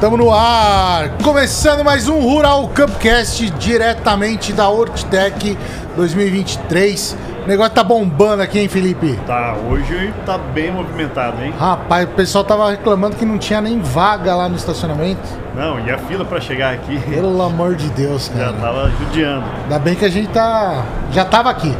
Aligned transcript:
Tamo 0.00 0.16
no 0.16 0.32
ar, 0.32 1.08
começando 1.24 1.84
mais 1.84 2.08
um 2.08 2.20
Rural 2.20 2.68
Campcast 2.68 3.50
diretamente 3.50 4.52
da 4.52 4.68
Hortitec 4.68 5.58
2023. 5.96 7.16
O 7.42 7.48
negócio 7.48 7.72
tá 7.72 7.82
bombando 7.82 8.40
aqui, 8.40 8.60
hein, 8.60 8.68
Felipe? 8.68 9.18
Tá, 9.26 9.56
hoje 9.68 10.14
tá 10.24 10.38
bem 10.38 10.70
movimentado, 10.70 11.42
hein? 11.42 11.52
Rapaz, 11.58 12.04
o 12.04 12.12
pessoal 12.12 12.44
tava 12.44 12.70
reclamando 12.70 13.16
que 13.16 13.24
não 13.24 13.38
tinha 13.38 13.60
nem 13.60 13.80
vaga 13.80 14.36
lá 14.36 14.48
no 14.48 14.54
estacionamento. 14.54 15.20
Não, 15.56 15.80
e 15.80 15.90
a 15.90 15.98
fila 15.98 16.24
pra 16.24 16.40
chegar 16.40 16.74
aqui 16.74 17.00
Pelo 17.00 17.42
amor 17.42 17.74
de 17.74 17.88
Deus, 17.90 18.30
já 18.32 18.44
cara. 18.44 18.52
tava 18.52 18.90
judiando. 18.90 19.44
Ainda 19.64 19.78
bem 19.80 19.96
que 19.96 20.04
a 20.04 20.10
gente 20.10 20.28
tá. 20.28 20.84
Já 21.10 21.24
tava 21.24 21.50
aqui. 21.50 21.74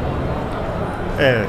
É, 1.20 1.44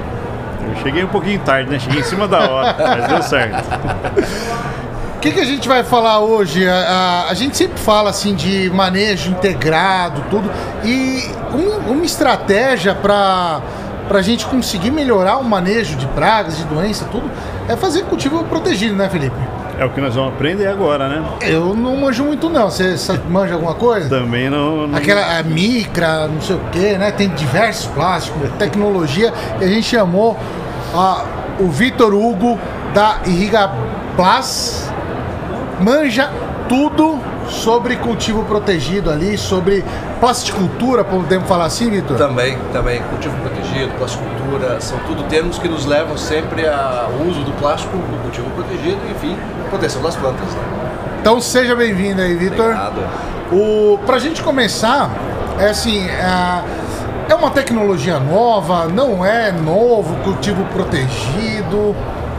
eu 0.67 0.83
cheguei 0.83 1.03
um 1.03 1.07
pouquinho 1.07 1.39
tarde, 1.39 1.71
né? 1.71 1.79
Cheguei 1.79 2.01
em 2.01 2.03
cima 2.03 2.27
da 2.27 2.47
hora, 2.47 2.75
mas 2.77 3.07
deu 3.07 3.23
certo. 3.23 3.63
O 5.19 5.21
que, 5.21 5.31
que 5.33 5.39
a 5.41 5.45
gente 5.45 5.67
vai 5.67 5.83
falar 5.83 6.19
hoje? 6.19 6.65
A, 6.65 7.25
a- 7.27 7.29
a 7.29 7.33
gente 7.33 7.57
sempre 7.57 7.77
fala 7.77 8.09
assim 8.09 8.33
de 8.33 8.69
manejo 8.69 9.29
integrado, 9.31 10.23
tudo. 10.29 10.49
E 10.81 11.29
um- 11.53 11.91
uma 11.91 12.05
estratégia 12.05 12.95
para 12.95 13.59
a 14.09 14.21
gente 14.21 14.45
conseguir 14.45 14.91
melhorar 14.91 15.35
o 15.39 15.43
manejo 15.43 15.97
de 15.97 16.05
pragas, 16.07 16.55
de 16.57 16.63
doença, 16.63 17.03
tudo, 17.11 17.29
é 17.67 17.75
fazer 17.75 18.03
cultivo 18.05 18.45
protegido, 18.45 18.95
né, 18.95 19.09
Felipe? 19.09 19.35
É 19.77 19.83
o 19.83 19.89
que 19.89 19.99
nós 19.99 20.15
vamos 20.15 20.33
aprender 20.35 20.67
agora, 20.67 21.09
né? 21.09 21.21
Eu 21.41 21.75
não 21.75 21.97
manjo 21.97 22.23
muito 22.23 22.49
não. 22.49 22.69
Você 22.71 22.95
manja 23.29 23.55
alguma 23.55 23.73
coisa? 23.73 24.07
Também 24.07 24.49
não. 24.49 24.87
não- 24.87 24.97
Aquela 24.97 25.37
a 25.37 25.43
micra, 25.43 26.29
não 26.29 26.41
sei 26.41 26.55
o 26.55 26.59
que, 26.71 26.97
né? 26.97 27.11
Tem 27.11 27.27
diversos 27.27 27.87
plásticos, 27.87 28.49
tecnologia. 28.57 29.33
E 29.59 29.65
a 29.65 29.67
gente 29.67 29.83
chamou 29.83 30.37
o 31.59 31.67
Vitor 31.67 32.13
Hugo 32.13 32.57
da 32.93 33.17
Irriga 33.25 33.69
Plus. 34.15 34.88
Manja 35.79 36.29
tudo 36.67 37.19
sobre 37.47 37.95
cultivo 37.95 38.43
protegido 38.43 39.09
ali, 39.09 39.37
sobre 39.37 39.83
plasticultura, 40.19 41.03
podemos 41.03 41.47
falar 41.47 41.65
assim, 41.65 41.89
Vitor? 41.89 42.17
Também, 42.17 42.57
também. 42.71 43.01
Cultivo 43.03 43.35
protegido, 43.37 43.91
plasticultura, 43.97 44.79
são 44.81 44.99
tudo 45.07 45.23
termos 45.23 45.57
que 45.57 45.67
nos 45.67 45.85
levam 45.85 46.17
sempre 46.17 46.67
ao 46.67 47.11
uso 47.27 47.41
do 47.41 47.51
plástico 47.53 47.97
no 47.97 48.17
cultivo 48.19 48.49
protegido, 48.51 48.99
enfim, 49.09 49.35
proteção 49.69 50.01
das 50.01 50.15
plantas. 50.15 50.47
Né? 50.53 50.61
Então 51.21 51.41
seja 51.41 51.75
bem-vindo 51.75 52.21
aí, 52.21 52.35
Vitor. 52.35 52.65
Obrigado. 52.65 53.29
O, 53.51 53.97
pra 54.05 54.19
gente 54.19 54.43
começar, 54.43 55.09
é 55.59 55.69
assim, 55.69 56.07
é, 56.07 56.63
é 57.29 57.35
uma 57.35 57.49
tecnologia 57.49 58.19
nova, 58.19 58.87
não 58.87 59.25
é 59.25 59.51
novo, 59.51 60.15
cultivo 60.23 60.63
protegido. 60.65 61.95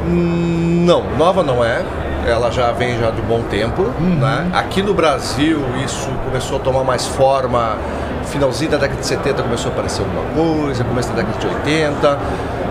Não, 0.07 1.05
nova 1.17 1.43
não 1.43 1.65
é. 1.65 1.85
Ela 2.27 2.51
já 2.51 2.71
vem 2.73 2.99
já 2.99 3.11
de 3.11 3.21
um 3.21 3.25
bom 3.25 3.43
tempo. 3.43 3.83
Né? 4.01 4.51
Aqui 4.53 4.83
no 4.83 4.95
Brasil 4.95 5.63
isso 5.85 6.09
começou 6.25 6.59
a 6.59 6.61
tomar 6.61 6.85
mais 6.85 7.07
forma. 7.07 7.77
Finalzinho 8.27 8.71
da 8.71 8.77
década 8.77 9.01
de 9.01 9.07
70 9.07 9.43
começou 9.43 9.71
a 9.71 9.75
aparecer 9.75 10.03
alguma 10.03 10.23
coisa, 10.35 10.85
começo 10.85 11.09
da 11.09 11.17
década 11.17 11.39
de 11.39 11.47
80. 11.47 12.19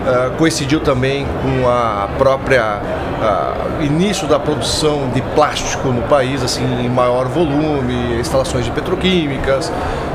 Ah, 0.06 0.30
coincidiu 0.38 0.80
também 0.80 1.26
com 1.42 1.68
a 1.68 2.08
própria 2.16 2.80
ah, 3.22 3.54
início 3.80 4.26
da 4.26 4.38
produção 4.38 5.10
de 5.10 5.20
plástico 5.34 5.88
no 5.88 6.02
país, 6.02 6.42
assim, 6.42 6.64
em 6.82 6.88
maior 6.88 7.26
volume, 7.26 8.18
instalações 8.18 8.64
de 8.64 8.70
petroquímicas. 8.70 9.70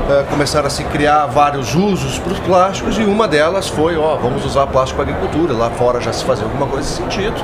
ah, 0.08 0.24
começaram 0.28 0.66
a 0.66 0.70
se 0.70 0.82
criar 0.84 1.26
vários 1.26 1.74
usos 1.74 2.18
para 2.18 2.32
os 2.32 2.38
plásticos 2.40 2.98
e 2.98 3.04
uma 3.04 3.28
delas 3.28 3.68
foi, 3.68 3.96
ó, 3.96 4.16
vamos 4.16 4.44
usar 4.44 4.66
plástico 4.66 5.00
para 5.02 5.12
agricultura. 5.12 5.52
Lá 5.52 5.70
fora 5.70 6.00
já 6.00 6.12
se 6.12 6.24
fazia 6.24 6.44
alguma 6.44 6.66
coisa 6.66 6.88
nesse 6.88 7.02
sentido. 7.02 7.36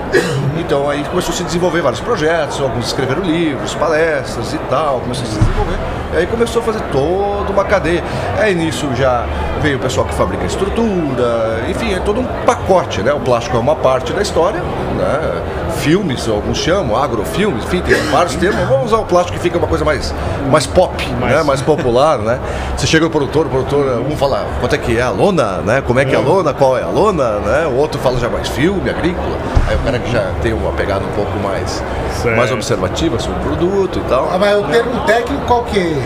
Então 0.58 0.88
aí 0.88 1.04
começou 1.04 1.32
a 1.32 1.36
se 1.36 1.44
desenvolver 1.44 1.80
vários 1.80 2.00
projetos, 2.00 2.60
alguns 2.60 2.86
escreveram 2.86 3.22
livros, 3.22 3.74
palestras 3.74 4.52
e 4.52 4.58
tal, 4.68 5.00
começou 5.00 5.24
a 5.24 5.28
se 5.28 5.38
desenvolver. 5.38 5.78
E 6.12 6.16
aí 6.18 6.26
começou 6.26 6.60
a 6.60 6.64
fazer 6.64 6.80
toda 6.92 7.50
uma 7.50 7.64
cadeia. 7.64 8.04
Aí 8.38 8.54
nisso 8.54 8.88
já 8.94 9.24
veio 9.62 9.78
o 9.78 9.80
pessoal 9.80 10.06
que 10.06 10.14
fabrica 10.14 10.44
estrutura, 10.44 11.64
enfim, 11.68 11.94
é 11.94 12.00
todo 12.00 12.20
um 12.20 12.26
pacote, 12.46 13.02
né? 13.02 13.12
O 13.12 13.20
plástico 13.20 13.56
é 13.56 13.60
uma 13.60 13.76
parte 13.76 14.12
da 14.12 14.22
história, 14.22 14.60
né? 14.60 15.42
Filmes, 15.78 16.28
alguns 16.28 16.58
chamam, 16.58 16.96
agrofilmes, 16.96 17.64
enfim, 17.64 17.80
tem 17.82 17.94
vários 18.10 18.34
termos. 18.36 18.68
Vamos 18.68 18.86
usar 18.86 18.98
o 18.98 19.04
plástico 19.04 19.36
que 19.36 19.42
fica 19.42 19.58
uma 19.58 19.66
coisa 19.66 19.84
mais, 19.84 20.14
mais 20.50 20.66
pop, 20.66 20.92
Mais- 21.20 21.34
né? 21.34 21.42
mais 21.42 21.60
popular, 21.62 22.18
né? 22.18 22.38
Você 22.76 22.86
chega 22.86 23.04
no 23.04 23.10
produtor, 23.10 23.46
o 23.46 23.48
produtor, 23.48 24.00
um 24.08 24.16
fala 24.16 24.46
quanto 24.60 24.74
é 24.74 24.78
que 24.78 24.96
é 24.98 25.02
a 25.02 25.10
lona, 25.10 25.58
né? 25.58 25.80
Como 25.84 25.98
é 25.98 26.04
que 26.04 26.14
é 26.14 26.18
a 26.18 26.20
lona, 26.20 26.52
qual 26.54 26.76
é 26.78 26.82
a 26.82 26.86
lona, 26.88 27.38
né? 27.40 27.66
O 27.66 27.76
outro 27.76 27.98
fala 28.00 28.18
já 28.18 28.28
mais 28.28 28.48
filme, 28.48 28.88
agrícola. 28.90 29.36
Aí 29.68 29.74
o 29.76 29.78
cara 29.80 29.98
que 29.98 30.10
já 30.12 30.30
tem 30.42 30.52
uma 30.52 30.72
pegada 30.72 31.04
um 31.04 31.12
pouco 31.16 31.36
mais, 31.40 31.82
Certo. 32.22 32.36
mais 32.36 32.52
observativa 32.52 33.18
sobre 33.18 33.38
o 33.38 33.42
produto 33.42 33.98
e 33.98 34.08
tal. 34.08 34.28
Ah, 34.32 34.38
mas 34.38 34.56
o 34.58 34.64
termo 34.64 35.00
técnico 35.06 35.42
qual 35.46 35.64
que 35.64 35.78
é? 35.78 36.02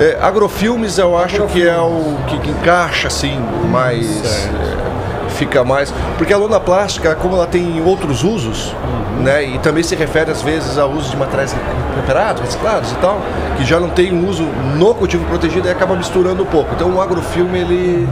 É, 0.00 0.18
agrofilmes 0.22 0.96
eu 0.96 1.18
acho 1.18 1.42
que 1.48 1.66
é 1.66 1.76
o 1.76 2.16
que, 2.28 2.38
que 2.38 2.50
encaixa 2.50 3.08
assim 3.08 3.36
mais 3.68 4.06
é, 4.24 4.77
fica 5.38 5.64
mais 5.64 5.92
porque 6.16 6.32
a 6.32 6.36
lona 6.36 6.58
plástica 6.58 7.14
como 7.14 7.34
ela 7.36 7.46
tem 7.46 7.80
outros 7.84 8.24
usos 8.24 8.74
né 9.20 9.44
e 9.44 9.58
também 9.58 9.82
se 9.82 9.94
refere 9.94 10.30
às 10.30 10.42
vezes 10.42 10.76
ao 10.76 10.90
uso 10.90 11.10
de 11.10 11.16
materiais 11.16 11.54
temperados 11.94 12.42
reciclados 12.42 12.92
e 12.92 12.96
tal 12.96 13.20
que 13.56 13.64
já 13.64 13.80
não 13.80 13.88
tem 13.88 14.12
um 14.12 14.28
uso 14.28 14.44
no 14.76 14.94
cultivo 14.94 15.24
protegido 15.24 15.66
e 15.66 15.70
acaba 15.70 15.96
misturando 15.96 16.42
um 16.42 16.46
pouco. 16.46 16.74
Então 16.74 16.90
o 16.94 17.00
agrofilme 17.00 17.58
ele 17.58 18.08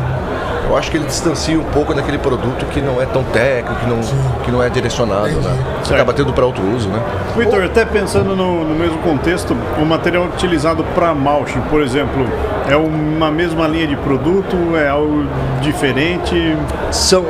eu 0.68 0.76
acho 0.76 0.90
que 0.90 0.96
ele 0.96 1.06
distancia 1.06 1.56
um 1.56 1.64
pouco 1.64 1.94
daquele 1.94 2.18
produto 2.18 2.66
que 2.66 2.80
não 2.80 3.00
é 3.00 3.06
tão 3.06 3.22
técnico, 3.22 3.80
que 3.80 3.86
não, 3.86 4.00
que 4.44 4.50
não 4.50 4.60
é 4.60 4.68
direcionado, 4.68 5.40
né? 5.40 5.56
Você 5.80 5.94
acaba 5.94 6.12
tendo 6.12 6.32
para 6.32 6.44
outro 6.44 6.60
uso, 6.74 6.88
né? 6.88 7.00
Vitor, 7.36 7.62
até 7.62 7.84
pensando 7.84 8.34
no, 8.34 8.64
no 8.64 8.74
mesmo 8.74 8.98
contexto, 8.98 9.56
o 9.80 9.86
material 9.86 10.24
utilizado 10.24 10.82
para 10.92 11.14
mulching, 11.14 11.60
por 11.70 11.80
exemplo, 11.80 12.26
é 12.68 12.76
uma 12.76 13.30
mesma 13.30 13.66
linha 13.66 13.86
de 13.86 13.96
produto, 13.96 14.56
é 14.76 14.88
algo 14.88 15.24
diferente? 15.60 16.56
São, 16.90 17.24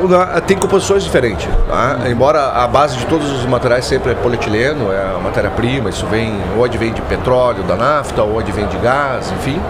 tem 0.46 0.56
composições 0.56 1.04
diferentes. 1.04 1.46
tá? 1.68 2.08
Embora 2.08 2.52
a 2.52 2.66
base 2.66 2.96
de 2.96 3.06
todos 3.06 3.30
os 3.30 3.44
materiais 3.44 3.84
sempre 3.84 4.12
é 4.12 4.14
polietileno, 4.14 4.92
é 4.92 5.14
a 5.16 5.18
matéria-prima, 5.18 5.90
isso 5.90 6.06
vem 6.06 6.34
ou 6.56 6.64
advém 6.64 6.92
de 6.92 7.02
petróleo, 7.02 7.62
da 7.64 7.76
nafta, 7.76 8.22
ou 8.22 8.38
advém 8.38 8.66
de 8.66 8.78
gás, 8.78 9.30
enfim. 9.32 9.60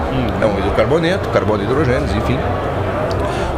É 0.41 0.47
um 0.47 0.59
hidrocarboneto, 0.59 1.29
carbono 1.31 1.63
e 1.63 1.67
hidrogênios, 1.67 2.15
enfim. 2.15 2.39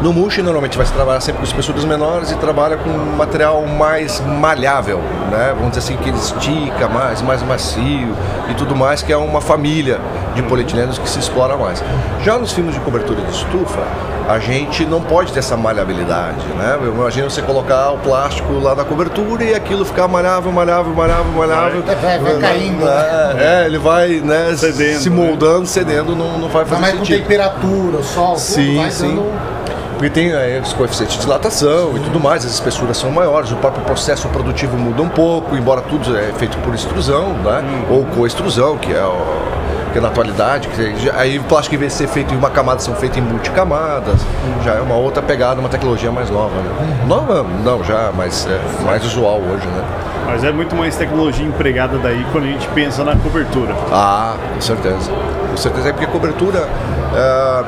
No 0.00 0.12
mulch 0.12 0.40
normalmente 0.40 0.76
vai 0.76 0.86
se 0.86 0.92
trabalhar 0.92 1.20
sempre 1.20 1.40
com 1.40 1.44
espessuras 1.44 1.84
menores 1.84 2.30
e 2.30 2.36
trabalha 2.36 2.76
com 2.76 2.88
um 2.88 3.16
material 3.16 3.66
mais 3.66 4.20
malhável, 4.20 5.00
né? 5.28 5.52
Vamos 5.56 5.70
dizer 5.70 5.80
assim 5.80 5.96
que 5.96 6.08
ele 6.08 6.18
estica 6.18 6.88
mais, 6.88 7.20
mais 7.20 7.42
macio 7.42 8.14
e 8.48 8.54
tudo 8.54 8.76
mais, 8.76 9.02
que 9.02 9.12
é 9.12 9.16
uma 9.16 9.40
família 9.40 9.98
de 10.34 10.42
polietilenos 10.42 10.98
que 10.98 11.08
se 11.08 11.18
explora 11.18 11.56
mais. 11.56 11.82
Já 12.22 12.38
nos 12.38 12.52
filmes 12.52 12.74
de 12.74 12.80
cobertura 12.80 13.20
de 13.22 13.30
estufa, 13.30 13.82
a 14.28 14.38
gente 14.38 14.84
não 14.84 15.00
pode 15.00 15.32
ter 15.32 15.38
essa 15.38 15.56
malhabilidade, 15.56 16.44
né? 16.56 16.78
Eu 16.82 16.92
imagino 16.94 17.30
você 17.30 17.40
colocar 17.42 17.90
o 17.92 17.98
plástico 17.98 18.52
lá 18.54 18.74
na 18.74 18.84
cobertura 18.84 19.42
e 19.44 19.54
aquilo 19.54 19.84
ficar 19.84 20.06
malhável, 20.06 20.52
malhável, 20.52 20.92
malhável, 20.94 21.32
malhável. 21.32 21.82
Vai- 21.82 21.94
vai- 21.96 22.18
vai 22.18 22.38
caindo, 22.38 22.86
É, 22.86 23.62
é, 23.62 23.66
ele 23.66 23.78
vai 23.78 24.20
né, 24.20 24.54
Cedendo, 24.56 25.00
se 25.00 25.10
né? 25.10 25.16
moldando, 25.16 25.66
cedendo, 25.66 26.14
não, 26.14 26.38
não 26.38 26.48
vai 26.48 26.62
Mas 26.62 26.68
fazer 26.70 26.80
mais 26.82 26.92
com 26.94 27.04
sentido. 27.04 27.22
temperatura, 27.22 27.96
o 27.98 28.04
sol, 28.04 28.26
tudo 28.32 28.38
Sim, 28.40 28.76
vai 28.76 28.90
sim. 28.90 29.08
dando... 29.16 29.58
Porque 29.98 30.10
tem 30.10 30.32
aí, 30.32 30.60
os 30.60 30.72
coeficientes 30.74 31.16
de 31.16 31.22
dilatação 31.22 31.96
e 31.96 31.98
tudo 31.98 32.20
mais, 32.20 32.44
as 32.44 32.52
espessuras 32.52 32.96
são 32.96 33.10
maiores, 33.10 33.50
o 33.50 33.56
próprio 33.56 33.82
processo 33.84 34.28
produtivo 34.28 34.76
muda 34.76 35.02
um 35.02 35.08
pouco, 35.08 35.56
embora 35.56 35.80
tudo 35.80 36.16
é 36.16 36.30
feito 36.38 36.56
por 36.58 36.72
extrusão, 36.72 37.30
né? 37.32 37.64
Ou 37.90 38.04
coextrusão, 38.04 38.76
que 38.78 38.92
é, 38.92 39.02
o- 39.02 39.67
que 39.90 39.98
é 39.98 40.00
na 40.00 40.08
atualidade. 40.08 40.68
Aí 41.16 41.38
o 41.38 41.44
plástico, 41.44 41.74
em 41.74 41.78
vez 41.78 41.92
de 41.92 41.98
ser 41.98 42.08
feito 42.08 42.32
em 42.34 42.36
uma 42.36 42.50
camada, 42.50 42.80
são 42.80 42.94
feitos 42.94 43.18
em 43.18 43.20
multicamadas. 43.20 44.20
Já 44.64 44.74
é 44.74 44.80
uma 44.80 44.96
outra 44.96 45.22
pegada, 45.22 45.60
uma 45.60 45.68
tecnologia 45.68 46.10
mais 46.10 46.30
nova. 46.30 46.54
Né? 46.56 47.04
Nova, 47.06 47.44
não, 47.64 47.82
já, 47.84 48.10
mas 48.16 48.46
é 48.46 48.84
mais 48.84 49.04
usual 49.04 49.40
hoje, 49.40 49.66
né? 49.66 49.84
Mas 50.26 50.44
é 50.44 50.52
muito 50.52 50.76
mais 50.76 50.94
tecnologia 50.94 51.46
empregada 51.46 51.96
daí 51.98 52.24
quando 52.32 52.44
a 52.44 52.48
gente 52.48 52.68
pensa 52.68 53.02
na 53.02 53.16
cobertura. 53.16 53.74
Ah, 53.90 54.36
com 54.54 54.60
certeza. 54.60 55.10
Com 55.50 55.56
certeza, 55.56 55.88
é 55.88 55.92
porque 55.92 56.04
a 56.04 56.08
cobertura 56.08 56.68
ah, 57.14 57.64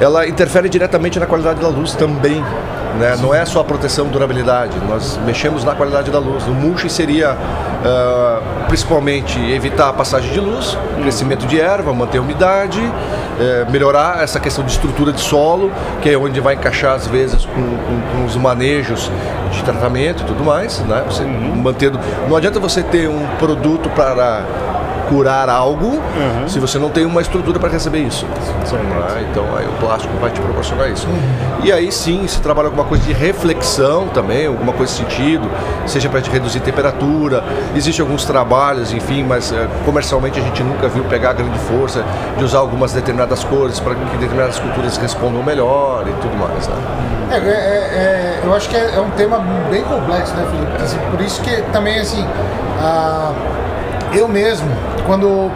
ela 0.00 0.26
interfere 0.26 0.68
diretamente 0.68 1.18
na 1.18 1.26
qualidade 1.26 1.60
da 1.60 1.68
luz 1.68 1.94
também. 1.94 2.42
Né? 2.98 3.16
Não 3.20 3.34
é 3.34 3.44
só 3.44 3.60
a 3.60 3.64
proteção 3.64 4.06
e 4.06 4.08
durabilidade, 4.08 4.76
nós 4.88 5.18
mexemos 5.24 5.64
na 5.64 5.74
qualidade 5.74 6.10
da 6.10 6.18
luz. 6.18 6.44
O 6.46 6.50
mulch 6.50 6.88
seria 6.90 7.36
ah, 7.84 8.40
principalmente 8.68 9.38
evitar 9.52 9.88
a 9.88 9.92
passagem 9.92 10.30
de 10.32 10.40
luz, 10.40 10.76
crescimento 11.00 11.46
de 11.46 11.60
erva, 11.60 11.92
manter 11.92 12.18
a 12.18 12.20
umidade, 12.20 12.80
eh, 13.40 13.66
melhorar 13.70 14.22
essa 14.22 14.38
questão 14.38 14.64
de 14.64 14.70
estrutura 14.70 15.12
de 15.12 15.20
solo, 15.20 15.70
que 16.02 16.10
é 16.10 16.16
onde 16.18 16.40
vai 16.40 16.54
encaixar 16.54 16.94
às 16.94 17.06
vezes 17.06 17.44
com, 17.46 17.54
com- 17.62 18.18
com 18.18 18.24
os 18.26 18.36
manejos 18.36 19.10
de 19.50 19.62
tratamento 19.64 20.22
e 20.22 20.26
tudo 20.26 20.44
mais. 20.44 20.78
Né? 20.80 21.02
Você 21.06 21.24
mantendo. 21.24 21.98
Não 22.28 22.36
adianta 22.36 22.60
você 22.60 22.82
ter 22.82 23.08
um 23.08 23.26
produto 23.38 23.88
para 23.90 24.44
curar 25.10 25.48
algo 25.48 26.00
se 26.46 26.60
você 26.60 26.78
não 26.78 26.88
tem 26.88 27.04
uma 27.04 27.20
estrutura 27.20 27.58
para 27.58 27.68
receber 27.68 27.98
isso. 27.98 28.24
Né? 28.26 29.26
Então 29.28 29.44
aí 29.56 29.66
o 29.66 29.72
plástico 29.72 30.16
vai 30.18 30.30
te 30.30 30.40
proporcionar 30.40 30.88
isso. 30.88 31.06
E 31.64 31.72
aí 31.72 31.90
sim, 31.90 32.26
se 32.28 32.40
trabalha 32.40 32.68
alguma 32.68 32.84
coisa 32.84 33.02
de 33.04 33.12
reflexão 33.12 34.06
também, 34.08 34.46
alguma 34.46 34.72
coisa 34.72 34.92
de 34.92 34.98
sentido, 34.98 35.50
seja 35.84 36.08
para 36.08 36.20
reduzir 36.20 36.60
temperatura. 36.60 37.42
Existem 37.74 38.04
alguns 38.04 38.24
trabalhos, 38.24 38.92
enfim, 38.92 39.24
mas 39.24 39.52
eh, 39.52 39.68
comercialmente 39.84 40.38
a 40.38 40.42
gente 40.42 40.62
nunca 40.62 40.88
viu 40.88 41.02
pegar 41.04 41.32
grande 41.32 41.58
força 41.58 42.04
de 42.38 42.44
usar 42.44 42.58
algumas 42.58 42.92
determinadas 42.92 43.42
cores 43.42 43.80
para 43.80 43.96
que 43.96 44.16
determinadas 44.16 44.60
culturas 44.60 44.96
respondam 44.96 45.42
melhor 45.42 46.06
e 46.06 46.12
tudo 46.22 46.36
mais. 46.36 46.68
Né? 46.68 46.74
É, 47.32 47.36
é, 47.36 47.38
é, 47.38 48.40
eu 48.44 48.54
acho 48.54 48.68
que 48.68 48.76
é, 48.76 48.94
é, 48.96 49.00
um 49.00 49.10
tema 49.10 49.38
bem 49.70 49.82
complexo, 49.82 50.34
né, 50.34 50.46
Felipe? 50.50 50.82
Assim, 50.82 50.98
por 51.10 51.20
isso 51.20 51.40
que 51.42 51.62
também, 51.72 51.98
assim, 51.98 52.26
ah, 52.80 53.32
eu 54.12 54.28
mesmo, 54.28 54.68
quando 55.06 55.50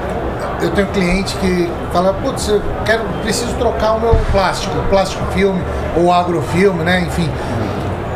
eu 0.62 0.70
tenho 0.70 0.86
cliente 0.88 1.36
que 1.36 1.70
fala, 1.92 2.12
putz, 2.14 2.48
eu 2.48 2.62
quero, 2.84 3.02
preciso 3.22 3.54
trocar 3.54 3.92
o 3.94 4.00
meu 4.00 4.16
plástico, 4.30 4.74
plástico 4.88 5.24
filme 5.32 5.62
ou 5.96 6.12
agrofilme, 6.12 6.82
né? 6.84 7.00
Enfim. 7.00 7.30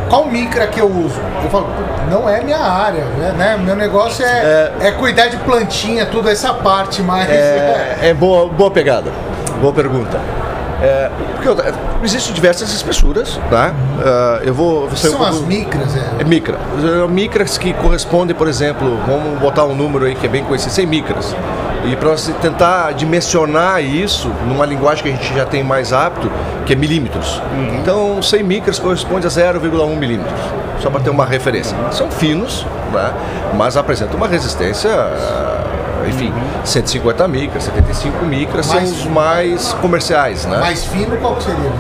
Qual 0.08 0.26
micra 0.26 0.66
que 0.66 0.80
eu 0.80 0.86
uso? 0.90 1.20
Eu 1.44 1.50
falo, 1.50 1.68
não 2.10 2.28
é 2.28 2.42
minha 2.42 2.58
área, 2.58 3.04
né? 3.36 3.58
Meu 3.62 3.76
negócio 3.76 4.24
é, 4.24 4.72
é, 4.80 4.88
é 4.88 4.90
cuidar 4.92 5.28
de 5.28 5.36
plantinha, 5.38 6.06
tudo 6.06 6.30
essa 6.30 6.54
parte 6.54 7.02
mais. 7.02 7.28
É, 7.28 7.98
é 8.02 8.14
boa, 8.14 8.48
boa 8.48 8.70
pegada, 8.70 9.10
boa 9.60 9.72
pergunta. 9.72 10.18
É, 10.80 11.10
porque 11.34 11.48
existem 12.04 12.32
diversas 12.32 12.72
espessuras, 12.72 13.38
tá? 13.50 13.72
Uh, 13.98 14.44
eu 14.44 14.54
vou. 14.54 14.88
São 14.94 15.22
as 15.24 15.40
micras, 15.40 15.96
é? 15.96 16.22
É 16.22 16.24
micra. 16.24 16.56
Micras 17.08 17.58
que 17.58 17.72
correspondem, 17.72 18.34
por 18.34 18.46
exemplo, 18.46 18.96
vamos 19.06 19.40
botar 19.40 19.64
um 19.64 19.74
número 19.74 20.04
aí 20.04 20.14
que 20.14 20.26
é 20.26 20.28
bem 20.28 20.44
conhecido, 20.44 20.72
100 20.72 20.86
micras. 20.86 21.34
E 21.84 21.96
para 21.96 22.10
você 22.10 22.32
tentar 22.32 22.92
dimensionar 22.92 23.82
isso 23.82 24.28
numa 24.46 24.66
linguagem 24.66 25.02
que 25.02 25.10
a 25.10 25.12
gente 25.12 25.34
já 25.34 25.46
tem 25.46 25.64
mais 25.64 25.92
apto, 25.92 26.30
que 26.66 26.72
é 26.72 26.76
milímetros. 26.76 27.40
Uhum. 27.52 27.78
Então, 27.80 28.22
100 28.22 28.42
micras 28.42 28.78
corresponde 28.78 29.26
a 29.26 29.30
0,1 29.30 29.96
milímetros, 29.96 30.40
só 30.80 30.90
para 30.90 31.00
ter 31.00 31.10
uma 31.10 31.24
referência. 31.24 31.76
São 31.92 32.10
finos, 32.10 32.66
né? 32.92 33.12
mas 33.56 33.76
apresentam 33.76 34.16
uma 34.16 34.28
resistência 34.28 34.90
enfim, 36.08 36.32
150 36.64 37.28
micras, 37.28 37.64
75 37.64 38.24
micras 38.24 38.66
são 38.66 38.82
os 38.82 39.04
mais 39.06 39.72
comerciais, 39.74 40.46
né? 40.46 40.58
Mais 40.58 40.84
fino 40.84 41.16
qual 41.18 41.40
seria? 41.40 41.70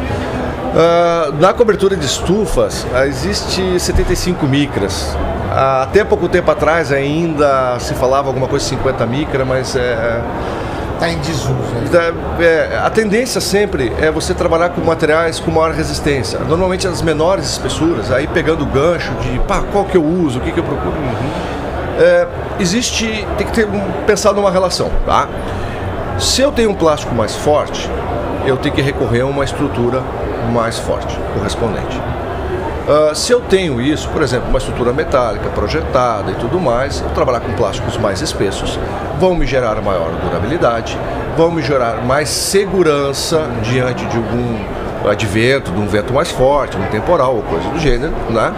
Uh, 0.68 1.40
na 1.40 1.52
cobertura 1.52 1.96
de 1.96 2.04
estufas, 2.04 2.86
uh, 2.92 3.04
existe 3.04 3.80
75 3.80 4.46
micras. 4.46 5.16
Uh, 5.50 5.82
até 5.82 6.04
pouco 6.04 6.28
tempo 6.28 6.50
atrás 6.50 6.92
ainda 6.92 7.78
se 7.80 7.94
falava 7.94 8.28
alguma 8.28 8.46
coisa 8.46 8.64
de 8.64 8.70
50 8.70 9.06
micras, 9.06 9.46
mas 9.46 9.76
é. 9.76 10.20
Está 10.94 11.10
em 11.10 11.18
desuso. 11.20 11.54
É, 12.40 12.44
é, 12.44 12.78
a 12.84 12.90
tendência 12.90 13.40
sempre 13.40 13.92
é 14.00 14.10
você 14.10 14.34
trabalhar 14.34 14.70
com 14.70 14.80
materiais 14.80 15.38
com 15.38 15.48
maior 15.48 15.70
resistência. 15.70 16.40
Normalmente 16.40 16.88
as 16.88 17.02
menores 17.02 17.46
espessuras, 17.50 18.10
aí 18.10 18.26
pegando 18.26 18.64
o 18.64 18.66
gancho 18.66 19.12
de 19.22 19.38
pá, 19.46 19.62
qual 19.70 19.84
que 19.84 19.96
eu 19.96 20.04
uso, 20.04 20.40
o 20.40 20.42
que, 20.42 20.50
que 20.50 20.58
eu 20.58 20.64
procuro. 20.64 20.96
Uhum 20.96 21.57
é, 21.98 22.26
existe, 22.60 23.26
tem 23.36 23.46
que 23.46 23.52
ter, 23.52 23.68
pensar 24.06 24.32
numa 24.32 24.50
relação, 24.50 24.90
tá? 25.04 25.28
Se 26.18 26.40
eu 26.40 26.50
tenho 26.50 26.70
um 26.70 26.74
plástico 26.74 27.14
mais 27.14 27.34
forte, 27.36 27.88
eu 28.46 28.56
tenho 28.56 28.74
que 28.74 28.80
recorrer 28.80 29.20
a 29.20 29.26
uma 29.26 29.44
estrutura 29.44 30.02
mais 30.52 30.78
forte, 30.78 31.18
correspondente. 31.34 32.00
Uh, 32.88 33.14
se 33.14 33.32
eu 33.32 33.40
tenho 33.40 33.80
isso, 33.82 34.08
por 34.08 34.22
exemplo, 34.22 34.48
uma 34.48 34.58
estrutura 34.58 34.94
metálica 34.94 35.50
projetada 35.50 36.30
e 36.30 36.34
tudo 36.36 36.58
mais, 36.58 37.02
eu 37.02 37.10
trabalhar 37.10 37.40
com 37.40 37.52
plásticos 37.52 37.98
mais 37.98 38.22
espessos, 38.22 38.78
vão 39.20 39.34
me 39.34 39.46
gerar 39.46 39.82
maior 39.82 40.10
durabilidade, 40.22 40.98
vão 41.36 41.50
me 41.50 41.62
gerar 41.62 42.02
mais 42.04 42.30
segurança 42.30 43.46
diante 43.62 44.06
de 44.06 44.16
algum 44.16 44.58
advento, 45.06 45.70
de 45.70 45.78
um 45.78 45.86
vento 45.86 46.14
mais 46.14 46.30
forte, 46.30 46.76
um 46.78 46.86
temporal 46.86 47.36
ou 47.36 47.42
coisa 47.42 47.68
do 47.68 47.78
gênero, 47.78 48.12
né? 48.30 48.52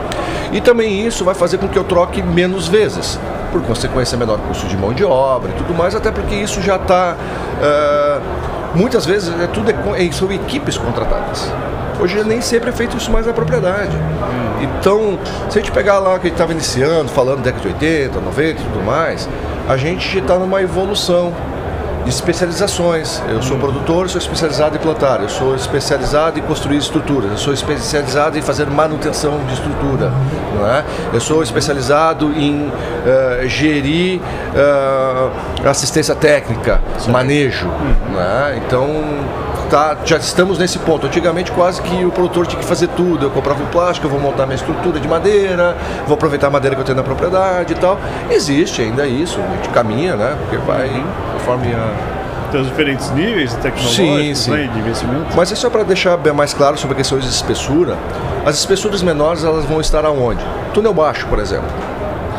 E 0.52 0.60
também 0.60 1.06
isso 1.06 1.24
vai 1.24 1.34
fazer 1.34 1.58
com 1.58 1.68
que 1.68 1.78
eu 1.78 1.84
troque 1.84 2.22
menos 2.22 2.66
vezes, 2.66 3.18
por 3.52 3.62
consequência 3.62 4.18
menor 4.18 4.38
custo 4.48 4.66
de 4.66 4.76
mão 4.76 4.92
de 4.92 5.04
obra 5.04 5.50
e 5.50 5.54
tudo 5.54 5.74
mais, 5.74 5.94
até 5.94 6.10
porque 6.10 6.34
isso 6.34 6.60
já 6.60 6.76
está 6.76 7.14
uh, 7.14 7.62
eh, 7.62 8.20
muitas 8.74 9.06
vezes 9.06 9.32
é 9.40 9.46
tudo 9.46 9.70
é, 9.70 10.12
são 10.12 10.30
equipes 10.32 10.76
contratadas. 10.76 11.50
Hoje 12.00 12.22
nem 12.24 12.40
sempre 12.40 12.70
é 12.70 12.72
feito 12.72 12.96
isso 12.96 13.10
mais 13.10 13.26
na 13.26 13.32
propriedade. 13.32 13.94
Então, 14.60 15.18
se 15.50 15.58
a 15.58 15.60
gente 15.60 15.70
pegar 15.70 15.98
lá 15.98 16.18
que 16.18 16.26
a 16.26 16.30
gente 16.30 16.32
estava 16.32 16.52
iniciando, 16.52 17.08
falando 17.08 17.42
década 17.42 17.62
de 17.62 17.68
80, 17.68 18.20
90 18.20 18.50
e 18.50 18.54
tudo 18.64 18.82
mais, 18.84 19.28
a 19.68 19.76
gente 19.76 20.18
está 20.18 20.38
numa 20.38 20.62
evolução 20.62 21.34
de 22.04 22.10
especializações. 22.10 23.22
Eu 23.28 23.42
sou 23.42 23.58
produtor, 23.58 24.08
sou 24.08 24.20
especializado 24.20 24.76
em 24.76 24.78
plantar, 24.78 25.20
eu 25.20 25.28
sou 25.28 25.54
especializado 25.54 26.38
em 26.38 26.42
construir 26.42 26.78
estruturas, 26.78 27.30
eu 27.30 27.38
sou 27.38 27.52
especializado 27.52 28.38
em 28.38 28.42
fazer 28.42 28.66
manutenção 28.66 29.38
de 29.46 29.54
estrutura, 29.54 30.12
não 30.54 30.66
é? 30.66 30.84
eu 31.12 31.20
sou 31.20 31.42
especializado 31.42 32.32
em 32.32 32.68
uh, 32.68 33.48
gerir 33.48 34.20
uh, 34.20 35.68
assistência 35.68 36.14
técnica, 36.14 36.80
manejo. 37.08 37.68
Não 38.10 38.20
é? 38.20 38.56
Então, 38.56 38.88
tá, 39.70 39.96
já 40.04 40.16
estamos 40.16 40.58
nesse 40.58 40.78
ponto. 40.80 41.06
Antigamente 41.06 41.52
quase 41.52 41.80
que 41.80 42.04
o 42.04 42.10
produtor 42.10 42.46
tinha 42.46 42.60
que 42.60 42.66
fazer 42.66 42.88
tudo. 42.88 43.26
Eu 43.26 43.30
comprava 43.30 43.62
o 43.62 43.66
plástico, 43.66 44.06
eu 44.06 44.10
vou 44.10 44.20
montar 44.20 44.44
minha 44.44 44.56
estrutura 44.56 44.98
de 44.98 45.08
madeira, 45.08 45.76
vou 46.06 46.14
aproveitar 46.14 46.48
a 46.48 46.50
madeira 46.50 46.74
que 46.74 46.82
eu 46.82 46.84
tenho 46.84 46.96
na 46.96 47.04
propriedade 47.04 47.72
e 47.72 47.76
tal. 47.76 47.98
Existe 48.28 48.82
ainda 48.82 49.06
isso, 49.06 49.38
a 49.40 49.56
gente 49.56 49.68
caminha, 49.70 50.16
né? 50.16 50.36
Porque 50.40 50.56
vai 50.58 50.88
conforme 51.32 51.72
a 51.72 52.20
tem 52.50 52.60
os 52.60 52.66
diferentes 52.66 53.08
níveis 53.10 53.54
tecnológicos 53.54 53.94
sim, 53.94 54.34
sim. 54.34 54.50
Né, 54.50 54.68
de 54.72 54.78
investimento. 54.80 55.36
Mas 55.36 55.52
é 55.52 55.54
só 55.54 55.70
para 55.70 55.84
deixar 55.84 56.16
bem 56.16 56.32
mais 56.32 56.52
claro 56.52 56.76
sobre 56.76 56.94
a 56.94 56.96
questão 56.96 57.16
de 57.16 57.28
espessura. 57.28 57.96
As 58.44 58.58
espessuras 58.58 59.02
menores 59.02 59.44
elas 59.44 59.64
vão 59.64 59.80
estar 59.80 60.04
aonde? 60.04 60.44
Túnel 60.74 60.92
baixo, 60.92 61.28
por 61.28 61.38
exemplo. 61.38 61.70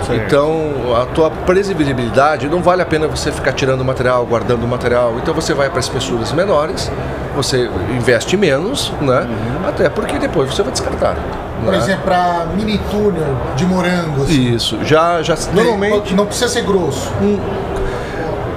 Então, 0.09 0.95
a 0.99 1.05
tua 1.05 1.29
previsibilidade 1.29 2.47
não 2.49 2.61
vale 2.61 2.81
a 2.81 2.85
pena 2.85 3.07
você 3.07 3.31
ficar 3.31 3.53
tirando 3.53 3.83
material, 3.83 4.25
guardando 4.25 4.67
material. 4.67 5.15
Então, 5.21 5.33
você 5.33 5.53
vai 5.53 5.69
para 5.69 5.79
espessuras 5.79 6.31
menores, 6.31 6.91
você 7.35 7.69
investe 7.95 8.35
menos, 8.35 8.91
né? 9.01 9.21
Uhum. 9.21 9.67
Até 9.67 9.89
porque 9.89 10.17
depois 10.17 10.53
você 10.53 10.63
vai 10.63 10.71
descartar. 10.71 11.15
Por 11.63 11.71
né? 11.71 11.77
exemplo, 11.77 12.03
para 12.03 12.47
mini 12.55 12.79
túnel 12.89 13.37
de 13.55 13.65
morango. 13.65 14.23
Assim. 14.23 14.55
Isso, 14.55 14.79
já, 14.83 15.21
já 15.21 15.35
normalmente 15.53 16.13
não 16.13 16.25
precisa 16.25 16.47
ser 16.47 16.63
grosso. 16.63 17.11
Um, 17.21 17.39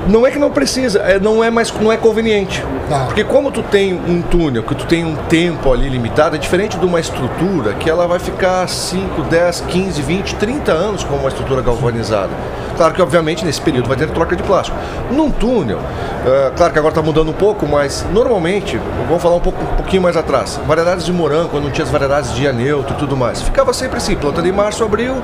não 0.09 0.27
é 0.27 0.31
que 0.31 0.39
não 0.39 0.51
precisa, 0.51 1.01
é, 1.01 1.19
não 1.19 1.43
é 1.43 1.51
mais 1.51 1.73
não 1.73 1.93
é 1.93 1.97
conveniente. 1.97 2.63
Tá. 2.89 3.05
Porque 3.07 3.25
como 3.25 3.51
tu 3.51 3.63
tem 3.63 3.95
um 3.95 4.21
túnel, 4.23 4.63
que 4.63 4.75
tu 4.75 4.87
tem 4.87 5.05
um 5.05 5.17
tempo 5.29 5.73
ali 5.73 5.89
limitado, 5.89 6.37
é 6.37 6.39
diferente 6.39 6.79
de 6.79 6.85
uma 6.85 7.01
estrutura 7.01 7.75
que 7.75 7.89
ela 7.89 8.07
vai 8.07 8.19
ficar 8.19 8.69
5, 8.69 9.23
10, 9.23 9.61
15, 9.63 10.03
20, 10.03 10.35
30 10.37 10.73
anos 10.73 11.05
como 11.05 11.21
uma 11.21 11.29
estrutura 11.29 11.63
galvanizada. 11.63 12.31
Claro 12.77 12.93
que, 12.93 13.01
obviamente, 13.01 13.45
nesse 13.45 13.61
período 13.61 13.87
vai 13.89 13.97
ter 13.97 14.09
troca 14.11 14.35
de 14.35 14.43
plástico. 14.43 14.77
Num 15.11 15.31
túnel, 15.31 15.79
uh, 15.79 16.53
claro 16.57 16.73
que 16.73 16.79
agora 16.79 16.93
está 16.93 17.03
mudando 17.03 17.31
um 17.31 17.35
pouco, 17.35 17.67
mas 17.67 18.05
normalmente, 18.13 18.81
vamos 19.07 19.23
falar 19.23 19.37
um, 19.37 19.41
pouco, 19.41 19.63
um 19.63 19.77
pouquinho 19.77 20.03
mais 20.03 20.17
atrás, 20.17 20.61
variedades 20.67 21.05
de 21.05 21.13
morango, 21.13 21.51
quando 21.51 21.65
não 21.65 21.71
tinha 21.71 21.85
as 21.85 21.91
variedades 21.91 22.33
de 22.33 22.41
dia 22.41 22.53
neutro 22.53 22.95
e 22.95 22.99
tudo 22.99 23.17
mais, 23.17 23.41
ficava 23.43 23.73
sempre 23.73 23.99
assim, 23.99 24.17
planta 24.17 24.43
de 24.43 24.51
março, 24.51 24.83
abril, 24.83 25.15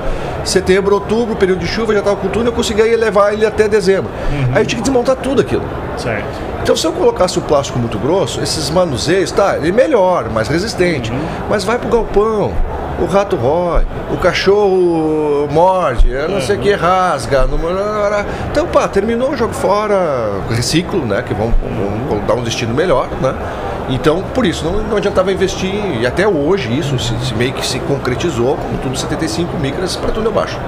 setembro, 0.45 0.95
outubro, 0.95 1.35
período 1.35 1.59
de 1.59 1.67
chuva, 1.67 1.93
já 1.93 1.99
estava 1.99 2.15
com 2.15 2.27
o 2.27 2.29
túnel, 2.29 2.47
eu 2.47 2.53
conseguia 2.53 2.85
levar 2.97 3.33
ele 3.33 3.45
até 3.45 3.67
dezembro. 3.67 4.09
Uhum. 4.31 4.51
Aí 4.55 4.65
tinha 4.71 4.81
que 4.81 4.89
desmontar 4.89 5.15
tudo 5.17 5.41
aquilo. 5.41 5.63
Certo. 5.97 6.25
Então, 6.63 6.75
se 6.75 6.85
eu 6.85 6.93
colocasse 6.93 7.37
o 7.37 7.41
plástico 7.41 7.77
muito 7.77 7.97
grosso, 7.99 8.41
esses 8.41 8.69
manuseios, 8.69 9.31
tá, 9.31 9.57
ele 9.57 9.69
é 9.69 9.71
melhor, 9.71 10.29
mais 10.29 10.47
resistente, 10.47 11.11
uhum. 11.11 11.19
mas 11.49 11.63
vai 11.63 11.77
pro 11.77 11.89
galpão 11.89 12.53
o 12.99 13.05
rato 13.05 13.35
rói, 13.35 13.83
o 14.11 14.17
cachorro 14.17 15.47
morde, 15.51 16.07
não 16.29 16.39
sei 16.39 16.55
o 16.55 16.59
que, 16.59 16.71
rasga. 16.73 17.47
Então, 18.51 18.67
pá, 18.67 18.87
terminou 18.87 19.31
o 19.31 19.37
jogo 19.37 19.53
fora, 19.53 20.39
reciclo, 20.49 21.03
né? 21.03 21.23
Que 21.23 21.33
vão, 21.33 21.51
vão 22.07 22.19
dar 22.27 22.35
um 22.35 22.43
destino 22.43 22.75
melhor, 22.75 23.09
né? 23.19 23.33
Então, 23.89 24.23
por 24.33 24.45
isso, 24.45 24.63
não, 24.63 24.83
não 24.83 24.97
adiantava 24.97 25.31
investir, 25.31 25.73
e 25.99 26.05
até 26.05 26.27
hoje 26.27 26.77
isso 26.77 26.97
se, 26.99 27.13
se 27.25 27.33
meio 27.35 27.53
que 27.53 27.65
se 27.65 27.79
concretizou 27.79 28.55
com 28.55 28.77
tudo 28.77 28.97
75 28.97 29.57
micras 29.57 29.95
para 29.95 30.11
túnel 30.11 30.31
baixo, 30.31 30.59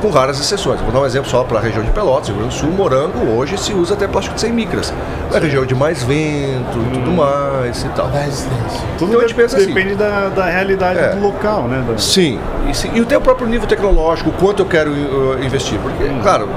com 0.00 0.10
raras 0.10 0.38
exceções. 0.38 0.80
Vou 0.80 0.92
dar 0.92 1.00
um 1.00 1.06
exemplo 1.06 1.30
só 1.30 1.44
para 1.44 1.58
a 1.58 1.62
região 1.62 1.84
de 1.84 1.90
Pelotas, 1.90 2.28
Rio 2.28 2.38
Grande 2.38 2.54
do 2.54 2.58
Sul, 2.58 2.70
morango, 2.70 3.18
hoje 3.30 3.56
se 3.56 3.72
usa 3.72 3.94
até 3.94 4.06
plástico 4.06 4.34
de 4.34 4.40
100 4.42 4.52
micras. 4.52 4.92
É 5.32 5.38
região 5.38 5.64
de 5.64 5.74
mais 5.74 6.02
vento 6.02 6.78
e 6.78 6.94
tudo 6.94 7.10
hum. 7.10 7.16
mais 7.16 7.82
e 7.82 7.88
tal. 7.90 8.10
Tudo 8.98 9.10
então, 9.10 9.18
a 9.18 9.22
gente 9.22 9.34
pensa 9.34 9.56
assim, 9.56 9.66
depende 9.66 9.94
da, 9.94 10.28
da 10.28 10.46
realidade 10.46 10.98
é, 10.98 11.10
do 11.10 11.20
local, 11.20 11.64
né? 11.68 11.84
Da... 11.88 11.98
Sim, 11.98 12.38
e, 12.68 12.74
sim, 12.74 12.90
e 12.94 13.00
o 13.00 13.06
teu 13.06 13.20
próprio 13.20 13.46
nível 13.46 13.66
tecnológico, 13.66 14.30
quanto 14.32 14.62
eu 14.62 14.66
quero 14.66 14.90
uh, 14.90 15.42
investir, 15.44 15.78
porque, 15.80 16.04
hum. 16.04 16.20
claro, 16.22 16.48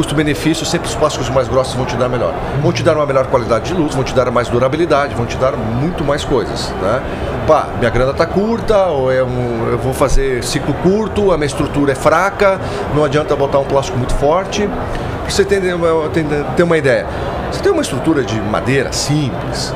custo-benefício, 0.00 0.64
sempre 0.64 0.88
os 0.88 0.94
plásticos 0.94 1.28
mais 1.28 1.46
grossos 1.46 1.74
vão 1.74 1.84
te 1.84 1.94
dar 1.94 2.08
melhor. 2.08 2.32
Vão 2.62 2.72
te 2.72 2.82
dar 2.82 2.96
uma 2.96 3.04
melhor 3.04 3.26
qualidade 3.26 3.66
de 3.66 3.74
luz, 3.74 3.94
vão 3.94 4.02
te 4.02 4.14
dar 4.14 4.30
mais 4.30 4.48
durabilidade, 4.48 5.14
vão 5.14 5.26
te 5.26 5.36
dar 5.36 5.52
muito 5.52 6.02
mais 6.02 6.24
coisas. 6.24 6.70
Né? 6.80 7.02
Pá, 7.46 7.68
minha 7.78 7.90
grana 7.90 8.12
está 8.12 8.24
curta, 8.24 8.86
ou 8.86 9.12
é 9.12 9.22
um, 9.22 9.68
eu 9.70 9.76
vou 9.76 9.92
fazer 9.92 10.42
ciclo 10.42 10.72
curto, 10.82 11.32
a 11.32 11.36
minha 11.36 11.46
estrutura 11.46 11.92
é 11.92 11.94
fraca, 11.94 12.58
não 12.94 13.04
adianta 13.04 13.36
botar 13.36 13.58
um 13.58 13.64
plástico 13.64 13.98
muito 13.98 14.14
forte. 14.14 14.66
você 15.28 15.44
ter, 15.44 15.60
ter 16.56 16.62
uma 16.62 16.78
ideia, 16.78 17.06
você 17.52 17.60
tem 17.60 17.70
uma 17.70 17.82
estrutura 17.82 18.22
de 18.24 18.40
madeira 18.40 18.92
simples, 18.92 19.74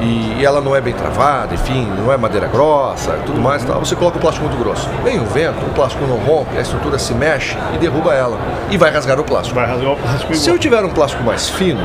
e 0.00 0.44
ela 0.44 0.60
não 0.60 0.74
é 0.74 0.80
bem 0.80 0.92
travada, 0.92 1.54
enfim, 1.54 1.86
não 1.98 2.12
é 2.12 2.16
madeira 2.16 2.46
grossa, 2.46 3.12
tudo 3.24 3.40
mais 3.40 3.62
e 3.62 3.66
tal, 3.66 3.80
você 3.80 3.94
coloca 3.94 4.16
o 4.16 4.20
plástico 4.20 4.46
muito 4.46 4.62
grosso. 4.62 4.88
Vem 5.02 5.20
o 5.20 5.24
vento, 5.24 5.64
o 5.64 5.70
plástico 5.70 6.04
não 6.06 6.16
rompe, 6.16 6.56
a 6.56 6.60
estrutura 6.60 6.98
se 6.98 7.14
mexe 7.14 7.56
e 7.74 7.78
derruba 7.78 8.14
ela. 8.14 8.38
E 8.70 8.76
vai 8.76 8.90
rasgar 8.90 9.18
o 9.18 9.24
plástico. 9.24 9.54
Vai 9.54 9.66
rasgar 9.66 9.92
o 9.92 9.96
plástico 9.96 10.34
Se 10.34 10.50
eu 10.50 10.58
tiver 10.58 10.84
um 10.84 10.90
plástico 10.90 11.22
mais 11.22 11.48
fino, 11.48 11.80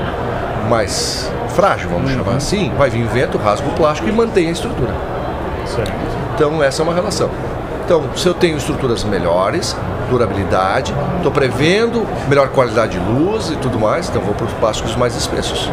mais 0.70 1.32
frágil, 1.50 1.89
vamos 1.89 2.12
chamar 2.12 2.36
assim, 2.36 2.72
vai 2.78 2.89
vir 2.89 3.06
vento, 3.06 3.38
rasga 3.38 3.68
o 3.68 3.72
plástico 3.74 4.08
e 4.08 4.12
mantém 4.12 4.48
a 4.50 4.51
estrutura. 4.51 4.94
Certo. 5.66 5.92
Então 6.36 6.63
essa 6.63 6.82
é 6.82 6.84
uma 6.84 6.94
relação. 6.94 7.30
Então, 7.86 8.04
se 8.16 8.28
eu 8.28 8.36
tenho 8.36 8.56
estruturas 8.56 9.04
melhores, 9.04 9.75
durabilidade, 10.12 10.94
estou 11.18 11.32
prevendo 11.32 12.06
melhor 12.28 12.50
qualidade 12.50 13.00
de 13.00 13.04
luz 13.04 13.50
e 13.50 13.56
tudo 13.56 13.80
mais, 13.80 14.10
então 14.10 14.22
vou 14.22 14.36
para 14.36 14.46
os 14.46 14.54
plásticos 14.54 14.96
mais 14.96 15.16
espessos. 15.16 15.70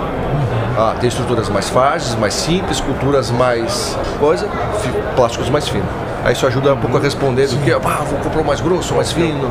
Ah, 0.76 0.94
tem 1.00 1.08
estruturas 1.08 1.48
mais 1.48 1.68
frágeis, 1.70 2.14
mais 2.16 2.34
simples, 2.34 2.80
culturas 2.80 3.30
mais 3.30 3.96
coisa, 4.20 4.46
plásticos 5.14 5.48
mais 5.48 5.66
finos. 5.68 5.88
Aí 6.24 6.32
isso 6.32 6.46
ajuda 6.46 6.74
um 6.74 6.76
pouco 6.76 6.96
a 6.96 7.00
responder 7.00 7.46
do 7.46 7.56
que, 7.58 7.72
ah, 7.72 7.78
vou 7.78 8.18
comprar 8.18 8.42
o 8.42 8.44
mais 8.44 8.60
grosso, 8.60 8.94
mais 8.94 9.12
fino. 9.12 9.48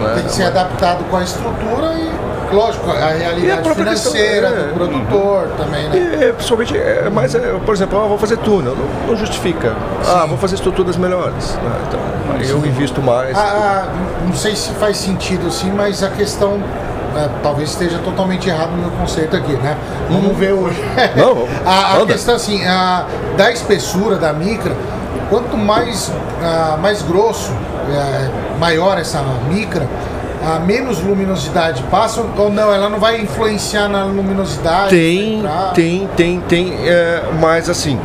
né? 0.00 0.12
Tem 0.16 0.24
que 0.24 0.32
ser 0.32 0.44
adaptado 0.44 1.04
com 1.08 1.16
a 1.16 1.22
estrutura 1.22 1.94
e, 1.94 2.54
lógico, 2.54 2.90
a 2.90 2.94
E 2.94 3.02
a 3.02 3.08
realidade 3.12 3.62
própria 3.62 3.86
questão, 3.86 4.12
financeira 4.12 4.48
é. 4.48 4.50
do 4.68 4.74
produtor 4.74 5.48
também, 5.56 5.88
né? 5.88 6.28
E, 6.28 6.32
principalmente, 6.32 6.76
é, 6.76 7.08
mas, 7.12 7.34
é, 7.34 7.38
por 7.64 7.74
exemplo, 7.74 7.98
ah, 7.98 8.06
vou 8.08 8.18
fazer 8.18 8.36
túnel, 8.38 8.76
não, 8.76 9.08
não 9.08 9.16
justifica. 9.16 9.72
Ah, 10.06 10.26
vou 10.26 10.36
fazer 10.36 10.56
estruturas 10.56 10.96
melhores. 10.96 11.54
né? 11.54 11.70
Então, 11.88 12.00
eu 12.48 12.58
invisto 12.66 13.00
mais. 13.00 13.34
Ah, 13.36 13.84
ah, 13.86 13.92
não 14.26 14.34
sei 14.34 14.54
se 14.54 14.70
faz 14.72 14.96
sentido 14.98 15.46
assim, 15.46 15.72
mas 15.72 16.02
a 16.02 16.10
questão 16.10 16.60
é, 17.16 17.28
talvez 17.42 17.70
esteja 17.70 17.98
totalmente 17.98 18.48
errado 18.48 18.70
no 18.72 18.78
meu 18.78 18.90
conceito 18.90 19.36
aqui, 19.36 19.52
né? 19.54 19.76
Vamos 20.10 20.36
ver 20.36 20.52
hoje. 20.52 20.80
Não, 21.16 21.46
a, 21.64 22.02
a 22.02 22.06
questão 22.06 22.34
assim, 22.34 22.64
a, 22.66 23.06
da 23.36 23.50
espessura 23.50 24.16
da 24.16 24.32
micra, 24.32 24.76
quanto 25.30 25.56
mais, 25.56 26.12
ah, 26.42 26.78
mais 26.80 27.02
grosso, 27.02 27.52
é, 27.90 28.58
maior 28.58 28.98
essa 28.98 29.22
micra, 29.48 29.88
a 30.44 30.58
menos 30.60 31.00
luminosidade 31.02 31.82
passa 31.84 32.24
ou 32.36 32.50
não? 32.50 32.72
Ela 32.72 32.88
não 32.88 33.00
vai 33.00 33.20
influenciar 33.20 33.88
na 33.88 34.04
luminosidade? 34.04 34.90
Tem, 34.90 35.38
entrar? 35.38 35.72
tem, 35.72 36.08
tem, 36.16 36.40
tem, 36.40 36.74
é, 36.86 37.24
mas 37.40 37.68
assim, 37.68 37.98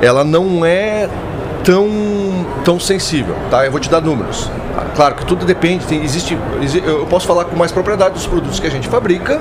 ela 0.00 0.24
não 0.24 0.64
é 0.64 1.08
tão, 1.64 1.88
tão 2.64 2.78
sensível, 2.80 3.34
tá? 3.50 3.64
Eu 3.64 3.70
vou 3.70 3.80
te 3.80 3.88
dar 3.90 4.00
números. 4.00 4.50
Ah, 4.76 4.84
Claro 4.94 5.14
que 5.14 5.24
tudo 5.26 5.44
depende, 5.44 5.84
tem, 5.86 6.02
existe, 6.02 6.36
exi- 6.62 6.82
eu 6.84 7.06
posso 7.06 7.26
falar 7.26 7.44
com 7.44 7.56
mais 7.56 7.72
propriedade 7.72 8.14
dos 8.14 8.26
produtos 8.26 8.58
que 8.60 8.66
a 8.66 8.70
gente 8.70 8.88
fabrica, 8.88 9.40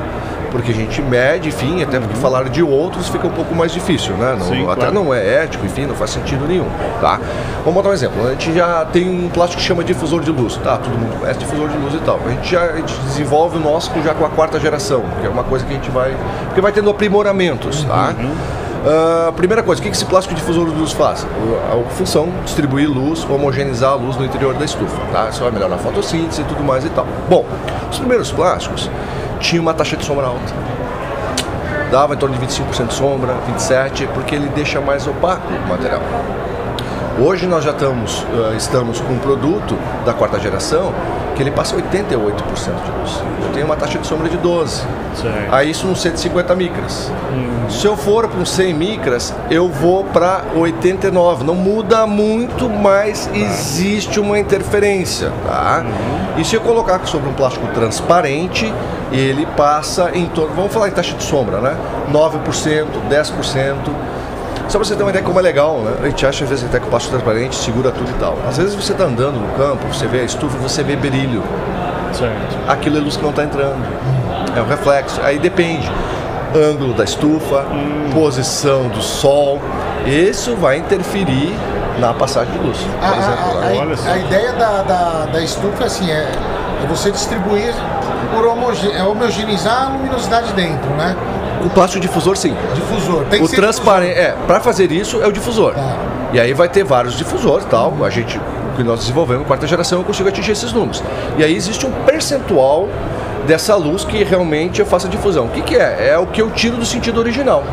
porque 0.51 0.71
a 0.71 0.75
gente 0.75 1.01
mede, 1.01 1.47
enfim, 1.47 1.81
até 1.81 1.97
porque 1.99 2.15
falar 2.15 2.49
de 2.49 2.61
outros 2.61 3.07
fica 3.07 3.25
um 3.25 3.31
pouco 3.31 3.55
mais 3.55 3.71
difícil, 3.71 4.13
né? 4.15 4.35
Não- 4.37 4.45
Sim, 4.47 4.63
até 4.65 4.75
claro. 4.81 4.93
não 4.93 5.13
é 5.13 5.43
ético, 5.43 5.65
enfim, 5.65 5.85
não 5.85 5.95
faz 5.95 6.09
sentido 6.11 6.45
nenhum, 6.45 6.67
tá? 6.99 7.19
Vamos 7.59 7.73
botar 7.73 7.89
um 7.89 7.93
exemplo. 7.93 8.27
A 8.27 8.31
gente 8.31 8.53
já 8.53 8.83
tem 8.91 9.09
um 9.09 9.29
plástico 9.29 9.61
que 9.61 9.67
chama 9.67 9.81
difusor 9.83 10.19
de 10.21 10.31
luz, 10.31 10.57
tá? 10.57 10.77
Todo 10.77 10.91
mundo 10.97 11.17
conhece 11.19 11.39
difusor 11.39 11.69
de 11.69 11.77
luz 11.77 11.93
e 11.93 11.99
tal. 11.99 12.19
A 12.25 12.29
gente 12.29 12.51
já 12.51 12.61
a 12.63 12.75
gente 12.75 12.93
desenvolve 13.05 13.57
o 13.57 13.59
nosso 13.61 13.91
já 14.03 14.13
com 14.13 14.25
a 14.25 14.29
quarta 14.29 14.59
geração, 14.59 15.03
que 15.21 15.25
é 15.27 15.29
uma 15.29 15.43
coisa 15.43 15.63
que 15.65 15.71
a 15.71 15.75
gente 15.75 15.89
vai... 15.89 16.13
Porque 16.47 16.59
vai 16.59 16.71
tendo 16.73 16.89
aprimoramentos, 16.89 17.83
tá? 17.85 18.13
Ah, 18.83 19.31
primeira 19.35 19.61
coisa, 19.61 19.79
o 19.79 19.83
que 19.83 19.89
esse 19.89 20.05
plástico 20.05 20.33
difusor 20.33 20.65
de 20.69 20.75
luz 20.75 20.91
faz? 20.91 21.25
A 21.71 21.89
função 21.91 22.29
distribuir 22.43 22.89
luz, 22.89 23.23
homogeneizar 23.29 23.91
a 23.91 23.95
luz 23.95 24.17
no 24.17 24.25
interior 24.25 24.55
da 24.55 24.65
estufa, 24.65 24.99
tá? 25.11 25.29
Isso 25.29 25.41
vai 25.41 25.51
melhorar 25.51 25.75
a 25.75 25.77
fotossíntese 25.77 26.41
e 26.41 26.45
tudo 26.45 26.63
mais 26.63 26.83
e 26.83 26.89
tal. 26.89 27.05
Bom, 27.29 27.45
os 27.91 27.99
primeiros 27.99 28.31
plásticos 28.31 28.89
tinham 29.39 29.61
uma 29.61 29.73
taxa 29.73 29.95
de 29.95 30.05
sombra 30.05 30.27
alta 30.27 30.53
dava 31.91 32.13
em 32.13 32.17
torno 32.17 32.37
de 32.37 32.45
25% 32.47 32.87
de 32.87 32.93
sombra, 32.93 33.35
27%, 33.53 34.07
porque 34.13 34.33
ele 34.33 34.47
deixa 34.55 34.79
mais 34.79 35.05
opaco 35.05 35.45
o 35.53 35.67
material. 35.67 36.01
Hoje 37.19 37.45
nós 37.45 37.65
já 37.65 37.71
estamos, 37.71 38.25
eh, 38.33 38.55
estamos 38.55 39.01
com 39.01 39.11
um 39.11 39.19
produto 39.19 39.77
da 40.05 40.13
quarta 40.13 40.39
geração 40.39 40.93
que 41.41 41.49
ele 41.49 41.51
passa 41.51 41.75
88% 41.75 41.81
de 42.05 42.91
luz. 42.99 43.23
Eu 43.41 43.51
tenho 43.51 43.65
uma 43.65 43.75
taxa 43.75 43.97
de 43.97 44.05
sombra 44.05 44.29
de 44.29 44.37
12%. 44.37 44.83
Certo. 45.15 45.53
Aí 45.53 45.71
isso 45.71 45.87
num 45.87 45.95
150 45.95 46.55
micras. 46.55 47.11
Se 47.67 47.85
eu 47.85 47.97
for 47.97 48.27
para 48.27 48.39
um 48.39 48.45
100 48.45 48.73
micras, 48.73 49.33
eu 49.49 49.67
vou 49.67 50.03
para 50.05 50.43
89. 50.55 51.43
Não 51.43 51.55
muda 51.55 52.05
muito, 52.05 52.69
mas 52.69 53.29
existe 53.33 54.19
uma 54.19 54.37
interferência, 54.37 55.31
tá? 55.45 55.83
E 56.37 56.45
se 56.45 56.55
eu 56.55 56.61
colocar 56.61 57.05
sobre 57.07 57.29
um 57.29 57.33
plástico 57.33 57.67
transparente, 57.73 58.71
ele 59.11 59.45
passa 59.57 60.11
em 60.13 60.27
torno, 60.27 60.55
vamos 60.55 60.71
falar 60.71 60.89
em 60.89 60.91
taxa 60.91 61.15
de 61.15 61.23
sombra, 61.23 61.59
né? 61.59 61.75
9%, 62.11 62.85
10%. 63.09 63.75
Só 64.71 64.77
pra 64.79 64.87
você 64.87 64.95
ter 64.95 65.03
uma 65.03 65.09
ideia 65.09 65.23
como 65.25 65.37
é 65.37 65.41
legal, 65.41 65.79
né? 65.79 65.91
A 66.01 66.05
gente 66.07 66.25
acha 66.25 66.45
às 66.45 66.49
vezes 66.49 66.63
até 66.63 66.79
que 66.79 66.85
o 66.85 66.89
plástico 66.89 67.13
transparente 67.17 67.55
segura 67.57 67.91
tudo 67.91 68.09
e 68.09 68.13
tal. 68.13 68.37
Às 68.47 68.57
vezes 68.57 68.73
você 68.73 68.93
está 68.93 69.03
andando 69.03 69.37
no 69.37 69.47
campo, 69.57 69.85
você 69.93 70.07
vê 70.07 70.21
a 70.21 70.23
estufa, 70.23 70.57
você 70.57 70.81
vê 70.81 70.95
brilho 70.95 71.43
Certo. 72.13 72.57
aquilo 72.69 72.97
é 72.97 73.01
luz 73.01 73.17
que 73.17 73.23
não 73.23 73.31
está 73.31 73.43
entrando. 73.43 73.83
É 74.55 74.61
um 74.61 74.65
reflexo. 74.65 75.19
Aí 75.23 75.37
depende. 75.39 75.91
Ângulo 76.55 76.93
da 76.93 77.03
estufa, 77.03 77.65
posição 78.13 78.87
do 78.87 79.01
sol. 79.01 79.59
Isso 80.05 80.55
vai 80.55 80.77
interferir 80.77 81.53
na 81.99 82.13
passagem 82.13 82.53
de 82.53 82.59
luz. 82.59 82.77
A, 83.01 83.17
exemplo, 83.17 84.05
a- 84.07 84.11
a- 84.11 84.13
a 84.13 84.17
ideia 84.19 84.53
da, 84.53 84.81
da, 84.83 85.25
da 85.33 85.41
estufa 85.41 85.83
assim, 85.85 86.09
é, 86.09 86.31
é 86.83 86.87
você 86.87 87.11
distribuir 87.11 87.73
por 88.33 88.45
é 88.45 89.03
homogeneizar 89.03 89.87
a 89.87 89.89
luminosidade 89.89 90.53
dentro, 90.53 90.89
né? 90.91 91.15
O 91.65 91.69
plástico 91.69 92.01
difusor, 92.01 92.35
sim. 92.37 92.55
Difusor. 92.73 93.25
Tem 93.29 93.39
que 93.39 93.45
O 93.45 93.49
transparente, 93.49 94.17
é, 94.17 94.35
para 94.47 94.59
fazer 94.59 94.91
isso 94.91 95.21
é 95.21 95.27
o 95.27 95.31
difusor. 95.31 95.73
Tá. 95.73 95.97
E 96.33 96.39
aí 96.39 96.53
vai 96.53 96.69
ter 96.69 96.83
vários 96.83 97.17
difusores, 97.17 97.65
tal. 97.65 97.93
A 98.03 98.09
gente, 98.09 98.37
o 98.37 98.75
que 98.75 98.83
nós 98.83 99.01
desenvolvemos, 99.01 99.45
quarta 99.45 99.67
geração, 99.67 99.99
eu 99.99 100.05
consigo 100.05 100.29
atingir 100.29 100.51
esses 100.51 100.71
números. 100.71 101.03
E 101.37 101.43
aí 101.43 101.55
existe 101.55 101.85
um 101.85 101.91
percentual 102.05 102.87
dessa 103.45 103.75
luz 103.75 104.03
que 104.03 104.23
realmente 104.23 104.79
eu 104.79 104.85
faço 104.85 105.07
a 105.07 105.09
difusão. 105.09 105.45
O 105.45 105.49
que, 105.49 105.61
que 105.61 105.75
é? 105.75 106.09
É 106.11 106.17
o 106.17 106.25
que 106.27 106.41
eu 106.41 106.49
tiro 106.51 106.77
do 106.77 106.85
sentido 106.85 107.19
original. 107.19 107.63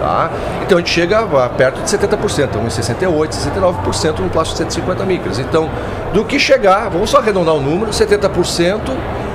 Tá? 0.00 0.30
Então 0.64 0.78
a 0.78 0.80
gente 0.80 0.90
chega 0.90 1.20
a 1.20 1.48
perto 1.48 1.82
de 1.82 1.88
70%, 1.88 2.56
uns 2.58 2.76
68%, 2.76 3.28
69% 3.30 4.18
no 4.18 4.30
plástico 4.30 4.64
de 4.64 4.72
150 4.72 5.04
micras. 5.04 5.38
Então, 5.38 5.70
do 6.12 6.24
que 6.24 6.38
chegar, 6.38 6.88
vamos 6.90 7.10
só 7.10 7.18
arredondar 7.18 7.54
o 7.54 7.60
número, 7.60 7.90
70% 7.90 8.80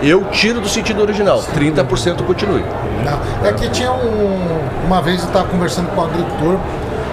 eu 0.02 0.24
tiro 0.32 0.60
do 0.62 0.68
sentido 0.70 1.02
original, 1.02 1.44
30% 1.56 2.24
continue. 2.26 2.64
Não, 3.06 3.48
é 3.48 3.52
que 3.54 3.70
tinha 3.70 3.92
um. 3.92 4.62
Uma 4.86 5.02
vez 5.02 5.22
eu 5.22 5.28
estava 5.28 5.48
conversando 5.48 5.88
com 5.90 6.02
um 6.02 6.06
agricultor 6.06 6.58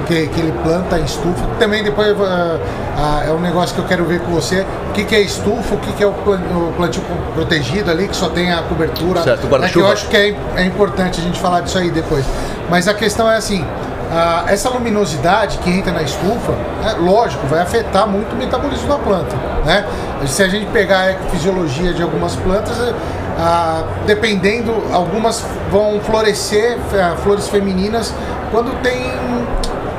que, 0.06 0.26
que 0.28 0.40
ele 0.40 0.52
planta 0.64 0.98
estufa. 0.98 1.44
Também 1.58 1.84
depois 1.84 2.16
ah, 2.20 2.58
ah, 2.96 3.24
é 3.26 3.30
um 3.30 3.40
negócio 3.40 3.74
que 3.74 3.80
eu 3.80 3.84
quero 3.84 4.04
ver 4.04 4.20
com 4.20 4.32
você. 4.32 4.64
O 4.90 4.92
que, 4.92 5.04
que 5.04 5.14
é 5.14 5.20
estufa, 5.20 5.74
o 5.74 5.78
que, 5.78 5.92
que 5.92 6.02
é 6.02 6.06
o 6.06 6.12
plan- 6.12 6.40
o 6.40 6.72
plantio 6.76 7.02
protegido 7.34 7.90
ali, 7.90 8.08
que 8.08 8.16
só 8.16 8.28
tem 8.28 8.52
a 8.52 8.62
cobertura. 8.62 9.22
Certo, 9.22 9.46
é 9.62 9.68
que 9.68 9.78
eu 9.78 9.86
acho 9.86 10.08
que 10.08 10.16
é, 10.16 10.34
é 10.56 10.64
importante 10.64 11.20
a 11.20 11.22
gente 11.22 11.38
falar 11.38 11.60
disso 11.60 11.78
aí 11.78 11.90
depois. 11.90 12.24
Mas 12.70 12.88
a 12.88 12.94
questão 12.94 13.30
é 13.30 13.36
assim. 13.36 13.64
Ah, 14.10 14.44
essa 14.46 14.70
luminosidade 14.70 15.58
que 15.58 15.70
entra 15.70 15.92
na 15.92 16.02
estufa, 16.02 16.52
é, 16.84 16.92
lógico, 16.92 17.46
vai 17.46 17.60
afetar 17.60 18.08
muito 18.08 18.32
o 18.32 18.36
metabolismo 18.36 18.88
da 18.88 18.98
planta. 18.98 19.36
Né? 19.64 19.86
Se 20.26 20.42
a 20.42 20.48
gente 20.48 20.66
pegar 20.66 21.00
a 21.00 21.10
ecofisiologia 21.10 21.92
de 21.92 22.02
algumas 22.02 22.34
plantas, 22.36 22.78
é, 22.80 22.94
ah, 23.38 23.84
dependendo, 24.06 24.74
algumas 24.92 25.44
vão 25.70 26.00
florescer, 26.00 26.78
ah, 26.94 27.16
flores 27.22 27.48
femininas, 27.48 28.14
quando 28.50 28.72
tem 28.82 29.12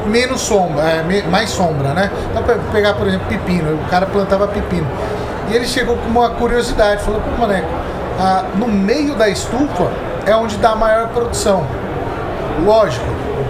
menos 0.07 0.41
sombra, 0.41 0.83
é, 0.83 1.23
mais 1.29 1.51
sombra, 1.51 1.93
né? 1.93 2.11
Então, 2.31 2.43
pegar, 2.71 2.95
por 2.95 3.07
exemplo, 3.07 3.27
pepino, 3.27 3.75
o 3.75 3.89
cara 3.89 4.07
plantava 4.07 4.47
pepino. 4.47 4.87
E 5.49 5.55
ele 5.55 5.65
chegou 5.65 5.97
com 5.97 6.09
uma 6.09 6.31
curiosidade, 6.31 7.03
falou, 7.03 7.21
pô, 7.21 7.41
Maneco, 7.41 7.67
ah, 8.19 8.43
no 8.55 8.67
meio 8.67 9.13
da 9.15 9.29
estufa 9.29 9.91
é 10.25 10.35
onde 10.35 10.57
dá 10.57 10.71
a 10.71 10.75
maior 10.75 11.09
produção. 11.09 11.65
Lógico, 12.65 13.05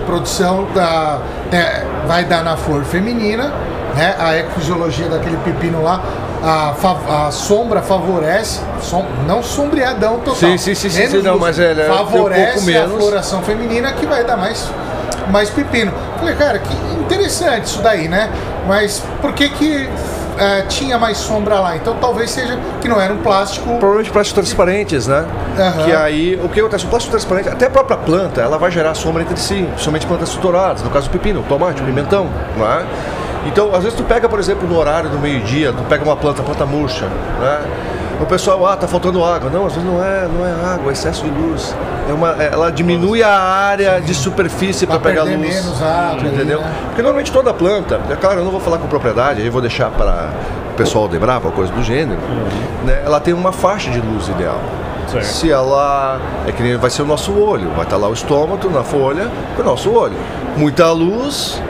produção 0.09 0.67
da, 0.73 1.19
né, 1.51 1.83
vai 2.07 2.23
dar 2.25 2.43
na 2.43 2.57
flor 2.57 2.83
feminina, 2.83 3.53
né? 3.95 4.15
A 4.19 4.35
ecofisiologia 4.37 5.07
daquele 5.07 5.37
pepino 5.37 5.83
lá, 5.83 6.01
a, 6.43 7.27
a 7.27 7.31
sombra 7.31 7.81
favorece, 7.81 8.59
som- 8.81 9.05
não 9.27 9.43
sombreadão 9.43 10.17
total. 10.19 10.35
Sim, 10.35 10.57
sim, 10.57 10.73
sim, 10.73 10.89
sim, 10.89 11.07
sim, 11.07 11.21
não, 11.21 11.37
mas 11.37 11.59
é, 11.59 11.71
ele 11.71 11.81
é- 11.81 11.85
tem 11.85 11.93
um 11.93 11.97
favorece 11.97 12.77
a 12.77 12.87
floração 12.87 13.41
feminina 13.43 13.91
que 13.93 14.05
vai 14.07 14.23
dar 14.23 14.35
mais, 14.37 14.67
mais 15.31 15.49
pepino. 15.51 15.91
Falei, 16.17 16.33
cara, 16.35 16.57
que 16.59 16.73
interessante 17.01 17.65
isso 17.65 17.81
daí, 17.81 18.07
né? 18.07 18.29
Mas 18.67 19.03
por 19.21 19.33
que 19.33 19.47
que 19.49 19.87
eh, 20.39 20.61
tinha 20.63 20.97
mais 20.97 21.17
sombra 21.17 21.59
lá? 21.59 21.75
Então 21.75 21.95
talvez 21.99 22.31
seja 22.31 22.57
que 22.81 22.87
não 22.87 22.99
era 22.99 23.13
um 23.13 23.17
plástico 23.17 23.67
Provavelmente 23.77 24.11
plásticos 24.11 24.43
transparentes, 24.43 25.07
né? 25.07 25.25
Aham. 25.57 25.85
Que 25.85 25.93
aí, 25.93 26.39
o 26.41 26.49
que 26.49 26.59
acontece? 26.59 26.85
O 26.85 26.87
plástico 26.87 27.11
transparente, 27.11 27.49
até 27.49 27.67
a 27.67 27.69
própria 27.69 27.97
planta, 27.97 28.41
ela 28.41 28.57
vai 28.57 28.71
gerar 28.71 28.93
sombra 28.93 29.21
entre 29.21 29.37
si, 29.37 29.63
principalmente 29.71 30.07
plantas 30.07 30.29
tutoradas, 30.29 30.81
no 30.81 30.89
caso 30.89 31.09
do 31.09 31.11
pepino, 31.11 31.43
tomate, 31.47 31.81
pimentão, 31.81 32.29
não 32.57 32.65
é? 32.65 32.85
Então, 33.45 33.73
às 33.73 33.83
vezes 33.83 33.97
tu 33.97 34.03
pega, 34.03 34.27
por 34.27 34.39
exemplo, 34.39 34.67
no 34.67 34.77
horário 34.77 35.09
do 35.09 35.17
meio-dia, 35.17 35.71
tu 35.73 35.83
pega 35.83 36.03
uma 36.03 36.15
planta, 36.15 36.43
planta 36.43 36.65
murcha, 36.65 37.05
né? 37.05 37.61
O 38.19 38.25
pessoal, 38.25 38.65
ah, 38.65 38.75
tá 38.75 38.87
faltando 38.87 39.23
água. 39.23 39.49
Não, 39.49 39.65
às 39.65 39.73
vezes 39.73 39.89
não 39.89 40.03
é, 40.03 40.27
não 40.27 40.45
é 40.45 40.73
água, 40.73 40.91
é 40.91 40.93
excesso 40.93 41.23
de 41.23 41.31
luz. 41.31 41.73
É 42.09 42.13
uma, 42.13 42.31
ela 42.43 42.69
diminui 42.69 43.23
a 43.23 43.39
área 43.39 44.01
de 44.01 44.13
superfície 44.13 44.85
para 44.85 44.99
pegar 44.99 45.23
luz. 45.23 45.39
menos 45.39 45.81
água, 45.81 46.27
entendeu? 46.27 46.59
né? 46.59 46.71
Porque 46.87 47.01
normalmente 47.01 47.31
toda 47.31 47.53
planta, 47.53 47.99
é 48.09 48.15
claro, 48.15 48.39
eu 48.39 48.43
não 48.43 48.51
vou 48.51 48.59
falar 48.59 48.77
com 48.77 48.87
propriedade, 48.87 49.39
aí 49.39 49.45
eu 49.45 49.51
vou 49.51 49.61
deixar 49.61 49.89
para 49.89 50.31
o 50.71 50.73
pessoal 50.75 51.07
de 51.07 51.17
Brava, 51.17 51.49
coisa 51.51 51.71
do 51.71 51.81
gênero, 51.81 52.19
né? 52.85 53.01
Ela 53.05 53.19
tem 53.19 53.33
uma 53.33 53.51
faixa 53.51 53.89
de 53.89 54.01
luz 54.01 54.27
ideal. 54.27 54.59
Certo. 55.07 55.25
Se 55.25 55.51
ela. 55.51 56.19
É 56.47 56.51
que 56.51 56.61
nem 56.61 56.77
vai 56.77 56.89
ser 56.89 57.01
o 57.01 57.05
nosso 57.05 57.33
olho. 57.33 57.69
Vai 57.71 57.83
estar 57.83 57.97
lá 57.97 58.07
o 58.07 58.13
estômago 58.13 58.69
na 58.69 58.83
folha 58.83 59.29
o 59.57 59.63
nosso 59.63 59.91
olho. 59.91 60.15
Muita 60.55 60.91
luz, 60.91 61.61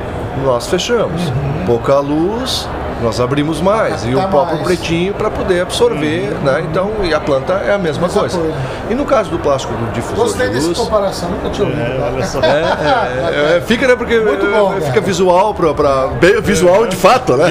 nós 0.44 0.68
fechamos. 0.68 1.22
Pouca 1.66 2.00
luz, 2.00 2.68
nós 3.02 3.20
abrimos 3.20 3.62
mais. 3.62 4.04
E 4.06 4.14
o 4.14 4.22
próprio 4.28 4.56
mais. 4.58 4.68
pretinho 4.68 5.14
para 5.14 5.30
poder 5.30 5.62
absorver, 5.62 6.34
né? 6.44 6.66
Então, 6.70 6.92
e 7.04 7.14
a 7.14 7.20
planta 7.20 7.54
é 7.54 7.74
a 7.74 7.78
mesma, 7.78 8.08
Mesma 8.08 8.22
coisa. 8.22 8.38
coisa. 8.38 8.54
E 8.90 8.96
no 8.96 9.06
caso 9.06 9.30
do 9.30 9.40
plástico 9.40 9.74
do 9.74 9.92
difusor 9.92 10.26
Gostei 10.26 10.48
de 10.48 10.56
dessa 10.56 10.68
luz. 10.68 10.78
comparação, 10.78 11.30
nunca 11.30 11.50
tinha 11.50 11.68
ouvido. 11.68 11.82
É, 11.82 12.12
olha 12.14 12.26
só. 12.26 12.40
É, 12.42 13.54
é, 13.54 13.58
é, 13.58 13.62
fica, 13.62 13.88
né? 13.88 13.96
Porque 13.96 14.20
Muito 14.20 14.46
bom, 14.46 14.76
é, 14.78 14.82
fica 14.82 15.02
visual 15.02 15.54
para. 15.54 16.08
Visual 16.42 16.88
de 16.88 16.96
fato, 16.96 17.36
né? 17.38 17.48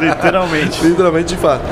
Literalmente. 0.00 0.82
Literalmente 0.86 1.34
de 1.34 1.36
fato. 1.36 1.62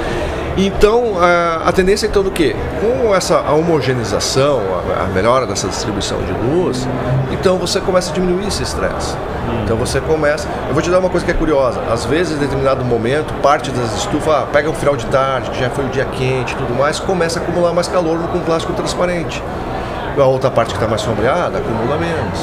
Então, 0.56 1.14
a, 1.20 1.72
tendência 1.72 2.06
então 2.06 2.22
do 2.22 2.30
quê? 2.30 2.54
Com 2.80 3.12
essa 3.14 3.40
homogeneização, 3.50 4.60
a, 4.96 5.02
a 5.02 5.06
melhora 5.06 5.46
dessa 5.46 5.66
distribuição 5.66 6.18
de 6.22 6.32
luz, 6.32 6.86
então 7.32 7.58
você 7.58 7.80
começa 7.80 8.12
a 8.12 8.14
diminuir 8.14 8.46
esse 8.46 8.62
estresse. 8.62 9.16
Então 9.64 9.76
você 9.76 10.00
começa. 10.00 10.48
Eu 10.68 10.74
vou 10.74 10.82
te 10.82 10.90
dar 10.90 11.00
uma 11.00 11.10
coisa 11.10 11.26
que 11.26 11.32
é 11.32 11.34
curiosa. 11.34 11.80
Às 11.90 12.04
vezes, 12.04 12.36
em 12.36 12.38
determinado 12.38 12.84
momento, 12.84 13.34
parte 13.42 13.70
das 13.70 13.96
estufas, 13.96 14.32
ah, 14.32 14.46
pega 14.52 14.70
o 14.70 14.74
final 14.74 14.96
de 14.96 15.06
tarde, 15.06 15.50
que 15.50 15.58
já 15.58 15.68
foi 15.70 15.86
o 15.86 15.88
dia 15.88 16.04
quente 16.04 16.54
e 16.54 16.56
tudo 16.56 16.74
mais, 16.74 17.00
começa 17.00 17.40
a 17.40 17.42
acumular 17.42 17.72
mais 17.72 17.88
calor 17.88 18.18
com 18.28 18.38
plástico 18.40 18.72
transparente. 18.74 19.42
A 20.16 20.24
outra 20.24 20.50
parte 20.50 20.68
que 20.68 20.74
está 20.76 20.86
mais 20.86 21.00
sombreada 21.02 21.58
acumula 21.58 21.96
menos. 21.98 22.38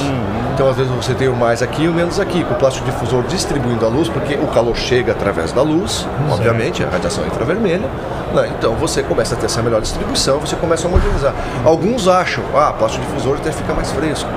Então, 0.53 0.69
às 0.69 0.75
vezes, 0.75 0.91
você 0.91 1.13
tem 1.13 1.27
o 1.29 1.35
mais 1.35 1.61
aqui 1.61 1.83
e 1.83 1.87
o 1.87 1.93
menos 1.93 2.19
aqui, 2.19 2.43
com 2.43 2.53
o 2.53 2.57
plástico 2.57 2.85
difusor 2.85 3.23
distribuindo 3.23 3.85
a 3.85 3.89
luz, 3.89 4.09
porque 4.09 4.35
o 4.35 4.47
calor 4.47 4.75
chega 4.75 5.13
através 5.13 5.51
da 5.53 5.61
luz, 5.61 6.05
obviamente, 6.29 6.83
a 6.83 6.89
radiação 6.89 7.25
infravermelha. 7.25 7.87
né? 8.33 8.51
Então, 8.57 8.75
você 8.75 9.01
começa 9.01 9.35
a 9.35 9.37
ter 9.37 9.45
essa 9.45 9.61
melhor 9.61 9.81
distribuição, 9.81 10.39
você 10.39 10.55
começa 10.55 10.85
a 10.87 10.89
homogeneizar. 10.89 11.33
Alguns 11.65 12.07
acham, 12.07 12.43
ah, 12.53 12.73
plástico 12.73 13.05
difusor 13.05 13.37
até 13.37 13.51
fica 13.51 13.73
mais 13.73 13.91
fresco. 13.91 14.29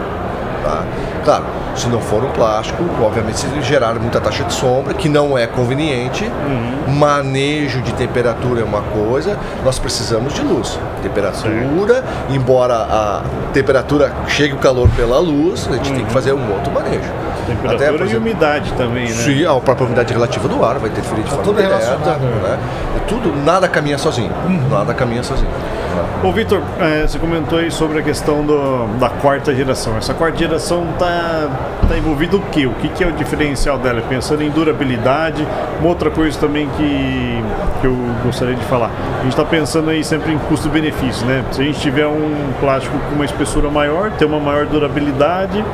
Tá? 0.64 0.82
Claro, 1.24 1.44
se 1.76 1.86
não 1.88 2.00
for 2.00 2.24
um 2.24 2.30
plástico, 2.30 2.82
obviamente 3.02 3.38
se 3.38 3.46
gerar 3.60 3.94
muita 3.94 4.18
taxa 4.20 4.44
de 4.44 4.52
sombra, 4.54 4.94
que 4.94 5.08
não 5.10 5.36
é 5.36 5.46
conveniente, 5.46 6.30
manejo 6.88 7.80
de 7.82 7.92
temperatura 7.92 8.60
é 8.60 8.64
uma 8.64 8.80
coisa, 8.82 9.36
nós 9.64 9.78
precisamos 9.78 10.32
de 10.32 10.42
luz. 10.42 10.78
Temperatura, 11.02 12.02
embora 12.30 12.74
a 12.76 13.22
temperatura 13.52 14.12
chegue 14.26 14.54
o 14.54 14.58
calor 14.58 14.88
pela 14.96 15.18
luz, 15.18 15.68
a 15.70 15.74
gente 15.76 15.92
tem 15.92 16.04
que 16.04 16.12
fazer 16.12 16.32
um 16.32 16.52
outro 16.52 16.72
manejo. 16.72 17.10
Temperatura 17.46 17.90
e 17.90 17.94
exemplo, 18.06 18.18
umidade 18.18 18.72
também, 18.72 19.04
né? 19.04 19.10
Sim, 19.12 19.44
a 19.44 19.54
própria 19.60 19.86
umidade 19.86 20.12
relativa 20.14 20.48
do 20.48 20.64
ar 20.64 20.78
vai 20.78 20.88
interferir 20.88 21.22
de 21.24 21.28
forma 21.28 21.44
tudo 21.44 21.56
direta. 21.56 21.76
relacionado. 21.76 22.20
Né? 22.20 22.58
É 22.96 23.00
tudo, 23.06 23.34
nada 23.44 23.68
caminha 23.68 23.98
sozinho. 23.98 24.30
Nada 24.70 24.94
caminha 24.94 25.22
sozinho. 25.22 25.48
né? 25.50 26.24
Ô 26.24 26.32
Vitor, 26.32 26.62
é, 26.80 27.06
você 27.06 27.18
comentou 27.18 27.58
aí 27.58 27.70
sobre 27.70 27.98
a 27.98 28.02
questão 28.02 28.42
do- 28.42 28.86
da 28.98 29.10
quarta 29.10 29.54
geração. 29.54 29.96
Essa 29.98 30.14
quarta 30.14 30.38
geração 30.38 30.53
está 30.56 31.48
tá 31.88 31.96
envolvida 31.96 32.36
o 32.36 32.40
quê? 32.40 32.66
O 32.66 32.74
que, 32.74 32.88
que 32.88 33.04
é 33.04 33.06
o 33.06 33.12
diferencial 33.12 33.78
dela? 33.78 34.02
Pensando 34.08 34.42
em 34.42 34.50
durabilidade, 34.50 35.46
uma 35.80 35.88
outra 35.88 36.10
coisa 36.10 36.38
também 36.38 36.68
que, 36.76 37.42
que 37.80 37.86
eu 37.86 37.96
gostaria 38.24 38.54
de 38.54 38.64
falar. 38.64 38.90
A 39.18 39.22
gente 39.22 39.32
está 39.32 39.44
pensando 39.44 39.90
aí 39.90 40.02
sempre 40.02 40.32
em 40.32 40.38
custo-benefício, 40.38 41.26
né? 41.26 41.44
Se 41.52 41.60
a 41.60 41.64
gente 41.64 41.80
tiver 41.80 42.06
um 42.06 42.52
plástico 42.60 42.96
com 43.08 43.14
uma 43.14 43.24
espessura 43.24 43.70
maior, 43.70 44.10
ter 44.12 44.24
uma 44.24 44.40
maior 44.40 44.66
durabilidade, 44.66 45.64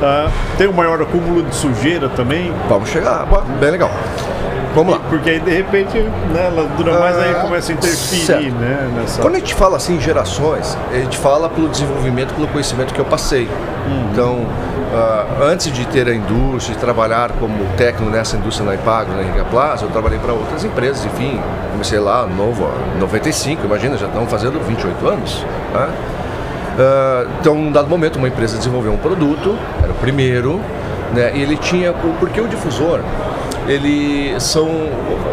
tá? 0.00 0.30
ter 0.56 0.68
um 0.68 0.72
maior 0.72 1.00
acúmulo 1.00 1.42
de 1.42 1.54
sujeira 1.54 2.08
também, 2.08 2.52
Vamos 2.68 2.88
chegar, 2.88 3.26
bem 3.60 3.70
legal. 3.70 3.90
Vamos 4.74 4.94
lá. 4.94 5.00
porque 5.08 5.30
aí 5.30 5.40
de 5.40 5.50
repente 5.50 5.98
né, 5.98 6.46
ela 6.46 6.68
dura 6.76 6.98
mais, 7.00 7.16
aí 7.18 7.32
Ah, 7.32 7.40
começa 7.40 7.72
a 7.72 7.74
interferir 7.74 8.24
certo. 8.24 8.54
né, 8.54 8.88
nessa. 8.96 9.20
Quando 9.20 9.34
a 9.34 9.38
gente 9.38 9.54
fala 9.54 9.76
assim 9.76 9.96
em 9.96 10.00
gerações, 10.00 10.76
a 10.92 10.94
gente 10.96 11.18
fala 11.18 11.48
pelo 11.48 11.68
desenvolvimento, 11.68 12.32
pelo 12.34 12.46
conhecimento 12.48 12.94
que 12.94 13.00
eu 13.00 13.04
passei. 13.04 13.48
Então, 14.12 14.46
ah, 14.94 15.24
antes 15.42 15.72
de 15.72 15.84
ter 15.86 16.06
a 16.08 16.14
indústria, 16.14 16.74
de 16.74 16.80
trabalhar 16.80 17.30
como 17.40 17.64
técnico 17.76 18.10
nessa 18.12 18.36
indústria 18.36 18.66
na 18.68 18.74
Ipago, 18.74 19.12
na 19.12 19.22
Riga 19.22 19.44
Plaza, 19.44 19.84
eu 19.84 19.90
trabalhei 19.90 20.18
para 20.18 20.32
outras 20.32 20.64
empresas, 20.64 21.04
enfim, 21.04 21.40
comecei 21.72 21.98
lá 21.98 22.26
novo, 22.26 22.70
em 22.96 23.00
95, 23.00 23.64
imagina, 23.66 23.96
já 23.96 24.06
estão 24.06 24.26
fazendo 24.26 24.60
28 24.64 25.08
anos. 25.08 25.44
Né? 25.74 25.88
Ah, 26.78 27.24
então, 27.40 27.54
num 27.56 27.72
dado 27.72 27.88
momento, 27.88 28.16
uma 28.16 28.28
empresa 28.28 28.56
desenvolveu 28.56 28.92
um 28.92 28.96
produto, 28.98 29.56
era 29.82 29.90
o 29.92 29.96
primeiro, 29.96 30.60
né, 31.12 31.32
e 31.34 31.42
ele 31.42 31.56
tinha. 31.56 31.92
Porque 32.20 32.40
o 32.40 32.46
difusor, 32.46 33.00
ele 33.68 34.38
são. 34.40 34.66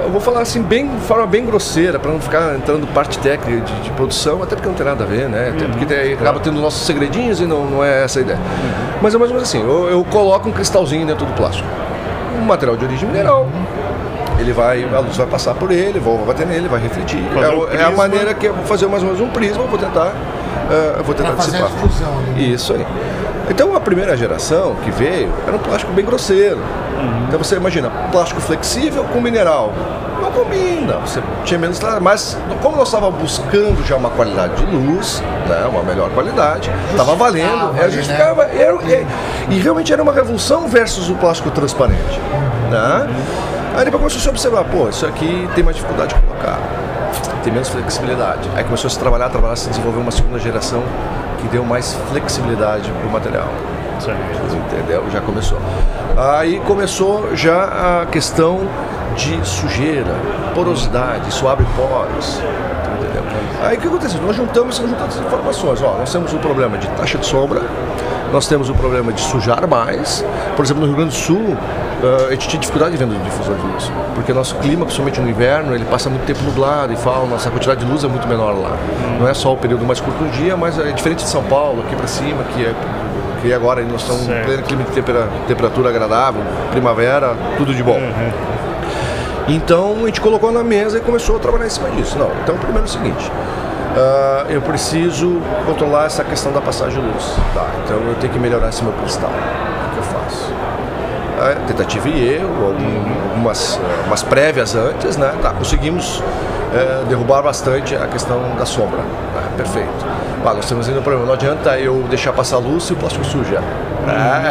Eu 0.03 0.09
vou 0.11 0.21
falar 0.21 0.41
assim, 0.41 0.61
bem, 0.61 0.87
de 0.87 1.01
forma 1.01 1.25
bem 1.25 1.45
grosseira, 1.45 1.97
para 1.99 2.11
não 2.11 2.19
ficar 2.19 2.55
entrando 2.55 2.85
parte 2.93 3.17
técnica 3.19 3.61
de, 3.65 3.81
de 3.81 3.89
produção, 3.91 4.41
até 4.43 4.55
porque 4.55 4.67
não 4.67 4.75
tem 4.75 4.85
nada 4.85 5.03
a 5.03 5.07
ver, 5.07 5.27
né? 5.29 5.53
Até 5.55 5.65
porque 5.67 5.85
tem- 5.85 6.13
acaba 6.13 6.39
tendo 6.39 6.59
nossos 6.61 6.85
segredinhos 6.85 7.39
e 7.41 7.45
não, 7.45 7.65
não 7.65 7.83
é 7.83 8.03
essa 8.03 8.19
a 8.19 8.21
ideia. 8.21 8.39
Mas 9.01 9.13
é 9.13 9.17
mais 9.17 9.31
ou 9.31 9.35
menos 9.37 9.49
assim: 9.49 9.61
eu, 9.61 9.89
eu 9.89 10.03
coloco 10.05 10.47
um 10.49 10.51
cristalzinho 10.51 11.05
dentro 11.05 11.25
do 11.25 11.33
plástico. 11.33 11.67
Um 12.39 12.45
material 12.45 12.77
de 12.77 12.85
origem 12.85 13.07
mineral. 13.09 13.47
Ele 14.39 14.53
vai, 14.53 14.83
a 14.93 14.99
luz 14.99 15.17
vai 15.17 15.25
passar 15.25 15.55
por 15.55 15.71
ele, 15.71 15.99
vai 15.99 16.15
bater 16.17 16.45
nele, 16.45 16.67
vai 16.67 16.79
refletir. 16.79 17.19
É, 17.35 17.49
o- 17.49 17.67
é 17.71 17.83
a 17.83 17.91
maneira 17.91 18.33
que 18.35 18.45
eu 18.45 18.53
vou 18.53 18.65
fazer 18.65 18.85
mais 18.87 19.01
ou 19.01 19.09
menos 19.09 19.21
um 19.21 19.29
prisma, 19.29 19.63
vou 19.63 19.79
tentar, 19.79 20.13
eu 20.97 21.03
vou 21.03 21.15
tentar 21.15 21.31
dissipar. 21.33 21.69
difusão 21.71 22.09
ali. 22.19 22.53
Isso 22.53 22.73
aí. 22.73 22.85
Então 23.49 23.75
a 23.75 23.79
primeira 23.79 24.15
geração 24.17 24.75
que 24.83 24.91
veio 24.91 25.31
era 25.47 25.55
um 25.55 25.59
plástico 25.59 25.91
bem 25.93 26.03
grosseiro. 26.05 26.59
Então 27.27 27.37
você 27.39 27.55
imagina, 27.55 27.89
plástico 28.11 28.41
flexível 28.41 29.03
com 29.05 29.21
mineral. 29.21 29.71
Não 30.21 30.31
combina, 30.31 30.95
você 30.97 31.21
tinha 31.45 31.59
menos 31.59 31.79
mas 32.01 32.37
como 32.61 32.75
nós 32.75 32.87
estávamos 32.87 33.19
buscando 33.21 33.85
já 33.85 33.95
uma 33.95 34.09
qualidade 34.09 34.55
de 34.55 34.65
luz, 34.75 35.21
né, 35.47 35.65
uma 35.71 35.83
melhor 35.83 36.09
qualidade, 36.09 36.71
estava 36.91 37.15
valendo, 37.15 37.47
Justificava, 37.47 37.77
é, 37.77 37.83
né? 37.83 37.89
justificava, 37.89 38.43
era- 38.43 39.05
e, 39.49 39.55
e 39.55 39.59
realmente 39.59 39.93
era 39.93 40.01
uma 40.01 40.11
revolução 40.11 40.67
versus 40.67 41.07
o 41.09 41.15
plástico 41.15 41.51
transparente. 41.51 42.19
Né? 42.71 43.07
Aí 43.77 43.85
depois 43.85 43.99
começou 44.01 44.19
a 44.19 44.23
se 44.23 44.29
observar, 44.29 44.63
pô, 44.65 44.89
isso 44.89 45.05
aqui 45.05 45.47
tem 45.53 45.63
mais 45.63 45.77
dificuldade 45.77 46.15
de 46.15 46.21
colocar, 46.21 46.59
tem 47.43 47.53
menos 47.53 47.69
flexibilidade. 47.69 48.49
Aí 48.55 48.63
começou 48.63 48.87
a 48.87 48.91
se 48.91 48.97
trabalhar, 48.99 49.29
trabalhar, 49.29 49.55
se 49.55 49.69
desenvolver 49.69 49.99
uma 49.99 50.11
segunda 50.11 50.39
geração 50.39 50.81
que 51.37 51.47
deu 51.47 51.63
mais 51.63 51.93
flexibilidade 52.09 52.91
para 52.91 53.07
o 53.07 53.11
material. 53.11 53.47
Certo. 53.99 54.19
Entendeu? 54.55 55.03
Já 55.11 55.21
começou. 55.21 55.59
Aí 56.17 56.59
começou 56.61 57.35
já 57.35 58.01
a 58.01 58.05
questão 58.05 58.61
de 59.15 59.45
sujeira, 59.45 60.13
porosidade, 60.53 61.29
isso 61.29 61.47
abre 61.47 61.65
poros. 61.75 62.39
Entendeu? 62.97 63.23
Aí 63.63 63.77
o 63.77 63.81
que 63.81 63.87
aconteceu? 63.87 64.21
Nós 64.21 64.35
juntamos, 64.35 64.77
juntamos 64.77 65.15
essas 65.15 65.25
informações. 65.25 65.81
Ó, 65.81 65.97
nós 65.97 66.11
temos 66.11 66.33
o 66.33 66.37
problema 66.37 66.77
de 66.77 66.87
taxa 66.89 67.17
de 67.17 67.25
sombra, 67.25 67.61
nós 68.31 68.47
temos 68.47 68.69
o 68.69 68.73
problema 68.75 69.11
de 69.11 69.21
sujar 69.21 69.67
mais. 69.67 70.23
Por 70.55 70.63
exemplo, 70.63 70.81
no 70.81 70.87
Rio 70.87 70.97
Grande 70.97 71.15
do 71.15 71.17
Sul, 71.17 71.57
eh, 72.03 72.27
a 72.27 72.31
gente 72.31 72.47
tinha 72.47 72.59
dificuldade 72.59 72.97
de 72.97 73.05
difusor 73.05 73.55
de 73.55 73.67
luz, 73.67 73.91
porque 74.15 74.33
nosso 74.33 74.55
clima, 74.55 74.85
principalmente 74.85 75.19
no 75.19 75.29
inverno, 75.29 75.73
ele 75.75 75.85
passa 75.85 76.09
muito 76.09 76.25
tempo 76.25 76.41
nublado 76.43 76.93
e 76.93 76.95
fala, 76.95 77.25
nossa 77.25 77.49
quantidade 77.49 77.83
de 77.85 77.91
luz 77.91 78.03
é 78.03 78.07
muito 78.07 78.27
menor 78.27 78.51
lá. 78.53 78.75
Não 79.19 79.27
é 79.27 79.33
só 79.33 79.53
o 79.53 79.57
período 79.57 79.85
mais 79.85 79.99
curto 79.99 80.23
do 80.23 80.29
dia, 80.31 80.55
mas 80.55 80.77
é 80.79 80.91
diferente 80.91 81.23
de 81.23 81.29
São 81.29 81.43
Paulo, 81.43 81.83
aqui 81.85 81.95
para 81.95 82.07
cima, 82.07 82.43
que 82.53 82.65
é 82.65 82.73
que 83.41 83.53
agora 83.53 83.83
nós 83.83 84.01
estamos 84.01 84.23
em 84.27 84.43
pleno 84.43 84.63
clima 84.63 84.83
de 84.83 84.91
tempera- 84.91 85.27
temperatura 85.47 85.89
agradável, 85.89 86.41
primavera, 86.71 87.35
tudo 87.55 87.73
de 87.73 87.83
bom. 87.83 87.99
Então 89.47 89.95
a 90.03 90.05
gente 90.07 90.19
colocou 90.19 90.51
na 90.51 90.63
mesa 90.63 90.97
e 90.97 91.01
começou 91.01 91.37
a 91.37 91.39
trabalhar 91.39 91.67
em 91.67 91.69
cima 91.69 91.89
disso. 91.91 92.17
Não, 92.17 92.29
então 92.43 92.55
primeiro 92.57 92.81
é 92.81 92.85
o 92.85 92.87
seguinte. 92.87 93.31
ah, 93.95 94.45
eu 94.49 94.61
preciso 94.61 95.39
controlar 95.65 96.05
essa 96.05 96.23
questão 96.23 96.51
da 96.51 96.61
passagem 96.61 96.99
de 96.99 97.07
luz. 97.07 97.33
Tá, 97.53 97.65
então 97.85 97.97
eu 97.97 98.15
tenho 98.15 98.33
que 98.33 98.39
melhorar 98.39 98.69
esse 98.69 98.83
meu 98.83 98.91
cristal. 98.93 99.29
O 99.29 99.89
que 99.89 99.91
que 99.93 99.97
eu 99.97 100.03
faço? 100.03 100.51
Ah, 100.51 101.26
tentativa 101.67 102.07
e 102.09 102.33
erro, 102.35 102.65
algum- 102.67 103.29
algumas 103.31 103.79
umas 104.07 104.23
prévias 104.23 104.75
antes, 104.75 105.17
né? 105.17 105.33
Tá, 105.41 105.51
conseguimos 105.51 106.21
eh, 106.73 107.03
derrubar 107.07 107.41
bastante 107.41 107.95
a 107.95 108.07
questão 108.07 108.39
da 108.57 108.65
sombra. 108.65 108.97
né? 108.99 109.41
Perfeito. 109.55 110.05
Ah, 110.45 110.53
nós 110.53 110.65
temos 110.67 110.87
ainda 110.87 110.99
um 110.99 111.03
problema. 111.03 111.25
Não 111.27 111.33
adianta 111.33 111.77
eu 111.77 112.03
deixar 112.09 112.31
passar 112.33 112.57
a 112.57 112.59
luz 112.59 112.83
se 112.83 112.93
o 112.93 112.95
plástico 112.95 113.25
suja. 113.25 113.59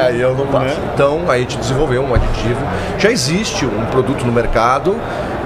Aí 0.07 0.21
eu 0.21 0.35
não 0.35 0.47
passo. 0.47 0.67
Né? 0.67 0.77
Então 0.95 1.21
aí 1.29 1.39
a 1.39 1.43
gente 1.43 1.57
desenvolveu 1.59 2.03
um 2.03 2.15
aditivo. 2.15 2.61
Já 2.99 3.11
existe 3.11 3.65
um 3.65 3.85
produto 3.87 4.25
no 4.27 4.33
mercado 4.33 4.97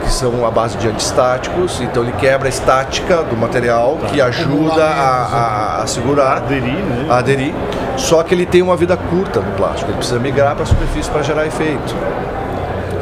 que 0.00 0.10
são 0.12 0.46
a 0.46 0.50
base 0.50 0.76
de 0.78 0.88
antistáticos, 0.88 1.80
então 1.80 2.02
ele 2.02 2.12
quebra 2.12 2.48
a 2.48 2.50
estática 2.50 3.18
do 3.22 3.36
material, 3.36 3.98
que 4.10 4.20
ajuda 4.20 4.84
a, 4.84 5.78
a- 5.78 5.82
a 5.82 5.86
segurar, 5.86 6.36
Aderir, 6.38 6.72
né? 6.74 7.06
a 7.08 7.18
aderir. 7.18 7.54
Só 7.96 8.22
que 8.22 8.34
ele 8.34 8.46
tem 8.46 8.62
uma 8.62 8.76
vida 8.76 8.96
curta 8.96 9.40
no 9.40 9.52
plástico, 9.52 9.90
ele 9.90 9.98
precisa 9.98 10.18
migrar 10.18 10.54
para 10.54 10.62
a 10.64 10.66
superfície 10.66 11.10
para 11.10 11.22
gerar 11.22 11.46
efeito. 11.46 11.94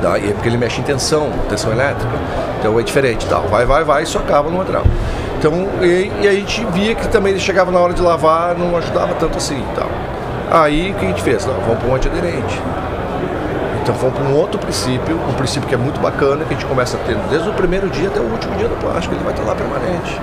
Tá? 0.02 0.18
E 0.18 0.30
é 0.30 0.32
porque 0.32 0.48
ele 0.48 0.56
mexe 0.58 0.80
em 0.80 0.84
tensão, 0.84 1.30
tensão 1.48 1.72
elétrica. 1.72 2.12
Então 2.61 2.78
é 2.78 2.82
diferente, 2.82 3.26
tal. 3.26 3.42
Vai, 3.42 3.64
vai, 3.64 3.84
vai, 3.84 4.02
isso 4.02 4.18
acaba 4.18 4.50
no 4.50 4.58
material. 4.58 4.84
Então, 5.38 5.52
e, 5.82 6.11
e 6.20 6.28
a 6.28 6.32
gente 6.32 6.64
via 6.72 6.94
que 6.94 7.06
também 7.08 7.32
ele 7.32 7.40
chegava 7.40 7.70
na 7.70 7.78
hora 7.78 7.92
de 7.92 8.02
lavar, 8.02 8.56
não 8.56 8.76
ajudava 8.76 9.14
tanto 9.14 9.38
assim, 9.38 9.62
tal. 9.76 9.88
Aí 10.50 10.90
o 10.90 10.94
que 10.94 11.04
a 11.04 11.08
gente 11.08 11.22
fez? 11.22 11.44
Não, 11.46 11.54
vamos 11.54 11.78
para 11.78 11.88
um 11.90 11.94
antiaderente. 11.94 12.61
Então 13.88 13.98
fomos 13.98 14.18
para 14.18 14.29
um 14.29 14.37
outro 14.37 14.59
princípio, 14.59 15.18
um 15.31 15.33
princípio 15.33 15.66
que 15.66 15.74
é 15.74 15.79
muito 15.79 15.98
bacana, 15.98 16.44
que 16.44 16.53
a 16.53 16.57
gente 16.59 16.66
começa 16.66 16.98
a 16.98 17.01
ter 17.01 17.16
desde 17.31 17.48
o 17.48 17.55
primeiro 17.55 17.88
dia 17.88 18.09
até 18.09 18.20
o 18.20 18.24
último 18.24 18.55
dia 18.57 18.68
do 18.68 18.77
plástico, 18.77 19.14
ele 19.14 19.24
vai 19.24 19.33
estar 19.33 19.44
lá 19.44 19.55
permanente. 19.55 20.20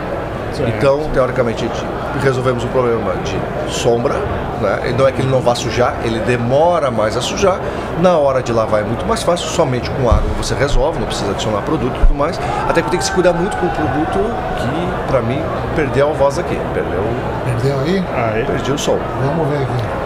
Certo. 0.53 0.69
Então, 0.69 1.09
teoricamente, 1.11 1.65
a 1.65 1.67
gente 1.67 1.83
resolvemos 2.21 2.63
o 2.63 2.67
problema 2.67 3.15
de 3.23 3.73
sombra, 3.73 4.13
né? 4.61 4.93
não 4.95 5.07
é 5.07 5.11
que 5.11 5.19
ele 5.19 5.31
não 5.31 5.41
vá 5.41 5.55
sujar, 5.55 5.95
ele 6.03 6.19
demora 6.19 6.91
mais 6.91 7.17
a 7.17 7.21
sujar. 7.21 7.59
Na 7.99 8.15
hora 8.19 8.43
de 8.43 8.53
lavar 8.53 8.81
é 8.81 8.83
muito 8.83 9.03
mais 9.03 9.23
fácil, 9.23 9.47
somente 9.47 9.89
com 9.89 10.07
água 10.11 10.29
você 10.37 10.53
resolve, 10.53 10.99
não 10.99 11.07
precisa 11.07 11.31
adicionar 11.31 11.63
produto 11.63 11.95
e 11.95 11.99
tudo 12.01 12.13
mais. 12.13 12.39
Até 12.69 12.83
que 12.83 12.91
tem 12.91 12.99
que 12.99 13.05
se 13.05 13.11
cuidar 13.13 13.33
muito 13.33 13.57
com 13.57 13.65
o 13.65 13.69
produto 13.71 14.19
que, 14.59 15.07
para 15.07 15.23
mim, 15.23 15.41
perdeu 15.75 16.11
a 16.11 16.13
voz 16.13 16.37
aqui. 16.37 16.55
Perdeu. 16.71 17.03
Perdeu 17.45 17.79
aí? 17.79 18.03
Aí. 18.15 18.45
Perdi 18.45 18.71
o 18.71 18.77
som. 18.77 18.99
Vamos 19.25 19.47
ver 19.47 19.63
aqui. 19.63 20.05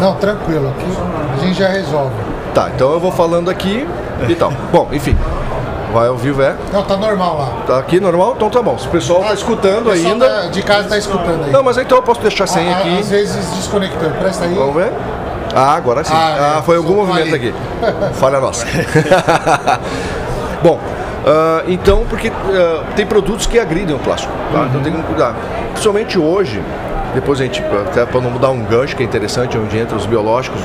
Não, 0.00 0.14
tranquilo, 0.14 0.70
aqui 0.70 1.42
a 1.42 1.44
gente 1.44 1.58
já 1.58 1.68
resolve. 1.68 2.35
Tá, 2.56 2.70
então 2.74 2.90
eu 2.90 2.98
vou 2.98 3.12
falando 3.12 3.50
aqui 3.50 3.86
e 4.26 4.34
tal. 4.34 4.50
Bom, 4.72 4.88
enfim. 4.90 5.14
Vai 5.92 6.08
ao 6.08 6.16
vivo, 6.16 6.40
é? 6.40 6.56
Não, 6.72 6.82
tá 6.82 6.96
normal 6.96 7.36
lá. 7.36 7.52
Tá 7.66 7.78
aqui 7.78 8.00
normal? 8.00 8.32
Então 8.34 8.50
tá 8.50 8.60
bom. 8.60 8.76
Se 8.76 8.86
o 8.86 8.90
pessoal 8.90 9.22
tá 9.22 9.34
escutando 9.34 9.90
ainda. 9.90 10.28
Tá, 10.28 10.46
de 10.48 10.62
casa 10.62 10.88
tá 10.88 10.98
escutando 10.98 11.44
aí. 11.44 11.50
Não, 11.50 11.62
mas 11.62 11.78
então 11.78 11.98
eu 11.98 12.02
posso 12.02 12.20
deixar 12.20 12.46
sem 12.46 12.68
ah, 12.68 12.78
aqui. 12.78 12.98
Às 12.98 13.08
vezes 13.08 13.46
desconectando. 13.54 14.14
Presta 14.16 14.44
aí. 14.44 14.54
Vamos 14.54 14.74
ver? 14.74 14.92
Ah, 15.54 15.74
agora 15.74 16.02
sim. 16.02 16.12
Ah, 16.14 16.56
ah 16.58 16.62
foi 16.62 16.76
algum 16.76 16.96
movimento 16.96 17.34
aqui. 17.34 17.54
Falha 18.14 18.40
nossa. 18.40 18.66
bom, 20.62 20.74
uh, 20.74 21.70
então, 21.70 22.04
porque 22.10 22.28
uh, 22.28 22.84
tem 22.94 23.06
produtos 23.06 23.46
que 23.46 23.58
agridem 23.58 23.94
o 23.94 23.98
plástico, 23.98 24.32
tá? 24.52 24.60
Uhum. 24.60 24.66
Então 24.66 24.82
tem 24.82 24.92
que 24.92 25.02
cuidar. 25.02 25.34
Principalmente 25.72 26.18
hoje, 26.18 26.60
depois 27.14 27.40
a 27.40 27.44
gente, 27.44 27.62
até 27.86 28.04
para 28.04 28.20
não 28.20 28.30
mudar 28.30 28.50
um 28.50 28.62
gancho 28.64 28.96
que 28.96 29.02
é 29.02 29.06
interessante, 29.06 29.56
onde 29.56 29.78
entra 29.78 29.96
os 29.96 30.04
biológicos, 30.04 30.60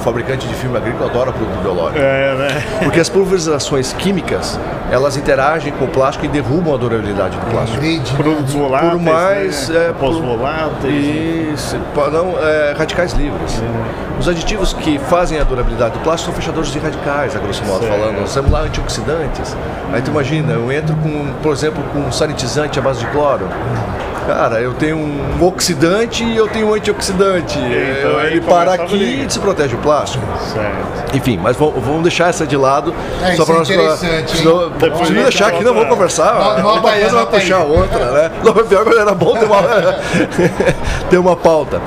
fabricante 0.00 0.46
de 0.46 0.54
filme 0.54 0.76
agrícola 0.76 1.10
adora 1.10 1.32
produto 1.32 1.60
biológico. 1.60 1.98
É, 1.98 2.34
né? 2.34 2.48
Porque 2.82 3.00
as 3.00 3.08
pulverizações 3.08 3.92
químicas, 3.92 4.58
elas 4.90 5.16
interagem 5.16 5.72
com 5.72 5.84
o 5.84 5.88
plástico 5.88 6.24
e 6.24 6.28
derrubam 6.28 6.74
a 6.74 6.76
durabilidade 6.76 7.36
do 7.36 7.46
plástico. 7.46 7.82
Né? 7.82 8.02
Produtos 8.16 8.54
voláteis, 8.54 8.92
por 8.92 9.00
mais 9.00 9.68
né? 9.68 9.86
é, 9.88 9.92
pós-voláteis. 9.92 11.54
Isso, 11.54 11.76
não, 12.12 12.38
é, 12.38 12.74
radicais 12.76 13.12
livres. 13.12 13.62
É. 13.62 14.20
Os 14.20 14.28
aditivos 14.28 14.74
que 14.74 14.98
fazem 14.98 15.40
a 15.40 15.44
durabilidade 15.44 15.94
do 15.94 16.00
plástico 16.00 16.30
são 16.30 16.40
fechadores 16.40 16.70
de 16.70 16.78
radicais, 16.78 17.34
a 17.34 17.38
grosso 17.38 17.64
modo 17.64 17.86
certo. 17.86 17.98
falando. 17.98 18.20
Nós 18.20 18.34
temos 18.34 18.50
lá 18.50 18.60
antioxidantes. 18.60 19.56
Aí 19.92 20.02
tu 20.02 20.10
imagina, 20.10 20.52
eu 20.52 20.70
entro 20.70 20.94
com, 20.96 21.32
por 21.42 21.52
exemplo, 21.52 21.82
com 21.92 22.00
um 22.00 22.12
sanitizante 22.12 22.78
à 22.78 22.82
base 22.82 23.00
de 23.00 23.06
cloro. 23.06 23.48
Cara, 24.26 24.60
eu 24.60 24.74
tenho 24.74 24.96
um 24.96 25.42
oxidante 25.44 26.22
e 26.22 26.36
eu 26.36 26.46
tenho 26.46 26.68
um 26.68 26.74
antioxidante. 26.74 27.58
Então, 27.58 28.20
ele 28.20 28.40
para 28.40 28.74
aqui 28.74 29.24
e 29.26 29.32
se 29.32 29.38
protege 29.38 29.74
o 29.74 29.78
plástico. 29.78 29.89
Certo. 30.52 31.16
Enfim, 31.16 31.38
mas 31.38 31.56
vamos 31.56 32.02
deixar 32.02 32.28
essa 32.28 32.46
de 32.46 32.56
lado. 32.56 32.94
É, 33.22 33.34
só 33.34 33.44
para 33.44 33.54
é 33.54 33.58
nós. 33.58 33.70
Interessante, 33.70 34.36
senão, 34.36 34.72
se 35.04 35.12
não 35.12 35.22
deixar 35.22 35.48
aqui, 35.48 35.64
não 35.64 35.74
vamos 35.74 35.88
conversar. 35.88 36.34
Nota 36.34 36.62
uma 36.62 36.80
coisa 36.80 37.10
vai 37.10 37.26
puxar 37.26 37.56
a 37.56 37.64
outra, 37.64 38.10
né? 38.12 38.30
Não, 38.44 38.52
pior 38.54 38.84
que 38.84 38.96
era 38.96 39.14
bom 39.14 39.36
ter 39.36 39.46
uma, 39.46 39.62
ter 41.10 41.18
uma 41.18 41.36
pauta. 41.36 41.80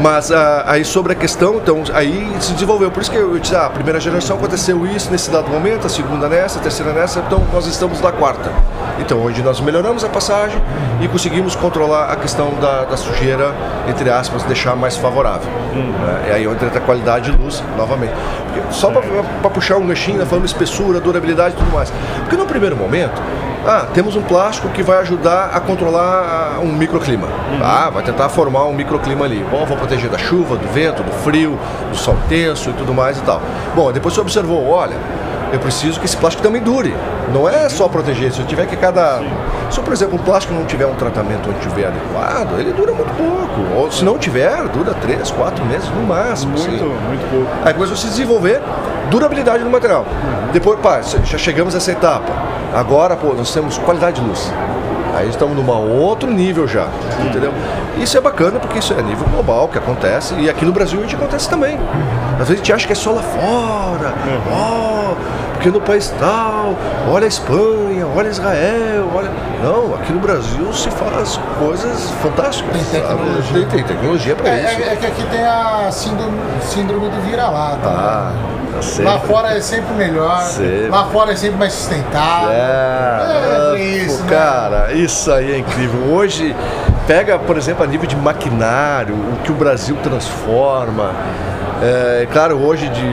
Mas 0.00 0.30
ah, 0.32 0.64
aí 0.66 0.84
sobre 0.84 1.12
a 1.12 1.14
questão, 1.14 1.56
então, 1.56 1.82
aí 1.92 2.28
se 2.40 2.52
desenvolveu. 2.52 2.90
Por 2.90 3.00
isso 3.00 3.10
que 3.10 3.16
eu 3.16 3.38
disse, 3.38 3.54
ah, 3.54 3.66
a 3.66 3.70
primeira 3.70 4.00
geração 4.00 4.36
aconteceu 4.36 4.84
isso 4.86 5.10
nesse 5.10 5.30
dado 5.30 5.48
momento, 5.48 5.86
a 5.86 5.90
segunda 5.90 6.28
nessa, 6.28 6.58
a 6.58 6.62
terceira 6.62 6.92
nessa, 6.92 7.20
então 7.20 7.42
nós 7.52 7.66
estamos 7.66 8.00
na 8.00 8.10
quarta. 8.10 8.50
Então 8.98 9.18
hoje 9.18 9.42
nós 9.42 9.60
melhoramos 9.60 10.04
a 10.04 10.08
passagem 10.08 10.60
e 11.00 11.08
conseguimos 11.08 11.54
controlar 11.54 12.12
a 12.12 12.16
questão 12.16 12.54
da, 12.60 12.84
da 12.84 12.96
sujeira, 12.96 13.54
entre 13.88 14.10
aspas, 14.10 14.42
deixar 14.44 14.74
mais 14.76 14.96
favorável. 14.96 15.48
Hum. 15.74 15.92
E 16.28 16.30
aí 16.32 16.44
entra 16.44 16.68
a 16.68 16.80
qualidade 16.80 17.30
de 17.30 17.36
luz 17.36 17.62
novamente. 17.76 18.12
Porque, 18.46 18.72
só 18.72 18.90
para 18.90 19.50
puxar 19.50 19.76
um 19.76 19.86
ganchinho, 19.86 20.18
né, 20.18 20.26
falando 20.26 20.44
espessura, 20.44 21.00
durabilidade 21.00 21.54
e 21.54 21.58
tudo 21.58 21.72
mais. 21.72 21.92
Porque 22.20 22.36
no 22.36 22.46
primeiro 22.46 22.76
momento, 22.76 23.20
ah, 23.66 23.86
temos 23.94 24.14
um 24.14 24.22
plástico 24.22 24.68
que 24.68 24.82
vai 24.82 24.98
ajudar 24.98 25.50
a 25.54 25.60
controlar 25.60 26.58
um 26.60 26.72
microclima. 26.72 27.26
Uhum. 27.26 27.58
Tá? 27.58 27.90
Vai 27.90 28.02
tentar 28.02 28.28
formar 28.28 28.66
um 28.66 28.74
microclima 28.74 29.24
ali. 29.24 29.44
Bom, 29.50 29.64
vou 29.64 29.76
proteger 29.76 30.10
da 30.10 30.18
chuva, 30.18 30.56
do 30.56 30.68
vento, 30.68 31.02
do 31.02 31.12
frio, 31.12 31.58
do 31.90 31.96
sol 31.96 32.16
tenso 32.28 32.70
e 32.70 32.72
tudo 32.74 32.92
mais 32.92 33.18
e 33.18 33.22
tal. 33.22 33.40
Bom, 33.74 33.90
depois 33.90 34.14
você 34.14 34.20
observou, 34.20 34.68
olha, 34.68 34.96
eu 35.54 35.60
preciso 35.60 36.00
que 36.00 36.06
esse 36.06 36.16
plástico 36.16 36.42
também 36.42 36.60
dure. 36.60 36.94
Não 37.32 37.48
é 37.48 37.68
só 37.68 37.88
proteger. 37.88 38.32
Se 38.32 38.40
eu 38.40 38.46
tiver 38.46 38.66
que 38.66 38.76
cada. 38.76 39.22
Se, 39.70 39.80
por 39.80 39.92
exemplo, 39.92 40.16
o 40.16 40.18
plástico 40.18 40.52
não 40.52 40.64
tiver 40.64 40.84
um 40.84 40.94
tratamento 40.94 41.48
onde 41.48 41.60
tiver 41.60 41.86
adequado, 41.86 42.58
ele 42.58 42.72
dura 42.72 42.92
muito 42.92 43.12
pouco. 43.16 43.76
Ou 43.76 43.90
se 43.90 44.04
não 44.04 44.18
tiver, 44.18 44.68
dura 44.68 44.92
3, 44.94 45.30
4 45.30 45.64
meses 45.64 45.88
no 45.90 46.02
máximo. 46.02 46.58
Muito, 46.58 46.74
assim. 46.74 46.84
muito 46.84 47.30
pouco. 47.30 47.48
Aí 47.64 47.72
a 47.72 47.96
se 47.96 48.06
desenvolver 48.08 48.60
durabilidade 49.10 49.62
do 49.62 49.70
material. 49.70 50.02
Uhum. 50.02 50.52
Depois, 50.52 50.78
pá, 50.80 51.00
já 51.02 51.38
chegamos 51.38 51.74
a 51.74 51.78
essa 51.78 51.92
etapa. 51.92 52.32
Agora, 52.74 53.14
pô, 53.16 53.32
nós 53.34 53.52
temos 53.54 53.78
qualidade 53.78 54.20
de 54.20 54.26
luz. 54.26 54.52
Aí 55.14 55.28
estamos 55.28 55.56
num 55.56 55.70
outro 55.70 56.28
nível 56.28 56.66
já, 56.66 56.86
uhum. 56.86 57.26
entendeu? 57.26 57.54
Isso 57.96 58.18
é 58.18 58.20
bacana 58.20 58.58
porque 58.58 58.80
isso 58.80 58.92
é 58.92 59.00
nível 59.00 59.24
global 59.28 59.68
que 59.68 59.78
acontece 59.78 60.34
e 60.34 60.50
aqui 60.50 60.64
no 60.64 60.72
Brasil 60.72 60.98
a 60.98 61.02
gente 61.02 61.14
acontece 61.14 61.48
também. 61.48 61.78
Às 62.32 62.48
vezes 62.48 62.54
a 62.54 62.56
gente 62.56 62.72
acha 62.72 62.86
que 62.86 62.92
é 62.92 62.96
só 62.96 63.12
lá 63.12 63.22
fora, 63.22 64.12
uhum. 64.26 64.52
oh, 64.52 65.14
porque 65.64 65.78
no 65.78 65.80
país 65.80 66.12
tal, 66.20 66.76
olha 67.10 67.24
a 67.24 67.28
Espanha, 67.28 68.06
olha 68.14 68.28
Israel, 68.28 69.08
olha. 69.14 69.30
Não, 69.62 69.94
aqui 69.94 70.12
no 70.12 70.20
Brasil 70.20 70.70
se 70.74 70.90
faz 70.90 71.40
coisas 71.58 72.10
fantásticas. 72.22 72.70
Tem 72.70 73.00
tecnologia. 73.00 73.52
Tem, 73.52 73.68
tem 73.68 73.84
tecnologia 73.84 74.36
para 74.36 74.50
é, 74.50 74.62
isso. 74.62 74.82
É, 74.82 74.92
é, 74.92 74.96
que 74.96 75.06
aqui 75.06 75.22
tem 75.30 75.42
a 75.42 75.88
síndrome, 75.90 76.38
síndrome 76.60 77.08
do 77.08 77.18
vira-lata. 77.22 77.88
Ah. 77.88 78.32
Né? 78.74 78.82
Sempre. 78.82 79.04
Lá 79.04 79.20
fora 79.20 79.56
é 79.56 79.60
sempre 79.62 79.94
melhor. 79.94 80.42
Sempre. 80.42 80.88
Lá 80.88 81.04
fora 81.06 81.32
é 81.32 81.36
sempre 81.36 81.56
mais 81.56 81.72
sustentável. 81.72 82.50
É, 82.50 83.72
é, 83.72 83.80
é 83.80 83.84
isso, 84.04 84.18
pô, 84.18 84.24
né? 84.24 84.36
Cara, 84.36 84.92
isso 84.92 85.32
aí 85.32 85.50
é 85.50 85.58
incrível. 85.58 86.12
Hoje, 86.12 86.54
pega, 87.06 87.38
por 87.38 87.56
exemplo, 87.56 87.82
a 87.82 87.86
nível 87.86 88.06
de 88.06 88.16
maquinário, 88.16 89.14
o 89.14 89.36
que 89.42 89.50
o 89.50 89.54
Brasil 89.54 89.96
transforma. 90.02 91.12
É, 91.82 92.26
claro, 92.32 92.56
hoje 92.56 92.88
de 92.88 93.06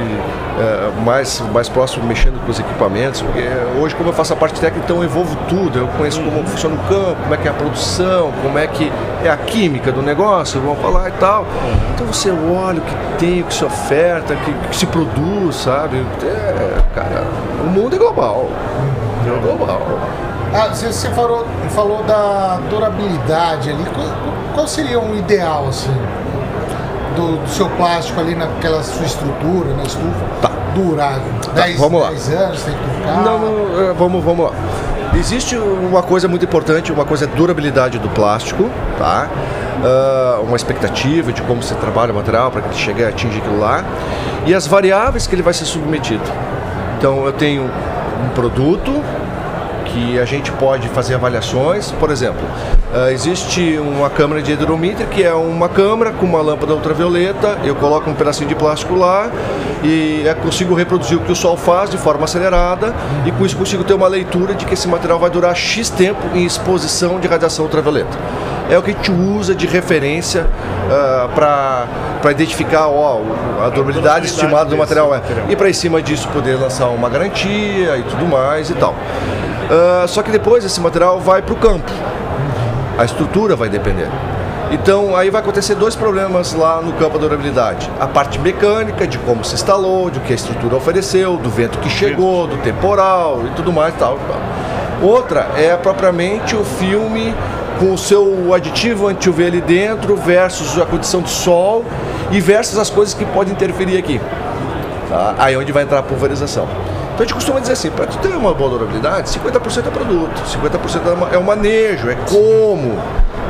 é, 0.60 1.02
mais, 1.04 1.42
mais 1.52 1.68
próximo 1.68 2.06
mexendo 2.06 2.44
com 2.46 2.52
os 2.52 2.60
equipamentos, 2.60 3.22
porque 3.22 3.44
hoje 3.82 3.96
como 3.96 4.10
eu 4.10 4.14
faço 4.14 4.34
a 4.34 4.36
parte 4.36 4.60
técnica, 4.60 4.86
então 4.86 4.98
eu 4.98 5.06
envolvo 5.06 5.36
tudo, 5.48 5.80
eu 5.80 5.88
conheço 5.98 6.22
como 6.22 6.46
funciona 6.46 6.76
o 6.76 6.80
campo, 6.88 7.16
como 7.22 7.34
é 7.34 7.38
que 7.38 7.48
é 7.48 7.52
a 7.52 7.54
produção, 7.54 8.32
como 8.44 8.60
é 8.60 8.68
que 8.68 8.92
é 9.24 9.30
a 9.30 9.38
química 9.38 9.92
do 9.92 10.02
negócio, 10.02 10.62
vamos 10.62 10.80
falar 10.80 11.10
e 11.10 11.14
tal. 11.14 11.46
Então 11.94 12.06
você 12.08 12.30
olha 12.30 12.80
o 12.80 12.82
que 12.82 12.96
tem, 13.18 13.42
o 13.42 13.46
que 13.46 13.54
se 13.54 13.66
oferta, 13.66 14.34
o 14.34 14.38
que, 14.38 14.54
que, 14.70 14.76
se 14.76 14.86
produz, 14.86 15.56
sabe? 15.56 16.06
É, 16.24 16.82
cara, 16.94 17.24
o 17.64 17.68
mundo 17.68 17.96
é 17.96 18.00
global. 18.00 18.50
É 19.26 19.40
global. 19.40 19.82
Ah, 20.54 20.68
você 20.68 21.10
falou, 21.12 21.46
falou 21.70 22.04
da 22.04 22.60
durabilidade 22.70 23.70
ali. 23.70 23.86
Qual, 23.96 24.08
qual 24.54 24.68
seria 24.68 25.00
um 25.00 25.16
ideal, 25.16 25.68
assim? 25.70 25.96
Do, 27.16 27.38
do, 27.38 27.50
seu 27.50 27.70
plástico 27.70 28.20
ali 28.20 28.36
naquela 28.36 28.82
sua 28.84 29.06
estrutura, 29.06 29.74
na 29.76 29.84
estufa, 29.84 30.26
tá. 30.42 30.52
durar 30.76 31.20
10, 31.54 31.76
tá, 31.76 31.82
vamos 31.82 32.08
10 32.08 32.30
anos, 32.30 32.64
tem 32.64 32.74
que 32.74 32.80
trocar? 32.80 33.24
Não, 33.24 33.40
não, 33.40 33.90
é, 33.90 33.94
vamos, 33.94 34.24
vamos 34.24 34.46
lá. 34.46 34.52
Existe 35.14 35.58
uma 35.58 36.02
coisa 36.02 36.28
muito 36.28 36.46
importante, 36.46 36.92
uma 36.92 37.04
coisa 37.04 37.26
é 37.26 37.28
a 37.28 37.32
durabilidade 37.32 38.00
do 38.00 38.08
plástico, 38.10 38.70
tá? 38.98 39.28
Uh, 39.82 40.44
uma 40.44 40.56
expectativa 40.56 41.34
de 41.34 41.42
como 41.42 41.62
você 41.62 41.76
trabalha 41.76 42.14
o 42.14 42.16
material 42.16 42.50
para 42.50 42.62
que 42.62 42.70
ele 42.70 42.78
chegue 42.78 43.04
a 43.04 43.10
atingir 43.10 43.40
aquilo 43.40 43.60
lá 43.60 43.84
e 44.46 44.54
as 44.54 44.68
variáveis 44.68 45.28
que 45.28 45.36
ele 45.36 45.42
vai 45.42 45.54
ser 45.54 45.66
submetido. 45.66 46.24
Então 46.98 47.26
eu 47.26 47.34
tenho 47.34 47.64
um 47.64 48.30
produto 48.30 49.04
que 49.94 50.20
a 50.20 50.26
gente 50.26 50.52
pode 50.54 50.88
fazer 50.90 51.16
avaliações. 51.16 51.92
Por 51.92 52.10
exemplo, 52.12 52.42
uh, 52.94 53.10
existe 53.10 53.78
uma 53.78 54.10
câmera 54.10 54.42
de 54.42 54.52
hidrometria 54.52 55.06
que 55.06 55.24
é 55.24 55.34
uma 55.34 55.70
câmera 55.70 56.12
com 56.12 56.26
uma 56.26 56.42
lâmpada 56.42 56.74
ultravioleta, 56.74 57.60
eu 57.64 57.76
coloco 57.76 58.10
um 58.10 58.14
pedacinho 58.14 58.48
de 58.48 58.56
plástico 58.56 58.96
lá 58.96 59.30
e 59.84 60.24
é, 60.28 60.34
consigo 60.34 60.74
reproduzir 60.74 61.18
o 61.18 61.22
que 61.22 61.32
o 61.32 61.36
sol 61.36 61.58
faz 61.58 61.90
de 61.90 61.98
forma 61.98 62.26
acelerada 62.26 62.94
e 63.26 63.32
com 63.32 63.46
isso 63.46 63.58
consigo 63.58 63.84
ter 63.84 63.94
uma 63.94 64.08
leitura 64.08 64.54
de 64.54 64.66
que 64.66 64.74
esse 64.74 64.88
material 64.88 65.20
vai 65.20 65.30
durar 65.30 65.56
X 65.56 65.90
tempo 65.90 66.22
em 66.34 66.46
exposição 66.46 67.20
de 67.20 67.28
radiação 67.28 67.66
ultravioleta. 67.66 68.18
É 68.70 68.78
o 68.78 68.82
que 68.82 68.92
a 68.92 68.94
gente 68.94 69.12
usa 69.12 69.54
de 69.54 69.68
referência 69.68 70.48
uh, 70.88 71.30
para 71.36 72.32
identificar 72.32 72.88
ó, 72.88 73.22
a 73.66 73.70
durabilidade 73.70 74.28
estimada 74.28 74.70
do 74.70 74.78
material. 74.78 75.14
É. 75.14 75.22
E 75.50 75.56
para 75.56 75.70
em 75.70 75.74
cima 75.74 76.02
disso 76.02 76.28
poder 76.30 76.56
lançar 76.56 76.88
uma 76.88 77.10
garantia 77.10 77.98
e 77.98 78.04
tudo 78.04 78.26
mais 78.26 78.70
e 78.70 78.74
tal. 78.74 78.96
Uh, 79.72 80.06
só 80.06 80.22
que 80.22 80.30
depois 80.30 80.66
esse 80.66 80.82
material 80.82 81.18
vai 81.18 81.42
para 81.42 81.54
o 81.54 81.58
campo. 81.58 81.90
A 82.98 83.06
estrutura 83.06 83.56
vai 83.56 83.70
depender. 83.70 84.10
Então 84.70 85.16
aí 85.16 85.30
vai 85.30 85.42
acontecer 85.42 85.76
dois 85.76 85.96
problemas 85.96 86.54
lá 86.54 86.82
no 86.82 86.92
campo 86.94 87.18
da 87.18 87.28
durabilidade. 87.28 87.90
A 87.98 88.06
parte 88.06 88.38
mecânica, 88.38 89.08
de 89.08 89.18
como 89.20 89.46
se 89.46 89.56
instalou, 89.56 90.10
de 90.10 90.20
que 90.20 90.34
a 90.34 90.36
estrutura 90.36 90.76
ofereceu, 90.76 91.38
do 91.38 91.50
vento 91.50 91.78
que 91.78 91.90
chegou, 91.90 92.48
do 92.48 92.58
temporal 92.58 93.44
e 93.48 93.50
tudo 93.56 93.72
mais 93.72 93.94
tal. 93.96 94.18
tal. 94.28 95.10
Outra 95.10 95.48
é 95.56 95.76
propriamente 95.78 96.54
o 96.54 96.66
filme 96.66 97.34
com 97.80 97.94
o 97.94 97.98
seu 97.98 98.54
aditivo 98.54 99.08
anti-UV 99.08 99.46
ali 99.46 99.62
dentro 99.62 100.16
versus 100.16 100.78
a 100.80 100.86
condição 100.86 101.22
de 101.22 101.30
sol 101.30 101.84
e 102.30 102.40
versus 102.40 102.78
as 102.78 102.90
coisas 102.90 103.14
que 103.14 103.26
podem 103.26 103.54
interferir 103.54 103.98
aqui. 103.98 104.22
Tá? 105.10 105.36
Aí 105.38 105.54
é 105.54 105.58
onde 105.58 105.72
vai 105.72 105.84
entrar 105.84 106.00
a 106.00 106.04
pulverização. 106.04 106.68
Então 107.22 107.26
a 107.26 107.28
gente 107.28 107.34
costuma 107.36 107.60
dizer 107.60 107.74
assim, 107.74 107.92
para 107.92 108.08
tu 108.08 108.18
ter 108.18 108.36
uma 108.36 108.52
boa 108.52 108.72
durabilidade, 108.72 109.30
50% 109.30 109.86
é 109.86 109.92
produto, 109.92 110.42
50% 110.42 111.32
é 111.32 111.38
o 111.38 111.44
manejo, 111.44 112.10
é 112.10 112.16
como, 112.16 113.00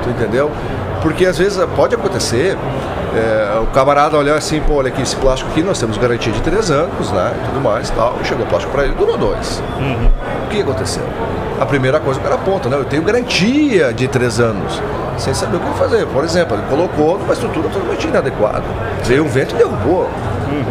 tu 0.04 0.10
entendeu? 0.10 0.52
Porque 1.02 1.26
às 1.26 1.38
vezes 1.38 1.64
pode 1.74 1.96
acontecer 1.96 2.58
é, 3.16 3.60
o 3.60 3.68
camarada 3.68 4.18
olhar 4.18 4.36
assim, 4.36 4.60
pô, 4.60 4.74
olha 4.74 4.90
aqui, 4.90 5.02
esse 5.02 5.16
plástico 5.16 5.50
aqui 5.52 5.64
nós 5.64 5.80
temos 5.80 5.98
garantia 5.98 6.34
de 6.34 6.42
três 6.42 6.70
anos, 6.70 7.12
né? 7.12 7.34
E 7.34 7.48
tudo 7.48 7.62
mais 7.62 7.90
tal. 7.92 8.18
E 8.22 8.26
chegou 8.26 8.46
o 8.46 8.50
plástico 8.50 8.74
para 8.74 8.84
ele, 8.84 8.94
durou 8.96 9.18
dois. 9.18 9.64
Uhum. 9.80 10.12
O 10.46 10.50
que 10.50 10.62
aconteceu? 10.62 11.06
A 11.62 11.66
primeira 11.68 12.00
coisa 12.00 12.20
o 12.20 12.24
cara 12.24 12.40
né? 12.70 12.76
Eu 12.76 12.86
tenho 12.86 13.04
garantia 13.04 13.94
de 13.94 14.08
três 14.08 14.40
anos. 14.40 14.82
Sem 15.20 15.32
saber 15.32 15.58
o 15.58 15.60
que 15.60 15.78
fazer. 15.78 16.08
Por 16.08 16.24
exemplo, 16.24 16.58
ele 16.58 16.66
colocou 16.68 17.20
numa 17.20 17.34
estrutura 17.34 17.70
totalmente 17.70 18.08
inadequada. 18.08 18.64
Veio 19.04 19.24
um 19.24 19.28
vento 19.28 19.54
e 19.54 19.60
derrubou. 19.60 20.10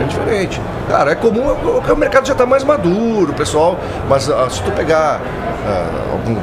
É 0.00 0.05
diferente. 0.05 0.61
Cara, 0.88 1.12
é 1.12 1.14
comum, 1.14 1.46
o 1.46 1.96
mercado 1.96 2.26
já 2.26 2.33
está 2.33 2.44
mais 2.44 2.64
maduro, 2.64 3.33
pessoal. 3.35 3.79
Mas 4.09 4.29
uh, 4.29 4.50
se 4.50 4.61
tu 4.64 4.72
pegar 4.72 5.20
uh, 5.20 6.12
algum 6.12 6.35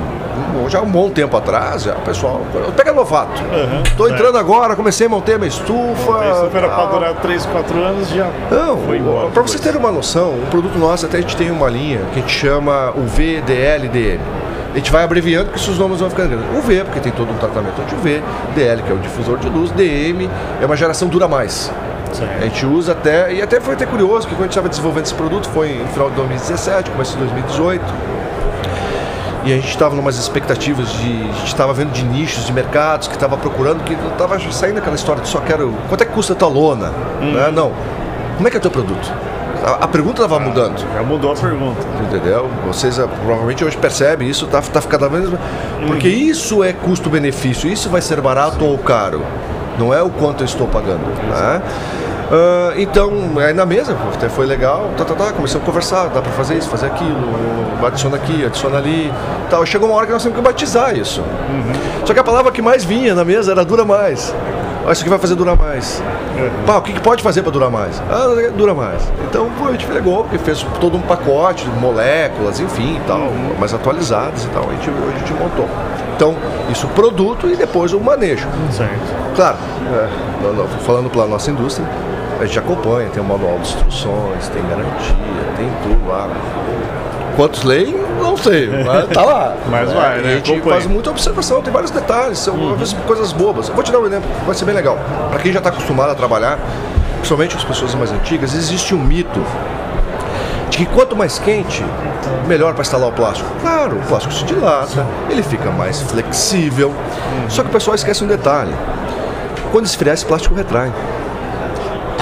já 0.70 0.82
um 0.82 0.90
bom 0.90 1.10
tempo 1.10 1.36
atrás, 1.38 1.84
já, 1.84 1.94
o 1.94 2.02
pessoal. 2.02 2.42
Pega 2.76 2.94
novato. 2.94 3.42
Uhum, 3.42 3.84
Tô 3.96 4.08
entrando 4.08 4.38
é. 4.38 4.40
agora, 4.40 4.76
comecei 4.76 5.08
a 5.08 5.10
montar 5.10 5.38
minha 5.38 5.48
estufa. 5.48 6.20
A 6.20 6.32
estufa 6.32 6.58
era 6.58 6.70
para 6.70 6.86
durar 6.86 7.14
3, 7.16 7.46
4 7.46 7.80
anos 7.80 8.10
já. 8.10 8.28
Não, 8.52 8.78
foi 8.78 8.98
embora. 8.98 9.30
Para 9.30 9.42
você 9.42 9.60
ter 9.60 9.76
uma 9.76 9.92
noção, 9.92 10.32
o 10.32 10.48
produto 10.50 10.78
nosso 10.78 11.06
até 11.06 11.18
a 11.18 11.22
gente 11.22 11.36
tem 11.36 11.52
uma 11.52 11.70
linha 11.70 12.00
que 12.14 12.20
a 12.20 12.22
gente 12.22 12.34
chama 12.34 12.92
o 12.96 13.02
VDLDM. 13.02 14.20
A 14.74 14.78
gente 14.78 14.92
vai 14.92 15.04
abreviando 15.04 15.50
porque 15.50 15.72
os 15.72 15.80
nomes 15.80 16.00
vão 16.00 16.10
ficando 16.10 16.30
grandes. 16.30 16.56
O 16.56 16.62
V, 16.62 16.84
porque 16.84 17.00
tem 17.00 17.12
todo 17.12 17.32
um 17.32 17.38
tratamento 17.38 17.84
de 17.88 17.96
UV, 17.96 18.22
DL, 18.54 18.84
que 18.84 18.92
é 18.92 18.94
o 18.94 19.00
difusor 19.00 19.40
de 19.40 19.50
luz, 19.50 19.72
DM 19.72 20.30
é 20.62 20.66
uma 20.66 20.76
geração 20.76 21.08
dura 21.08 21.28
mais. 21.28 21.72
A 22.40 22.44
gente 22.44 22.66
usa 22.66 22.92
até, 22.92 23.34
e 23.34 23.42
até 23.42 23.60
foi 23.60 23.74
até 23.74 23.86
curioso, 23.86 24.28
que 24.28 24.34
quando 24.34 24.42
a 24.42 24.44
gente 24.44 24.52
estava 24.52 24.70
desenvolvendo 24.70 25.06
esse 25.06 25.14
produto, 25.14 25.50
foi 25.50 25.72
em 25.72 25.88
final 25.88 26.10
de 26.10 26.16
2017, 26.16 26.92
começo 26.92 27.14
de 27.14 27.18
2018, 27.20 27.84
e 29.48 29.54
a 29.54 29.56
gente 29.56 29.70
estava 29.70 29.96
numas 29.96 30.18
expectativas 30.18 30.90
de. 30.92 31.08
A 31.08 31.34
gente 31.34 31.48
estava 31.48 31.74
vendo 31.74 31.92
de 31.92 32.04
nichos, 32.04 32.46
de 32.46 32.52
mercados, 32.52 33.08
que 33.08 33.14
estava 33.14 33.38
procurando, 33.38 33.82
que 33.86 33.94
estava 33.94 34.38
saindo 34.52 34.80
aquela 34.80 34.96
história 34.96 35.22
de 35.22 35.30
só 35.30 35.40
quero. 35.40 35.74
Quanto 35.88 36.02
é 36.02 36.06
que 36.06 36.12
custa 36.12 36.34
a 36.34 36.36
tua 36.36 36.50
lona? 36.50 36.92
Hum. 37.22 37.32
Né? 37.32 37.50
Não. 37.54 37.72
Como 38.36 38.46
é 38.46 38.52
que 38.52 38.58
é 38.58 38.60
o 38.60 38.62
teu 38.62 38.70
produto? 38.72 39.10
A, 39.64 39.86
a 39.86 39.88
pergunta 39.88 40.22
estava 40.22 40.38
mudando. 40.38 40.78
Já 40.94 41.02
mudou 41.02 41.32
a 41.32 41.36
pergunta. 41.36 41.80
Entendeu? 42.04 42.50
Vocês 42.68 43.00
ah, 43.00 43.08
provavelmente 43.08 43.64
hoje 43.64 43.78
percebem 43.78 44.30
isso, 44.30 44.46
está 44.46 44.62
tá 44.62 44.82
cada 44.82 45.08
vez. 45.08 45.30
Porque 45.88 46.10
hum. 46.10 46.12
isso 46.12 46.62
é 46.62 46.74
custo-benefício, 46.74 47.72
isso 47.72 47.90
vai 47.90 48.02
ser 48.02 48.20
barato 48.20 48.66
ou 48.66 48.78
caro. 48.78 49.24
Não 49.80 49.94
é 49.94 50.04
o 50.04 50.10
quanto 50.10 50.42
eu 50.42 50.46
estou 50.46 50.68
pagando. 50.68 51.06
Né? 51.06 51.62
Uh, 52.28 52.78
então, 52.78 53.12
aí 53.38 53.54
na 53.54 53.66
mesa, 53.66 53.96
até 54.14 54.28
foi 54.28 54.46
legal, 54.46 54.90
tá, 54.98 55.06
tá, 55.06 55.16
tá, 55.16 55.32
começamos 55.32 55.64
a 55.64 55.66
conversar, 55.66 56.10
dá 56.10 56.22
para 56.22 56.32
fazer 56.34 56.56
isso, 56.56 56.70
fazer 56.70 56.88
aquilo, 56.88 57.16
adiciona 57.86 58.18
aqui, 58.18 58.46
adiciona 58.46 58.78
ali. 58.78 59.14
Tal. 59.50 59.66
Chegou 59.66 59.88
uma 59.88 59.96
hora 59.96 60.06
que 60.06 60.12
nós 60.12 60.24
temos 60.24 60.38
que 60.38 60.44
batizar 60.44 60.98
isso. 60.98 61.22
Uhum. 61.22 62.06
Só 62.06 62.14
que 62.14 62.20
a 62.20 62.24
palavra 62.24 62.52
que 62.52 62.62
mais 62.62 62.84
vinha 62.84 63.16
na 63.16 63.24
mesa 63.24 63.52
era 63.52 63.64
dura 63.64 63.86
mais. 63.86 64.34
Ah, 64.86 64.94
isso 64.94 65.02
aqui 65.02 65.10
vai 65.10 65.20
fazer 65.20 65.36
durar 65.36 65.58
mais. 65.58 66.02
Uhum. 66.38 66.66
Pá, 66.66 66.78
o 66.78 66.82
que, 66.82 66.94
que 66.94 67.02
pode 67.02 67.22
fazer 67.22 67.44
para 67.44 67.52
durar 67.52 67.70
mais? 67.70 68.02
Ah, 68.10 68.52
dura 68.56 68.74
mais. 68.74 69.02
Então 69.30 69.50
a 69.66 69.72
gente 69.72 69.86
pegou, 69.86 70.24
porque 70.24 70.38
fez 70.38 70.66
todo 70.80 70.96
um 70.96 71.02
pacote 71.02 71.66
de 71.66 71.80
moléculas, 71.80 72.60
enfim, 72.60 73.00
tal, 73.08 73.20
uhum. 73.20 73.56
mais 73.60 73.74
atualizadas 73.74 74.46
e 74.46 74.48
tal. 74.48 74.64
A 74.70 74.74
gente, 74.74 74.90
a 74.90 75.20
gente 75.20 75.34
montou. 75.34 75.68
Então, 76.16 76.36
isso 76.72 76.88
produto 76.90 77.50
e 77.50 77.56
depois 77.56 77.94
o 77.94 78.00
manejo. 78.00 78.48
Certo. 78.72 79.36
Claro, 79.36 79.58
é, 79.94 80.84
falando 80.86 81.10
pela 81.10 81.28
nossa 81.28 81.52
indústria, 81.52 81.88
a 82.40 82.46
gente 82.46 82.60
acompanha, 82.60 83.10
tem 83.10 83.22
um 83.22 83.26
manual 83.26 83.56
de 83.60 83.68
instruções, 83.68 84.48
tem 84.50 84.62
garantia, 84.64 85.16
tem 85.56 85.70
tudo 85.84 86.08
lá. 86.08 86.30
Quantos 87.36 87.64
leem, 87.64 87.96
não 88.20 88.36
sei, 88.36 88.68
mas 88.84 89.08
tá 89.10 89.24
lá. 89.24 89.56
mas 89.70 89.92
vai, 89.92 90.22
né? 90.22 90.34
A 90.34 90.36
gente 90.36 90.52
acompanha. 90.52 90.76
faz 90.76 90.88
muita 90.88 91.10
observação, 91.12 91.62
tem 91.62 91.72
vários 91.72 91.92
detalhes, 91.92 92.40
são 92.40 92.56
uhum. 92.56 92.78
coisas 93.06 93.32
bobas. 93.32 93.70
Eu 93.70 93.76
vou 93.76 93.84
te 93.84 93.92
dar 93.92 94.00
um 94.00 94.06
exemplo, 94.06 94.30
vai 94.46 94.56
ser 94.56 94.66
bem 94.66 94.76
legal. 94.76 94.98
Para 95.30 95.40
quem 95.40 95.52
já 95.52 95.60
está 95.60 95.70
acostumado 95.70 96.12
a 96.12 96.16
trabalhar, 96.16 96.58
principalmente 97.18 97.56
as 97.56 97.64
pessoas 97.64 97.94
mais 97.96 98.12
antigas, 98.12 98.56
existe 98.56 98.96
um 98.96 99.00
mito 99.00 99.42
de 100.70 100.80
que 100.80 100.86
quanto 100.88 101.16
mais 101.16 101.40
quente, 101.40 101.84
melhor 102.48 102.74
para 102.74 102.82
instalar 102.82 103.10
o 103.10 103.12
plástico. 103.12 103.50
Claro, 103.62 103.98
o 103.98 104.02
plástico 104.02 104.34
se 104.34 104.44
dilata, 104.46 105.06
ele 105.30 105.44
fica 105.44 105.70
mais 105.72 106.02
flexível. 106.02 106.90
Uhum. 106.90 107.50
Só 107.50 107.62
que 107.62 107.70
o 107.70 107.72
pessoal 107.72 107.96
esquece 107.96 108.24
um 108.24 108.28
detalhe. 108.28 108.74
Quando 109.72 109.86
esfriar, 109.86 110.14
esse 110.14 110.26
plástico 110.26 110.56
retrai. 110.56 110.92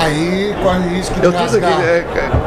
Aí 0.05 0.55
corre 0.61 0.87
risco 0.89 1.19
de 1.19 1.25
Eu 1.25 1.31
rasgar. 1.31 1.73
Aqui, 1.73 1.83
é, 1.83 1.97
é, 1.97 2.44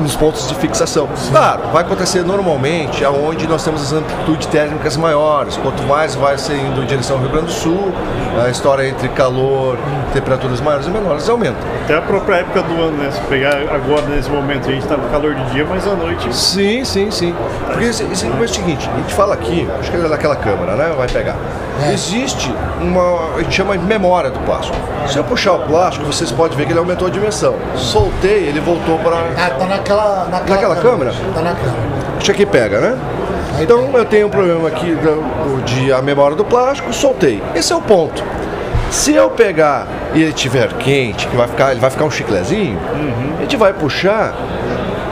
nos 0.00 0.16
pontos 0.16 0.48
de 0.48 0.54
fixação. 0.54 1.08
Claro, 1.30 1.62
vai 1.72 1.82
acontecer 1.82 2.22
normalmente 2.22 3.04
aonde 3.04 3.46
nós 3.46 3.64
temos 3.64 3.82
as 3.82 3.92
amplitudes 3.92 4.46
térmicas 4.46 4.96
maiores. 4.96 5.56
Quanto 5.56 5.82
mais 5.84 6.14
vai 6.14 6.38
ser 6.38 6.56
indo 6.56 6.82
em 6.82 6.86
direção 6.86 7.16
ao 7.16 7.22
Rio 7.22 7.32
Grande 7.32 7.46
do 7.46 7.52
Sul, 7.52 7.92
a 8.44 8.48
história 8.50 8.88
entre 8.88 9.08
calor, 9.10 9.76
temperaturas 10.12 10.60
maiores 10.60 10.86
e 10.86 10.90
menores 10.90 11.28
aumenta. 11.28 11.58
Até 11.84 11.96
a 11.96 12.02
própria 12.02 12.36
época 12.36 12.62
do 12.62 12.74
ano, 12.80 12.96
né? 12.96 13.10
Se 13.10 13.20
pegar 13.22 13.56
agora 13.70 14.02
nesse 14.02 14.30
momento, 14.30 14.68
a 14.68 14.72
gente 14.72 14.82
está 14.82 14.96
no 14.96 15.08
calor 15.10 15.34
de 15.34 15.44
dia, 15.50 15.66
mas 15.68 15.86
à 15.86 15.94
noite. 15.94 16.34
Sim, 16.34 16.84
sim, 16.84 17.10
sim. 17.10 17.34
Porque 17.66 17.84
é 17.84 17.88
o 17.88 18.48
seguinte, 18.48 18.88
a 18.92 18.96
gente 18.98 19.14
fala 19.14 19.34
aqui, 19.34 19.68
acho 19.78 19.90
que 19.90 19.96
é 19.96 20.08
daquela 20.08 20.36
câmera, 20.36 20.76
né? 20.76 20.94
Vai 20.96 21.08
pegar. 21.08 21.36
É. 21.82 21.92
Existe 21.92 22.52
uma, 22.80 23.36
a 23.36 23.42
gente 23.42 23.54
chama 23.54 23.78
de 23.78 23.84
memória 23.84 24.30
do 24.30 24.38
plástico. 24.40 24.76
Se 25.06 25.16
eu 25.16 25.24
puxar 25.24 25.52
o 25.52 25.60
plástico, 25.60 26.04
vocês 26.04 26.30
podem 26.32 26.56
ver 26.56 26.66
que 26.66 26.72
ele 26.72 26.78
aumentou 26.78 27.06
a 27.06 27.10
dimensão. 27.10 27.54
Soltei, 27.76 28.48
ele 28.48 28.60
voltou 28.60 28.98
para. 28.98 29.16
Ah, 29.36 29.50
tá 29.50 29.66
naquela, 29.88 30.28
naquela, 30.30 30.54
naquela 30.54 30.76
câmera? 30.76 31.12
Tá 31.34 31.42
na 31.42 31.54
câmera. 31.54 31.98
Isso 32.20 32.30
aqui 32.30 32.44
pega, 32.44 32.80
né? 32.80 32.98
Então 33.60 33.90
eu 33.92 34.04
tenho 34.04 34.26
um 34.26 34.30
problema 34.30 34.68
aqui 34.68 34.94
do, 34.94 35.62
de 35.64 35.92
a 35.92 36.00
memória 36.02 36.36
do 36.36 36.44
plástico, 36.44 36.92
soltei. 36.92 37.42
Esse 37.54 37.72
é 37.72 37.76
o 37.76 37.80
ponto. 37.80 38.22
Se 38.90 39.14
eu 39.14 39.30
pegar 39.30 39.86
e 40.14 40.22
ele 40.22 40.30
estiver 40.30 40.72
quente, 40.74 41.26
que 41.26 41.36
vai 41.36 41.48
ficar, 41.48 41.72
ele 41.72 41.80
vai 41.80 41.90
ficar 41.90 42.04
um 42.04 42.10
chiclezinho, 42.10 42.78
uhum. 42.78 43.34
a 43.38 43.42
gente 43.42 43.56
vai 43.56 43.72
puxar, 43.72 44.34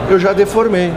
eu 0.09 0.19
já 0.19 0.33
deformei. 0.33 0.93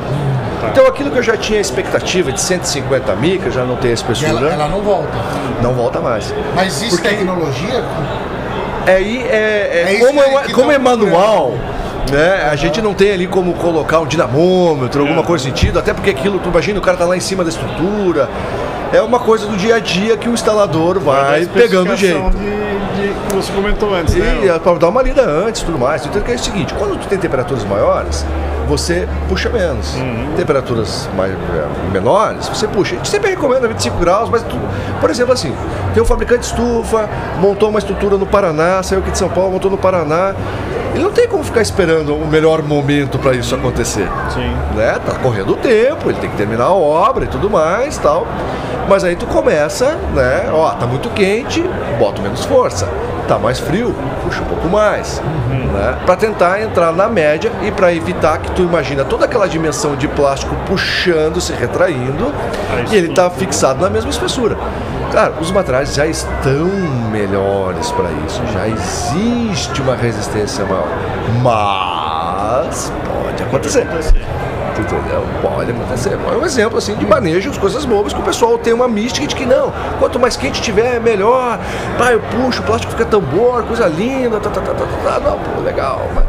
Tá. 0.60 0.68
Então 0.68 0.86
aquilo 0.86 1.10
que 1.10 1.18
eu 1.18 1.22
já 1.22 1.36
tinha 1.36 1.60
expectativa 1.60 2.30
de 2.30 2.40
150 2.40 3.14
micras, 3.16 3.54
já 3.54 3.64
não 3.64 3.76
tem 3.76 3.90
a 3.90 3.94
espessura. 3.94 4.30
Ela, 4.30 4.52
ela, 4.52 4.68
não 4.68 4.80
volta. 4.80 5.18
Não 5.62 5.74
volta 5.74 6.00
mais. 6.00 6.32
Mas 6.54 6.68
existe 6.68 6.90
Porque 6.90 7.08
tecnologia? 7.08 7.84
Aí 8.86 9.22
é, 9.28 9.86
é, 9.88 9.94
é 9.96 9.98
como, 9.98 10.22
é, 10.22 10.52
como 10.52 10.68
tá 10.68 10.74
é 10.74 10.78
manual. 10.78 11.54
Né? 12.10 12.48
A 12.50 12.56
gente 12.56 12.80
não 12.80 12.94
tem 12.94 13.12
ali 13.12 13.26
como 13.26 13.54
colocar 13.54 14.00
um 14.00 14.06
dinamômetro, 14.06 15.02
alguma 15.02 15.22
coisa 15.22 15.48
no 15.48 15.50
sentido, 15.50 15.78
até 15.78 15.92
porque 15.92 16.10
aquilo, 16.10 16.38
tu 16.38 16.48
imagina, 16.48 16.78
o 16.78 16.82
cara 16.82 16.96
tá 16.96 17.04
lá 17.04 17.16
em 17.16 17.20
cima 17.20 17.44
da 17.44 17.50
estrutura. 17.50 18.28
É 18.92 19.00
uma 19.00 19.20
coisa 19.20 19.46
do 19.46 19.56
dia 19.56 19.76
a 19.76 19.78
dia 19.78 20.16
que 20.16 20.28
o 20.28 20.34
instalador 20.34 20.98
vai 20.98 21.46
pegando 21.46 21.92
o 21.92 21.96
jeito. 21.96 22.30
De, 22.30 22.38
de, 22.38 23.14
que 23.28 23.36
você 23.36 23.52
comentou 23.52 23.94
antes, 23.94 24.14
e, 24.14 24.18
né? 24.18 24.46
É 24.48 24.58
para 24.58 24.78
dar 24.78 24.88
uma 24.88 25.00
lida 25.00 25.22
antes 25.22 25.62
tudo 25.62 25.78
mais. 25.78 26.04
Então 26.04 26.20
é 26.26 26.34
o 26.34 26.38
seguinte, 26.38 26.74
quando 26.74 26.98
tu 26.98 27.06
tem 27.06 27.16
temperaturas 27.16 27.64
maiores, 27.64 28.26
você 28.70 29.08
puxa 29.28 29.48
menos. 29.48 29.94
Uhum. 29.94 30.32
Temperaturas 30.36 31.08
mais, 31.16 31.32
é, 31.32 31.92
menores, 31.92 32.48
você 32.48 32.66
puxa. 32.66 32.94
A 32.94 32.96
gente 32.98 33.08
sempre 33.08 33.30
recomenda 33.30 33.68
25 33.68 33.96
graus, 33.98 34.28
mas, 34.30 34.42
tu, 34.42 34.56
por 35.00 35.10
exemplo, 35.10 35.32
assim, 35.32 35.54
tem 35.92 36.02
um 36.02 36.06
fabricante 36.06 36.40
de 36.40 36.46
estufa, 36.46 37.08
montou 37.40 37.68
uma 37.68 37.78
estrutura 37.78 38.16
no 38.16 38.26
Paraná, 38.26 38.82
saiu 38.82 39.00
aqui 39.00 39.10
de 39.10 39.18
São 39.18 39.28
Paulo, 39.28 39.52
montou 39.52 39.70
no 39.70 39.78
Paraná. 39.78 40.34
Ele 40.94 41.04
não 41.04 41.12
tem 41.12 41.28
como 41.28 41.44
ficar 41.44 41.62
esperando 41.62 42.14
o 42.14 42.26
melhor 42.26 42.62
momento 42.62 43.18
para 43.18 43.32
isso 43.34 43.54
acontecer. 43.54 44.08
Sim. 44.30 44.54
Né? 44.74 44.98
Tá 45.04 45.14
correndo 45.14 45.52
o 45.52 45.56
tempo, 45.56 46.10
ele 46.10 46.18
tem 46.18 46.30
que 46.30 46.36
terminar 46.36 46.64
a 46.64 46.72
obra 46.72 47.24
e 47.24 47.28
tudo 47.28 47.48
mais, 47.48 47.96
tal. 47.98 48.26
Mas 48.88 49.04
aí 49.04 49.14
tu 49.14 49.26
começa, 49.26 49.96
né? 50.14 50.50
Ó, 50.52 50.68
tá 50.70 50.86
muito 50.86 51.08
quente, 51.10 51.62
bota 51.98 52.20
menos 52.20 52.44
força. 52.44 52.88
Tá 53.28 53.38
mais 53.38 53.60
frio, 53.60 53.94
puxa 54.24 54.42
um 54.42 54.46
pouco 54.46 54.68
mais, 54.68 55.22
uhum. 55.22 55.72
né? 55.72 55.98
Para 56.04 56.16
tentar 56.16 56.60
entrar 56.60 56.92
na 56.92 57.08
média 57.08 57.52
e 57.62 57.70
para 57.70 57.94
evitar 57.94 58.38
que 58.38 58.50
tu 58.50 58.62
imagina 58.62 59.04
toda 59.04 59.26
aquela 59.26 59.46
dimensão 59.46 59.94
de 59.94 60.08
plástico 60.08 60.56
puxando, 60.66 61.40
se 61.40 61.52
retraindo, 61.52 62.34
e 62.90 62.96
ele 62.96 63.14
tá 63.14 63.30
fixado 63.30 63.80
na 63.80 63.88
mesma 63.88 64.10
espessura. 64.10 64.56
Cara, 65.12 65.32
os 65.40 65.50
materiais 65.50 65.92
já 65.94 66.06
estão 66.06 66.66
melhores 67.10 67.90
para 67.92 68.10
isso, 68.26 68.40
já 68.52 68.68
existe 68.68 69.82
uma 69.82 69.96
resistência 69.96 70.64
maior, 70.64 70.86
mas 71.42 72.92
pode 73.24 73.42
acontecer. 73.42 73.86
Entendeu? 74.78 75.26
Pode 75.42 75.72
acontecer. 75.72 76.12
É 76.12 76.36
um 76.36 76.44
exemplo 76.44 76.78
assim 76.78 76.94
de 76.94 77.04
manejo 77.04 77.50
de 77.50 77.58
coisas 77.58 77.84
bobas 77.84 78.12
que 78.12 78.20
o 78.20 78.22
pessoal 78.22 78.56
tem 78.56 78.72
uma 78.72 78.88
mística 78.88 79.26
de 79.26 79.34
que 79.34 79.44
não, 79.44 79.72
quanto 79.98 80.18
mais 80.18 80.36
quente 80.36 80.62
tiver, 80.62 81.00
melhor. 81.00 81.58
Pá, 81.98 82.12
eu 82.12 82.20
puxo, 82.20 82.62
o 82.62 82.64
plástico 82.64 82.92
fica 82.92 83.04
tambor, 83.04 83.64
coisa 83.64 83.86
linda, 83.88 84.38
tá, 84.38 84.48
tá, 84.48 84.60
tá, 84.60 84.72
tá, 84.72 84.84
tá, 84.84 85.10
tá. 85.10 85.20
Não, 85.20 85.38
pô, 85.38 85.60
legal, 85.60 86.00
mas 86.14 86.24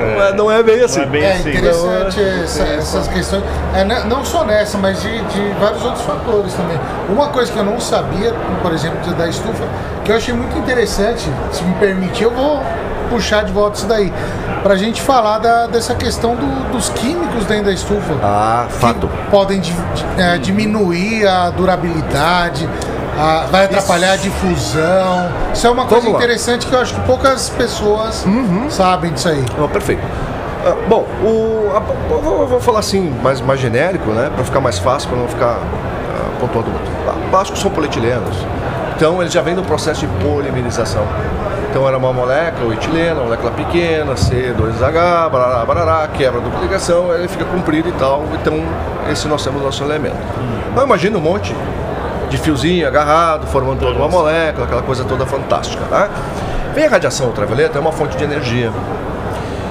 é, 0.00 0.32
não 0.34 0.50
é 0.50 0.62
bem 0.62 0.80
assim. 0.82 1.00
É 1.00 1.06
bem 1.06 1.22
É 1.22 1.32
assim. 1.32 1.50
interessante 1.50 2.20
Então, 2.20 2.42
essa- 2.44 2.62
essas 2.64 3.08
questões, 3.08 3.42
é, 3.74 3.84
né, 3.84 4.04
não 4.08 4.24
só 4.24 4.44
nessa, 4.44 4.78
mas 4.78 5.00
de, 5.02 5.10
de 5.24 5.50
vários 5.60 5.84
outros 5.84 6.04
fatores 6.04 6.52
também. 6.54 6.78
Uma 7.08 7.28
coisa 7.28 7.50
que 7.52 7.58
eu 7.58 7.64
não 7.64 7.78
sabia, 7.80 8.32
por 8.62 8.72
exemplo, 8.72 9.12
da 9.14 9.26
estufa, 9.28 9.64
que 10.04 10.12
eu 10.12 10.16
achei 10.16 10.32
muito 10.34 10.56
interessante, 10.58 11.28
se 11.52 11.62
me 11.62 11.74
permitir, 11.74 12.24
eu 12.24 12.30
vou 12.30 12.62
puxar 13.10 13.42
de 13.42 13.52
volta 13.52 13.78
isso 13.78 13.86
daí, 13.86 14.12
pra 14.62 14.76
gente 14.76 15.00
falar 15.00 15.38
da- 15.38 15.66
dessa 15.66 15.94
questão 15.94 16.34
do- 16.36 16.72
dos 16.72 16.90
químicos 16.90 17.46
dentro 17.46 17.64
da 17.66 17.72
estufa. 17.72 18.14
Ah, 18.22 18.66
que 18.68 18.74
fato. 18.74 19.08
podem 19.30 19.60
di- 19.60 19.72
di- 19.72 20.04
é, 20.18 20.36
diminuir 20.36 21.26
a 21.26 21.48
durabilidade, 21.50 22.68
a- 23.18 23.46
vai 23.50 23.64
atrapalhar 23.64 24.12
a 24.12 24.16
difusão. 24.16 25.28
Isso 25.52 25.66
é 25.66 25.70
uma 25.70 25.84
coisa 25.86 26.04
Vamos 26.04 26.12
lá. 26.12 26.24
interessante 26.24 26.66
que 26.66 26.72
eu 26.74 26.80
acho 26.80 26.94
que 26.94 27.00
poucas 27.02 27.48
pessoas 27.50 28.24
sabem 28.70 29.12
disso 29.12 29.28
aí. 29.28 29.44
Não, 29.58 29.68
perfeito. 29.68 30.02
Ah, 30.66 30.74
bom, 30.88 31.06
o, 31.22 31.70
a- 31.76 31.82
eu 32.12 32.20
vou, 32.20 32.48
eu 32.50 32.60
falar 32.60 32.80
assim, 32.80 33.10
mais, 33.22 33.40
mais 33.40 33.60
genérico, 33.60 34.10
né? 34.10 34.30
Para 34.34 34.44
ficar 34.44 34.60
mais 34.60 34.78
fácil, 34.78 35.08
para 35.08 35.18
não 35.18 35.28
ficar 35.28 35.58
ah, 35.58 36.30
pontuando 36.40 36.70
muito. 36.70 36.90
Ah, 37.08 37.14
Plásticos 37.30 37.60
são 37.60 37.70
polietilenos. 37.70 38.36
Então, 38.96 39.20
eles 39.20 39.32
já 39.32 39.40
vêm 39.40 39.54
do 39.54 39.62
processo 39.62 40.00
de 40.00 40.08
polimerização. 40.24 41.04
Então, 41.70 41.86
era 41.86 41.96
uma 41.96 42.12
molécula, 42.12 42.70
o 42.70 42.72
etileno, 42.72 43.16
uma 43.20 43.24
molécula 43.26 43.52
pequena, 43.52 44.14
C2H, 44.14 45.28
barará, 45.30 45.64
barará, 45.64 46.08
quebra 46.08 46.40
a 46.40 46.42
dupla 46.42 46.60
ligação, 46.60 47.12
ele 47.14 47.28
fica 47.28 47.44
comprido 47.44 47.88
e 47.88 47.92
tal. 47.92 48.24
Então, 48.40 48.54
esse 49.12 49.28
nós 49.28 49.44
temos 49.44 49.62
nosso 49.62 49.84
elemento. 49.84 50.16
Então, 50.72 50.82
imagina 50.82 51.16
um 51.16 51.20
monte 51.20 51.54
de 52.28 52.36
fiozinho 52.36 52.86
agarrado, 52.86 53.46
formando 53.46 53.80
toda 53.80 53.96
uma 53.96 54.08
molécula, 54.08 54.66
aquela 54.66 54.82
coisa 54.82 55.04
toda 55.04 55.24
fantástica. 55.26 55.84
Tá? 55.88 56.08
Vem 56.74 56.86
a 56.86 56.90
radiação 56.90 57.28
ultravioleta, 57.28 57.78
é 57.78 57.80
uma 57.80 57.92
fonte 57.92 58.16
de 58.16 58.24
energia 58.24 58.70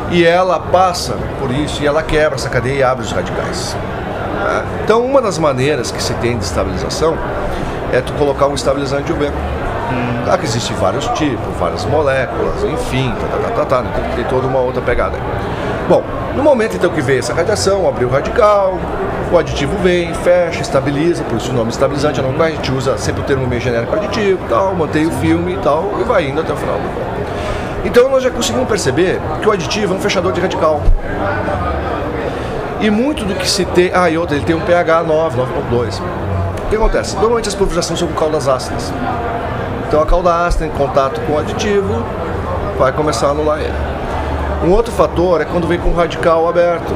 e 0.09 0.25
ela 0.25 0.59
passa 0.59 1.15
por 1.39 1.51
isso 1.51 1.83
e 1.83 1.87
ela 1.87 2.01
quebra 2.01 2.35
essa 2.35 2.49
cadeia 2.49 2.79
e 2.79 2.83
abre 2.83 3.03
os 3.03 3.11
radicais. 3.11 3.75
tá? 4.43 4.63
Então, 4.83 5.05
uma 5.05 5.21
das 5.21 5.37
maneiras 5.37 5.91
que 5.91 6.01
se 6.01 6.13
tem 6.15 6.37
de 6.37 6.45
estabilização 6.45 7.17
é 7.91 8.01
tu 8.01 8.13
colocar 8.13 8.47
um 8.47 8.55
estabilizante 8.55 9.11
UV. 9.11 9.31
Claro 10.25 10.39
que 10.39 10.45
existem 10.45 10.75
vários 10.75 11.07
tipos, 11.09 11.55
várias 11.57 11.85
moléculas, 11.85 12.61
enfim, 12.63 13.13
tá, 13.21 13.37
tá, 13.37 13.49
tá, 13.49 13.65
tá, 13.65 13.81
tá, 13.83 14.15
tem, 14.15 14.25
toda 14.25 14.45
uma 14.45 14.59
outra 14.59 14.81
pegada. 14.81 15.17
Bom, 15.87 16.03
no 16.38 16.43
momento 16.43 16.76
então 16.76 16.91
que 16.91 17.02
veio 17.02 17.17
essa 17.17 17.34
radiação, 17.34 17.89
abriu 17.89 18.08
o 18.08 18.12
radical, 18.12 18.78
o 19.32 19.38
aditivo 19.39 19.76
vem, 19.80 20.13
fecha, 20.13 20.62
estabiliza, 20.62 21.23
por 21.23 21.38
isso 21.38 21.50
o 21.50 21.54
nome 21.54 21.71
estabilizante, 21.71 22.21
não, 22.21 22.30
a 22.39 22.50
gente 22.52 22.71
usa 22.71 22.95
sempre 22.95 23.21
o 23.21 23.23
termo 23.23 23.47
meio 23.47 23.60
genérico 23.60 23.95
aditivo, 23.95 24.39
tal, 24.47 24.76
mantém 24.76 25.08
o 25.08 25.12
filme 25.13 25.56
e 25.56 25.58
tal, 25.58 25.95
e 26.00 26.04
vai 26.04 26.30
indo 26.30 26.39
até 26.39 26.54
o 26.54 26.56
final 26.56 26.76
do 26.76 26.88
ponto. 26.93 27.08
Então 27.84 28.08
nós 28.10 28.21
já 28.21 28.30
conseguimos 28.30 28.67
perceber 28.67 29.19
que 29.41 29.50
o 29.50 29.52
aditivo 29.52 29.95
é 29.95 29.97
um 29.97 30.00
fechador 30.00 30.32
de 30.32 30.39
radical. 30.39 30.80
E 32.80 32.91
muito 32.91 33.26
do 33.26 33.34
que 33.34 33.50
se 33.50 33.65
tem. 33.65 33.89
Ah, 33.91 34.08
e 34.08 34.17
outra, 34.19 34.36
ele 34.36 34.45
tem 34.45 34.56
um 34.56 34.62
pH 34.62 35.02
9, 35.02 35.39
9.2. 35.39 36.00
O 36.00 36.69
que 36.69 36.76
acontece? 36.76 37.15
Normalmente 37.15 37.50
as 37.50 37.56
pulverizações 37.56 37.97
são 37.97 38.08
com 38.08 38.13
caudas 38.13 38.47
ácidas. 38.47 38.93
Então 39.88 40.00
a 40.02 40.06
cauda 40.06 40.45
ácida 40.45 40.67
em 40.67 40.69
contato 40.69 41.19
com 41.21 41.34
o 41.34 41.39
aditivo 41.39 42.06
vai 42.78 42.91
começar 42.91 43.28
a 43.28 43.30
anular 43.32 43.60
ele. 43.60 43.96
Um 44.63 44.71
outro 44.71 44.91
fator 44.91 45.41
é 45.41 45.45
quando 45.45 45.67
vem 45.67 45.79
com 45.79 45.89
o 45.89 45.95
radical 45.95 46.47
aberto. 46.47 46.93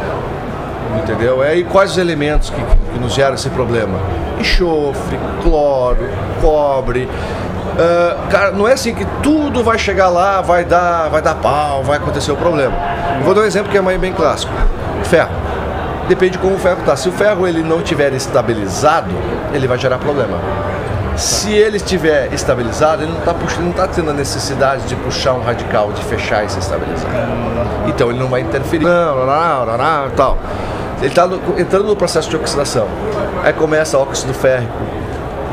Entendeu? 1.04 1.44
É, 1.44 1.56
e 1.56 1.64
quais 1.64 1.92
os 1.92 1.98
elementos 1.98 2.50
que, 2.50 2.62
que 2.94 3.00
nos 3.00 3.14
geram 3.14 3.36
esse 3.36 3.50
problema? 3.50 3.98
Enxofre, 4.40 5.18
cloro, 5.42 6.10
cobre. 6.42 7.08
Ah, 7.78 8.28
cara, 8.30 8.52
não 8.52 8.68
é 8.68 8.74
assim 8.74 8.94
que 8.94 9.06
tudo 9.24 9.64
vai 9.64 9.78
chegar 9.78 10.10
lá, 10.10 10.42
vai 10.42 10.66
dar, 10.66 11.10
vai 11.10 11.22
dar 11.22 11.36
pau, 11.36 11.84
vai 11.84 11.98
acontecer 11.98 12.32
o 12.32 12.38
problema. 12.38 12.76
Eu 13.18 13.24
vou 13.24 13.34
dar 13.34 13.42
um 13.42 13.46
exemplo 13.46 13.72
que 13.72 13.78
é 13.78 13.98
bem 13.98 14.14
clássico. 14.14 14.52
Ferro. 15.04 15.30
Depende 16.08 16.34
de 16.34 16.40
como 16.40 16.56
o 16.56 16.60
ferro 16.60 16.80
está. 16.80 16.96
Se 16.96 17.08
o 17.08 17.12
ferro 17.12 17.48
ele 17.48 17.64
não 17.64 17.78
estiver 17.78 18.12
estabilizado, 18.14 19.12
ele 19.54 19.68
vai 19.68 19.78
gerar 19.78 19.98
problema. 19.98 20.38
Se 21.22 21.52
ele 21.52 21.78
estiver 21.78 22.34
estabilizado, 22.34 23.04
ele 23.04 23.12
não 23.12 23.20
está 23.20 23.36
está 23.70 23.88
tendo 23.88 24.10
a 24.10 24.14
necessidade 24.14 24.88
de 24.88 24.96
puxar 24.96 25.34
um 25.34 25.42
radical, 25.42 25.92
de 25.94 26.04
fechar 26.04 26.44
e 26.44 26.50
se 26.50 26.58
estabilizar. 26.58 27.12
Então 27.88 28.10
ele 28.10 28.18
não 28.18 28.28
vai 28.28 28.42
interferir. 28.42 28.84
Não, 28.84 29.26
não, 29.26 29.66
não, 29.68 29.78
não, 29.78 30.10
tal. 30.16 30.40
Ele 30.98 31.10
está 31.10 31.30
entrando 31.60 31.86
no 31.86 31.96
processo 31.96 32.28
de 32.28 32.36
oxidação. 32.36 32.88
Aí 33.44 33.54
começa 33.54 34.00
óxido 34.00 34.34
férrico, 34.34 34.74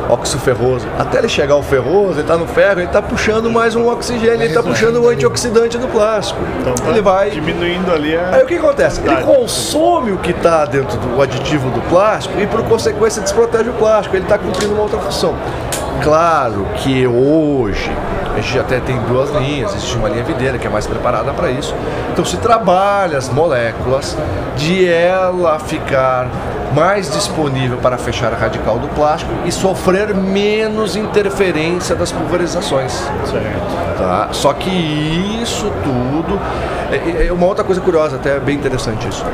óxido 0.08 0.42
ferroso. 0.42 0.86
Até 0.98 1.18
ele 1.18 1.28
chegar 1.28 1.54
ao 1.54 1.62
ferroso, 1.62 2.14
ele 2.14 2.20
está 2.22 2.36
no 2.36 2.46
ferro, 2.46 2.80
ele 2.80 2.86
está 2.86 3.02
puxando 3.02 3.50
mais 3.50 3.74
um 3.74 3.88
oxigênio, 3.88 4.34
ele 4.34 4.46
está 4.46 4.62
puxando 4.62 4.96
o 4.96 5.08
antioxidante 5.08 5.78
do 5.78 5.88
plástico. 5.88 6.40
Então 6.60 6.74
tá 6.74 6.90
ele 6.90 7.00
vai 7.00 7.30
diminuindo 7.30 7.92
ali 7.92 8.16
a. 8.16 8.36
Aí 8.36 8.42
o 8.42 8.46
que 8.46 8.56
acontece? 8.56 9.00
Ele 9.00 9.22
consome 9.22 10.12
o 10.12 10.18
que 10.18 10.30
está 10.30 10.64
dentro 10.64 10.98
do 10.98 11.20
aditivo 11.20 11.70
do 11.70 11.80
plástico 11.88 12.38
e 12.40 12.46
por 12.46 12.62
consequência 12.64 13.22
desprotege 13.22 13.68
o 13.68 13.74
plástico. 13.74 14.16
Ele 14.16 14.24
está 14.24 14.38
cumprindo 14.38 14.74
uma 14.74 14.82
outra 14.82 14.98
função. 14.98 15.36
Claro 16.02 16.66
que 16.76 17.06
hoje 17.06 17.90
a 18.38 18.42
gente 18.42 18.58
até 18.58 18.80
tem 18.80 18.98
duas 19.02 19.30
linhas, 19.30 19.74
existe 19.74 19.96
uma 19.96 20.08
linha 20.08 20.22
videira 20.22 20.58
que 20.58 20.66
é 20.66 20.70
mais 20.70 20.86
preparada 20.86 21.32
para 21.32 21.50
isso. 21.50 21.74
Então 22.12 22.24
se 22.24 22.36
trabalha 22.36 23.18
as 23.18 23.28
moléculas 23.28 24.16
de 24.56 24.88
ela 24.88 25.58
ficar 25.58 26.28
mais 26.74 27.10
disponível 27.10 27.78
para 27.78 27.96
fechar 27.96 28.32
a 28.32 28.36
radical 28.36 28.78
do 28.78 28.88
plástico 28.88 29.32
e 29.44 29.52
sofrer 29.52 30.14
menos 30.14 30.96
interferência 30.96 31.96
das 31.96 32.12
pulverizações. 32.12 32.92
Certo. 32.92 33.98
Tá? 33.98 34.28
Só 34.32 34.52
que 34.52 34.70
isso 35.42 35.72
tudo 35.82 36.38
é, 36.92 37.26
é 37.26 37.32
uma 37.32 37.46
outra 37.46 37.64
coisa 37.64 37.80
curiosa, 37.80 38.16
até 38.16 38.38
bem 38.38 38.56
interessante 38.56 39.08
isso. 39.08 39.24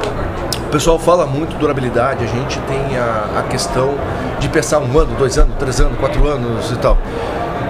O 0.67 0.69
pessoal 0.75 0.99
fala 0.99 1.27
muito 1.27 1.57
durabilidade, 1.57 2.25
a 2.25 2.27
gente 2.27 2.59
tem 2.61 2.99
a, 2.99 3.41
a 3.41 3.43
questão 3.45 3.95
de 4.41 4.49
pensar 4.49 4.79
um 4.79 4.99
ano, 4.99 5.15
dois 5.17 5.39
anos, 5.39 5.55
três 5.59 5.81
anos, 5.81 5.99
quatro 5.99 6.27
anos 6.27 6.71
e 6.71 6.77
tal. 6.79 6.99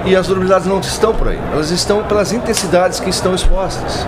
E 0.06 0.14
as 0.14 0.26
durabilidades 0.26 0.66
não 0.66 0.80
estão 0.80 1.14
por 1.14 1.28
aí, 1.28 1.38
elas 1.52 1.70
estão 1.70 2.02
pelas 2.04 2.32
intensidades 2.32 3.00
que 3.00 3.08
estão 3.08 3.34
expostas. 3.34 4.06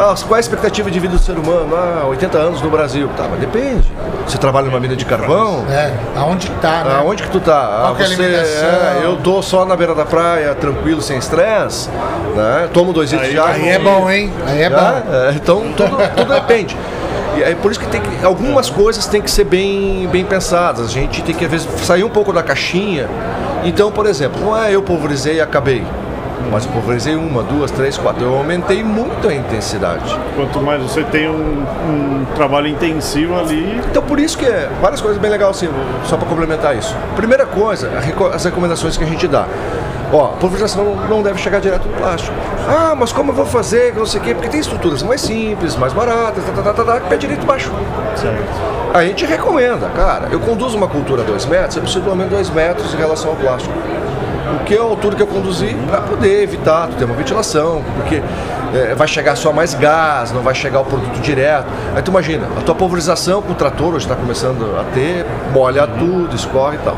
Ah, 0.00 0.14
qual 0.16 0.34
é 0.34 0.36
a 0.36 0.40
expectativa 0.40 0.88
de 0.92 1.00
vida 1.00 1.16
do 1.16 1.20
ser 1.20 1.32
humano? 1.32 1.74
Ah, 1.74 2.06
80 2.06 2.38
anos 2.38 2.62
no 2.62 2.70
Brasil. 2.70 3.10
Tá, 3.16 3.26
mas 3.28 3.40
depende. 3.40 3.90
Você 4.24 4.38
trabalha 4.38 4.66
numa 4.66 4.78
mina 4.78 4.94
de 4.94 5.04
carvão? 5.04 5.64
É, 5.68 5.92
aonde 6.16 6.46
que 6.46 6.54
tá, 6.60 6.84
né? 6.84 6.94
Aonde 7.00 7.24
que 7.24 7.30
tu 7.30 7.40
tá? 7.40 7.58
Ah, 7.58 7.80
Qual 7.86 7.96
que 7.96 8.02
é 8.02 8.06
a 8.06 8.08
você, 8.08 8.22
é, 8.22 9.00
eu 9.02 9.16
tô 9.16 9.42
só 9.42 9.64
na 9.64 9.74
beira 9.74 9.96
da 9.96 10.04
praia, 10.04 10.54
tranquilo, 10.54 11.02
sem 11.02 11.18
estresse, 11.18 11.88
né? 12.36 12.68
Tomo 12.72 12.92
dois 12.92 13.10
litros 13.10 13.28
de 13.28 13.38
água. 13.40 13.54
Aí 13.54 13.68
é 13.70 13.78
bom, 13.80 14.08
hein? 14.08 14.32
Aí 14.46 14.62
é 14.62 14.70
bom. 14.70 14.76
É, 14.76 15.32
então 15.34 15.64
tudo, 15.76 15.96
tudo 16.16 16.32
depende. 16.32 16.76
E 17.36 17.42
é 17.42 17.56
por 17.56 17.72
isso 17.72 17.80
que 17.80 17.88
tem 17.88 18.00
que 18.00 18.24
algumas 18.24 18.70
coisas 18.70 19.04
têm 19.06 19.20
que 19.20 19.30
ser 19.30 19.44
bem, 19.44 20.06
bem 20.12 20.24
pensadas. 20.24 20.86
A 20.86 20.92
gente 20.92 21.22
tem 21.22 21.34
que 21.34 21.44
às 21.44 21.50
vezes 21.50 21.68
sair 21.84 22.04
um 22.04 22.08
pouco 22.08 22.32
da 22.32 22.42
caixinha. 22.42 23.08
Então, 23.64 23.90
por 23.90 24.06
exemplo, 24.06 24.40
não 24.40 24.56
é 24.56 24.74
eu 24.74 24.82
pulverizei 24.82 25.36
e 25.36 25.40
acabei. 25.40 25.84
Mas 26.50 26.64
eu 26.64 26.72
pulverizei 26.72 27.14
uma, 27.14 27.42
duas, 27.42 27.70
três, 27.70 27.98
quatro. 27.98 28.24
Eu 28.24 28.36
aumentei 28.36 28.82
muito 28.82 29.28
a 29.28 29.34
intensidade. 29.34 30.18
Quanto 30.34 30.60
mais 30.60 30.80
você 30.82 31.02
tem 31.04 31.28
um, 31.28 31.62
um 31.62 32.26
trabalho 32.34 32.68
intensivo 32.68 33.38
ali, 33.38 33.80
Então 33.90 34.02
por 34.02 34.18
isso 34.18 34.38
que 34.38 34.46
é 34.46 34.70
várias 34.80 35.00
coisas 35.00 35.20
bem 35.20 35.30
legais 35.30 35.50
assim, 35.50 35.68
só 36.04 36.16
para 36.16 36.26
complementar 36.26 36.76
isso. 36.76 36.96
Primeira 37.16 37.44
coisa, 37.44 37.90
as 38.32 38.44
recomendações 38.44 38.96
que 38.96 39.04
a 39.04 39.06
gente 39.06 39.26
dá. 39.28 39.46
Ó, 40.12 40.24
a 40.24 40.28
pulverização 40.28 40.96
não- 41.08 41.22
deve 41.22 41.38
chegar 41.38 41.60
direto 41.60 41.86
no 41.86 41.94
plástico. 41.94 42.34
Ah, 42.68 42.94
mas 42.98 43.12
como 43.12 43.30
eu 43.30 43.34
vou 43.36 43.44
fazer, 43.44 43.94
não 43.94 44.06
sei 44.06 44.20
o 44.20 44.24
quê? 44.24 44.34
Porque 44.34 44.48
tem 44.48 44.60
estruturas 44.60 45.02
mais 45.02 45.20
simples, 45.20 45.76
mais 45.76 45.92
baratas, 45.92 46.42
tá, 46.44 46.52
tá, 46.52 46.62
tá, 46.72 46.72
tá, 46.84 46.84
tá, 46.94 47.00
pé 47.08 47.16
direito 47.16 47.42
e 47.42 47.46
baixo. 47.46 47.70
certo. 48.16 48.38
A 48.94 49.04
gente 49.04 49.26
recomenda, 49.26 49.88
cara, 49.90 50.28
eu 50.30 50.40
conduzo 50.40 50.76
uma 50.78 50.88
cultura 50.88 51.22
a 51.22 51.24
2 51.26 51.44
metros, 51.44 51.76
eu 51.76 51.82
preciso 51.82 52.02
pelo 52.02 52.16
menos 52.16 52.32
2 52.32 52.48
metros 52.50 52.94
em 52.94 52.96
relação 52.96 53.30
ao 53.30 53.36
plástico. 53.36 53.74
O 54.60 54.64
que 54.64 54.74
é 54.74 54.78
a 54.78 54.82
altura 54.82 55.14
que 55.14 55.22
eu 55.22 55.26
conduzi 55.26 55.76
para 55.90 56.00
poder 56.00 56.42
evitar 56.42 56.88
ter 56.98 57.04
uma 57.04 57.14
ventilação, 57.14 57.84
porque 57.96 58.22
é, 58.74 58.94
vai 58.94 59.06
chegar 59.06 59.36
só 59.36 59.52
mais 59.52 59.74
gás, 59.74 60.32
não 60.32 60.40
vai 60.40 60.54
chegar 60.54 60.80
o 60.80 60.84
produto 60.86 61.20
direto. 61.20 61.66
Aí 61.94 62.00
tu 62.02 62.10
imagina, 62.10 62.46
a 62.58 62.62
tua 62.62 62.74
pulverização 62.74 63.42
com 63.42 63.52
o 63.52 63.54
trator 63.54 63.88
hoje 63.88 64.06
está 64.06 64.14
começando 64.16 64.74
a 64.80 64.84
ter, 64.94 65.26
molha 65.52 65.86
tudo, 65.86 66.34
escorre 66.34 66.76
e 66.76 66.78
tal. 66.78 66.96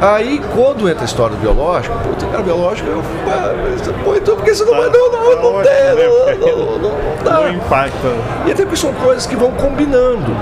Aí 0.00 0.40
quando 0.54 0.88
entra 0.88 1.02
a 1.02 1.06
história 1.06 1.34
do 1.34 1.40
biológico, 1.40 1.98
puta, 1.98 2.24
cara, 2.26 2.42
biológico, 2.42 2.88
eu, 2.88 3.02
ah, 3.26 3.52
mas, 3.62 4.04
pô, 4.04 4.14
então 4.14 4.36
porque 4.36 4.52
isso 4.52 4.64
não 4.64 4.76
vai, 4.76 4.88
não, 4.88 5.10
não, 5.10 5.42
não, 5.42 5.50
Lógico, 5.50 5.74
tem, 5.74 5.94
né? 5.94 6.06
não, 6.06 6.56
não, 6.56 6.78
não, 6.78 6.78
não 6.78 7.16
dá. 7.24 7.32
Não 7.32 7.52
impacta. 7.52 8.08
E 8.46 8.52
até 8.52 8.62
porque 8.62 8.76
são 8.76 8.92
coisas 8.94 9.26
que 9.26 9.34
vão 9.34 9.50
combinando. 9.52 10.32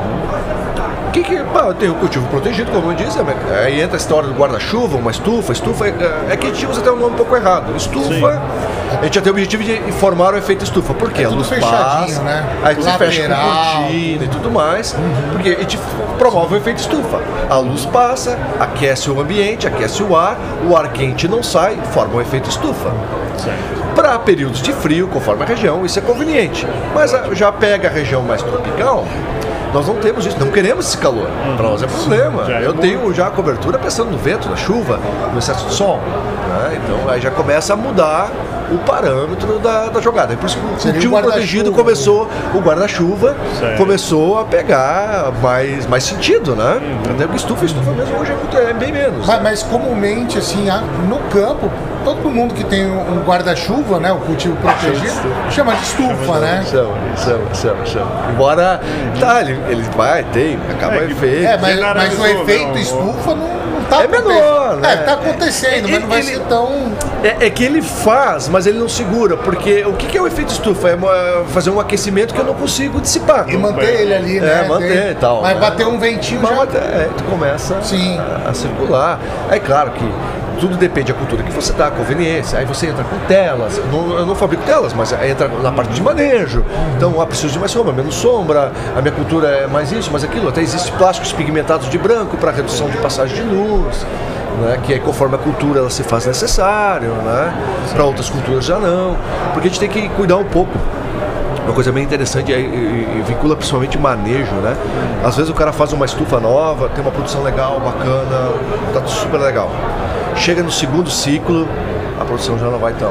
Que, 1.17 1.23
que 1.23 1.37
pá, 1.45 1.73
tem 1.73 1.89
o 1.89 1.95
cultivo 1.95 2.27
protegido, 2.29 2.71
como 2.71 2.93
eu 2.93 2.95
disse, 2.95 3.19
é, 3.19 3.64
aí 3.64 3.81
entra 3.81 3.97
a 3.97 3.99
história 3.99 4.29
do 4.29 4.35
guarda-chuva, 4.35 4.99
uma 4.99 5.11
estufa, 5.11 5.51
estufa 5.51 5.87
é, 5.87 5.95
é 6.29 6.37
que 6.37 6.47
a 6.47 6.51
gente 6.51 6.67
usa 6.67 6.83
até 6.83 6.91
um 6.91 6.97
nome 6.97 7.14
um 7.14 7.17
pouco 7.17 7.35
errado. 7.35 7.75
Estufa, 7.75 8.09
Sim. 8.11 8.99
a 9.01 9.05
gente 9.05 9.14
já 9.14 9.23
tem 9.23 9.33
o 9.33 9.35
objetivo 9.35 9.62
de 9.62 9.81
formar 9.93 10.35
o 10.35 10.37
efeito 10.37 10.62
estufa. 10.62 10.93
Por 10.93 11.11
quê? 11.11 11.23
É 11.23 11.25
a 11.25 11.31
luz 11.31 11.49
passa, 11.49 12.21
né? 12.21 12.47
aí 12.62 12.75
você 12.75 12.91
fecha 12.99 13.23
com 13.23 13.35
cortina 13.35 14.25
e 14.25 14.29
tudo 14.31 14.51
mais, 14.51 14.93
uhum. 14.93 15.31
porque 15.33 15.49
a 15.49 15.61
gente 15.61 15.79
promove 16.19 16.55
o 16.55 16.59
efeito 16.59 16.81
estufa. 16.81 17.23
A 17.49 17.57
luz 17.57 17.87
passa, 17.87 18.39
aquece 18.61 19.11
o 19.11 19.19
ambiente, 19.19 19.67
aquece 19.67 20.03
o 20.03 20.14
ar, 20.14 20.37
o 20.69 20.77
ar 20.77 20.93
quente 20.93 21.27
não 21.27 21.43
sai, 21.43 21.79
forma 21.95 22.17
o 22.17 22.21
efeito 22.21 22.51
estufa. 22.51 22.93
Para 23.95 24.19
períodos 24.19 24.61
de 24.61 24.75
frio, 24.75 25.09
conforme 25.09 25.45
a 25.45 25.47
região, 25.47 25.87
isso 25.87 25.99
é 25.99 26.03
conveniente. 26.03 26.67
Mas 26.95 27.12
já 27.33 27.51
pega 27.51 27.89
a 27.89 27.91
região 27.91 28.21
mais 28.21 28.43
tropical, 28.43 29.07
nós 29.77 29.87
não 29.87 29.97
temos 29.97 30.24
isso, 30.24 30.39
não 30.41 30.51
queremos 30.51 30.87
esse 30.87 30.97
calor. 30.97 31.29
Uhum. 31.29 31.57
Para 31.57 31.68
nós 31.68 31.83
é 31.83 31.87
problema. 31.87 32.51
É 32.51 32.64
eu 32.64 32.72
tenho 32.72 33.12
já 33.12 33.27
a 33.27 33.31
cobertura 33.31 33.79
pensando 33.79 34.11
no 34.11 34.16
vento, 34.16 34.49
na 34.49 34.57
chuva, 34.57 34.99
no 35.31 35.39
excesso 35.39 35.66
de 35.66 35.74
sol. 35.74 35.99
Né? 35.99 36.81
Então 36.83 37.11
aí 37.11 37.20
já 37.20 37.31
começa 37.31 37.74
a 37.74 37.77
mudar 37.77 38.31
o 38.72 38.79
parâmetro 38.79 39.59
da, 39.59 39.89
da 39.89 40.01
jogada. 40.01 40.33
É 40.33 40.37
por 40.37 40.47
isso 40.47 40.59
que 40.59 40.89
o 40.89 40.93
cultivo 40.93 41.20
protegido 41.20 41.72
começou, 41.72 42.27
o 42.55 42.59
guarda-chuva 42.59 43.37
começou 43.77 44.39
a 44.39 44.45
pegar 44.45 45.31
mais, 45.43 45.87
mais 45.87 46.05
sentido, 46.05 46.57
né? 46.57 46.81
Uhum. 46.81 47.12
Até 47.12 47.24
porque 47.24 47.37
estufa, 47.37 47.66
estufa 47.66 47.91
mesmo 47.91 48.18
hoje 48.18 48.33
é, 48.33 48.35
muito, 48.35 48.57
é 48.57 48.72
bem 48.72 48.93
menos. 48.93 49.27
Mas, 49.27 49.43
mas 49.43 49.62
comumente, 49.62 50.39
assim, 50.39 50.68
no 51.07 51.18
campo, 51.29 51.70
todo 52.07 52.31
mundo 52.31 52.55
que 52.55 52.63
tem 52.63 52.87
um 52.87 53.25
guarda-chuva, 53.25 53.99
né? 53.99 54.13
O 54.13 54.19
cultivo 54.19 54.55
protegido, 54.59 55.29
chama 55.51 55.75
de 55.75 55.83
estufa, 55.83 56.39
né? 56.39 56.65
Chama, 56.71 56.95
chama, 57.17 57.55
chama, 57.55 57.87
chama. 57.87 58.11
Embora, 58.31 58.81
tá, 59.19 59.41
ele, 59.41 59.59
ele 59.69 59.83
vai, 59.97 60.23
tem, 60.23 60.57
acaba 60.71 60.99
é, 60.99 61.11
efeito. 61.11 61.45
É, 61.45 61.59
mas, 61.59 61.81
mas 61.81 62.17
o 62.17 62.27
efeito 62.27 62.69
não, 62.69 62.77
estufa 62.77 63.35
não 63.35 63.49
tá 63.91 64.05
é 64.05 64.07
menor, 64.07 64.77
né? 64.77 64.93
É, 64.93 64.97
tá 64.99 65.15
acontecendo, 65.15 65.89
mas 65.89 66.01
não 66.01 66.09
vai 66.09 66.21
ele, 66.21 66.29
ser 66.29 66.41
tão. 66.43 66.93
É, 67.25 67.47
é, 67.47 67.51
que 67.51 67.65
ele 67.65 67.83
faz, 67.83 68.49
mas 68.49 68.69
ele 68.69 68.79
não 68.79 68.89
segura, 68.89 69.37
porque 69.37 69.85
o 69.85 69.95
que, 69.95 70.07
que 70.07 70.17
é 70.17 70.23
o 70.23 70.29
efeito 70.29 70.53
estufa? 70.53 70.91
É 70.91 71.45
fazer 71.49 71.71
um 71.71 71.81
aquecimento 71.81 72.33
que 72.33 72.41
eu 72.41 72.45
não 72.45 72.55
consigo 72.55 73.01
dissipar. 73.01 73.49
E 73.49 73.57
manter 73.57 74.03
ele 74.03 74.15
ali, 74.15 74.41
né? 74.41 74.63
É, 74.65 74.69
manter 74.69 75.11
e 75.11 75.15
tal. 75.17 75.43
Mas 75.43 75.55
né? 75.55 75.61
bater 75.61 75.87
um 75.89 75.99
ventinho 75.99 76.41
já... 76.41 76.79
é, 76.79 77.09
tu 77.17 77.25
começa 77.25 77.83
Sim. 77.83 78.17
A, 78.17 78.51
a 78.51 78.55
circular. 78.55 79.19
É 79.51 79.59
claro 79.59 79.91
que 79.91 80.05
tudo 80.57 80.77
depende 80.77 81.13
da 81.13 81.19
cultura 81.19 81.43
que 81.43 81.53
você 81.53 81.73
dá, 81.73 81.91
conveniência. 81.91 82.59
Aí 82.59 82.65
você 82.65 82.89
entra 82.89 83.05
com 83.05 83.19
telas. 83.27 83.79
Eu 83.79 83.87
não, 83.87 84.19
eu 84.19 84.27
não 84.27 84.35
fabrico 84.35 84.63
telas, 84.65 84.93
mas 84.93 85.13
entra 85.13 85.49
na 85.49 85.73
parte 85.73 85.93
de 85.93 86.03
manejo. 86.03 86.65
Então, 86.97 87.21
ah, 87.21 87.27
preciso 87.27 87.53
de 87.53 87.59
mais 87.59 87.71
sombra, 87.71 87.93
menos 87.93 88.15
sombra. 88.15 88.73
A 88.97 89.01
minha 89.01 89.13
cultura 89.13 89.49
é 89.49 89.67
mais 89.67 89.93
isso, 89.93 90.11
mais 90.11 90.25
aquilo. 90.25 90.49
Até 90.49 90.61
existe 90.61 90.91
plásticos 90.93 91.33
pigmentados 91.33 91.89
de 91.89 91.99
branco 91.99 92.37
para 92.37 92.51
redução 92.51 92.89
de 92.89 92.97
passagem 92.99 93.37
de 93.37 93.43
luz. 93.43 94.07
Né, 94.57 94.79
que 94.85 94.95
é 94.95 94.99
conforme 94.99 95.35
a 95.35 95.39
cultura 95.39 95.81
ela 95.81 95.91
se 95.91 96.03
faz 96.03 96.25
necessário, 96.25 97.11
né? 97.11 97.53
Para 97.93 98.05
outras 98.05 98.31
culturas 98.31 98.65
já 98.65 98.79
não. 98.79 99.15
Porque 99.53 99.69
a 99.69 99.71
gente 99.71 99.81
tem 99.81 99.89
que 99.89 100.09
cuidar 100.09 100.39
um 100.39 100.45
pouco 100.45 100.73
uma 101.67 101.75
coisa 101.75 101.91
bem 101.91 102.05
interessante 102.05 102.53
é, 102.53 102.59
e, 102.59 102.63
e, 102.63 103.25
vincula 103.27 103.57
principalmente 103.57 103.99
manejo, 103.99 104.55
né? 104.55 104.77
Às 105.25 105.37
vezes 105.37 105.51
o 105.51 105.55
cara 105.55 105.73
faz 105.73 105.93
uma 105.93 106.07
estufa 106.07 106.39
nova, 106.39 106.89
tem 106.89 107.03
uma 107.03 107.11
produção 107.11 107.43
legal, 107.43 107.81
bacana, 107.81 108.53
tá 108.95 109.05
super 109.07 109.41
legal. 109.41 109.69
Chega 110.37 110.62
no 110.62 110.70
segundo 110.70 111.11
ciclo, 111.11 111.66
a 112.20 112.24
produção 112.24 112.59
já 112.59 112.66
não 112.66 112.78
vai 112.78 112.93
tão. 112.93 113.11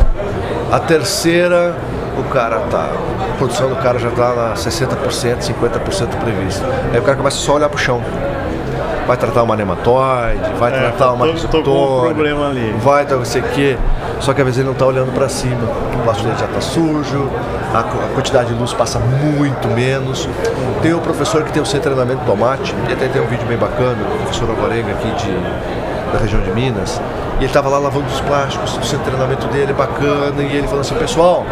A 0.71 0.79
terceira, 0.79 1.75
o 2.17 2.23
cara 2.29 2.59
tá. 2.71 2.89
A 3.33 3.37
produção 3.37 3.69
do 3.69 3.75
cara 3.75 3.99
já 3.99 4.09
está 4.09 4.33
na 4.33 4.53
60%, 4.53 5.39
50% 5.39 6.07
previsto. 6.19 6.63
Aí 6.93 6.99
o 6.99 7.03
cara 7.03 7.17
começa 7.17 7.37
só 7.37 7.53
a 7.53 7.55
olhar 7.55 7.69
pro 7.69 7.77
chão. 7.77 8.01
Vai 9.07 9.17
tratar 9.17 9.43
uma 9.43 9.55
nematóide, 9.55 10.41
vai 10.57 10.73
é, 10.73 10.79
tratar 10.79 11.11
uma 11.11 11.27
receptora, 11.27 12.13
um 12.13 12.77
vai 12.79 13.05
tratar 13.05 13.17
não 13.17 13.25
sei 13.25 13.41
o 13.41 13.45
quê. 13.49 13.77
Só 14.19 14.33
que 14.33 14.41
às 14.41 14.45
vezes 14.45 14.59
ele 14.59 14.67
não 14.67 14.73
está 14.73 14.85
olhando 14.85 15.13
para 15.13 15.29
cima. 15.29 15.61
O 15.93 16.03
plástico 16.03 16.27
dele 16.27 16.39
já 16.39 16.45
está 16.45 16.61
sujo, 16.61 17.29
a, 17.73 17.79
a, 17.79 18.15
quantidade 18.15 18.53
de 18.53 18.59
luz 18.59 18.73
passa 18.73 18.97
muito 18.97 19.67
menos. 19.67 20.27
Tem 20.81 20.93
o 20.93 20.99
professor 20.99 21.43
que 21.43 21.51
tem 21.51 21.61
o 21.61 21.65
seu 21.65 21.79
treinamento 21.79 22.23
tomate, 22.25 22.73
e 22.89 22.93
até 22.93 23.07
tem 23.07 23.21
um 23.21 23.27
vídeo 23.27 23.45
bem 23.45 23.57
bacana, 23.57 23.97
o 24.01 24.17
professor 24.23 24.49
Alvarenga 24.49 24.91
aqui 24.93 25.11
de 25.11 25.84
da 26.15 26.21
região 26.21 26.41
de 26.41 26.51
Minas, 26.51 27.01
e 27.35 27.37
ele 27.39 27.45
estava 27.45 27.69
lá 27.69 27.77
lavando 27.77 28.07
os 28.07 28.21
plásticos, 28.21 28.75
o 28.75 28.99
treinamento 28.99 29.47
dele 29.47 29.71
é 29.71 29.73
bacana, 29.73 30.41
e 30.41 30.55
ele 30.55 30.67
falou 30.67 30.81
assim, 30.81 30.95
pessoal, 30.95 31.45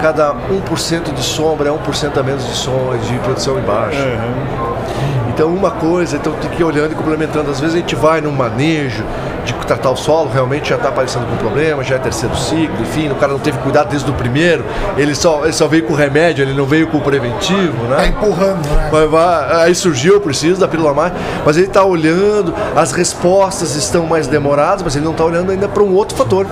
cada 0.00 0.32
1% 0.32 1.12
de 1.12 1.22
sombra 1.22 1.68
é 1.68 1.72
1% 1.72 2.16
a 2.18 2.22
menos 2.22 2.46
de 2.46 2.54
som 2.54 2.96
de 3.08 3.18
produção 3.18 3.58
embaixo. 3.58 3.98
Uhum. 3.98 4.80
Então 5.28 5.48
uma 5.48 5.70
coisa, 5.70 6.16
então 6.16 6.32
tem 6.34 6.50
que 6.50 6.60
ir 6.60 6.64
olhando 6.64 6.92
e 6.92 6.94
complementando. 6.94 7.50
Às 7.50 7.60
vezes 7.60 7.74
a 7.74 7.78
gente 7.78 7.94
vai 7.94 8.20
num 8.20 8.32
manejo 8.32 9.04
de 9.44 9.52
tratar 9.66 9.90
o 9.90 9.96
solo, 9.96 10.30
realmente 10.30 10.70
já 10.70 10.76
está 10.76 10.88
aparecendo 10.88 11.26
com 11.26 11.36
problema, 11.36 11.82
já 11.82 11.96
é 11.96 11.98
terceiro 11.98 12.36
ciclo, 12.36 12.80
enfim, 12.80 13.08
o 13.10 13.14
cara 13.14 13.32
não 13.32 13.38
teve 13.38 13.58
cuidado 13.58 13.88
desde 13.88 14.10
o 14.10 14.14
primeiro, 14.14 14.64
ele 14.96 15.14
só, 15.14 15.44
ele 15.44 15.52
só 15.52 15.66
veio 15.66 15.84
com 15.84 15.92
o 15.92 15.96
remédio, 15.96 16.42
ele 16.44 16.54
não 16.54 16.66
veio 16.66 16.86
com 16.88 16.98
o 16.98 17.00
preventivo, 17.00 17.84
né? 17.84 17.96
Tá 17.96 18.06
empurrando, 18.06 18.66
né? 18.68 18.88
Vai, 18.90 19.06
vai, 19.06 19.64
aí 19.64 19.74
surgiu, 19.74 20.14
eu 20.14 20.20
preciso 20.20 20.60
da 20.60 20.68
pílula 20.68 20.92
mágica, 20.92 21.20
mas 21.44 21.56
ele 21.56 21.66
está 21.66 21.84
olhando, 21.84 22.54
as 22.76 22.92
respostas 22.92 23.74
estão 23.74 24.06
mais 24.06 24.26
demoradas, 24.26 24.82
mas 24.82 24.96
ele 24.96 25.04
não 25.04 25.12
está 25.12 25.24
olhando 25.24 25.50
ainda 25.50 25.68
para 25.68 25.82
um 25.82 25.94
outro 25.94 26.16
fator. 26.16 26.46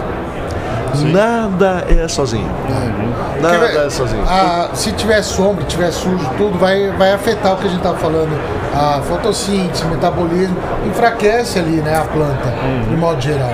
Sim. 0.95 1.12
Nada 1.12 1.84
é 1.89 2.09
sozinho. 2.09 2.49
Uhum. 2.68 3.43
Nada 3.43 3.86
é 3.86 3.91
sozinho. 3.91 4.22
A, 4.26 4.70
se 4.74 4.93
tiver 4.93 5.22
sombra, 5.22 5.64
tiver 5.64 5.91
sujo, 5.93 6.28
tudo 6.36 6.59
vai, 6.59 6.91
vai 6.93 7.12
afetar 7.12 7.55
o 7.55 7.57
que 7.57 7.66
a 7.66 7.70
gente 7.70 7.78
estava 7.78 7.99
falando. 7.99 8.30
A 8.79 9.01
fotossíntese, 9.03 9.85
metabolismo, 9.87 10.57
enfraquece 10.87 11.59
ali 11.59 11.81
né, 11.81 11.97
a 11.97 12.05
planta, 12.05 12.49
uhum. 12.49 12.91
de 12.91 12.97
modo 12.97 13.20
geral. 13.20 13.51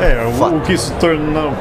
É, 0.00 0.24
o, 0.24 0.56
o 0.56 0.60
que 0.60 0.76
se 0.76 0.92
torna 0.94 1.52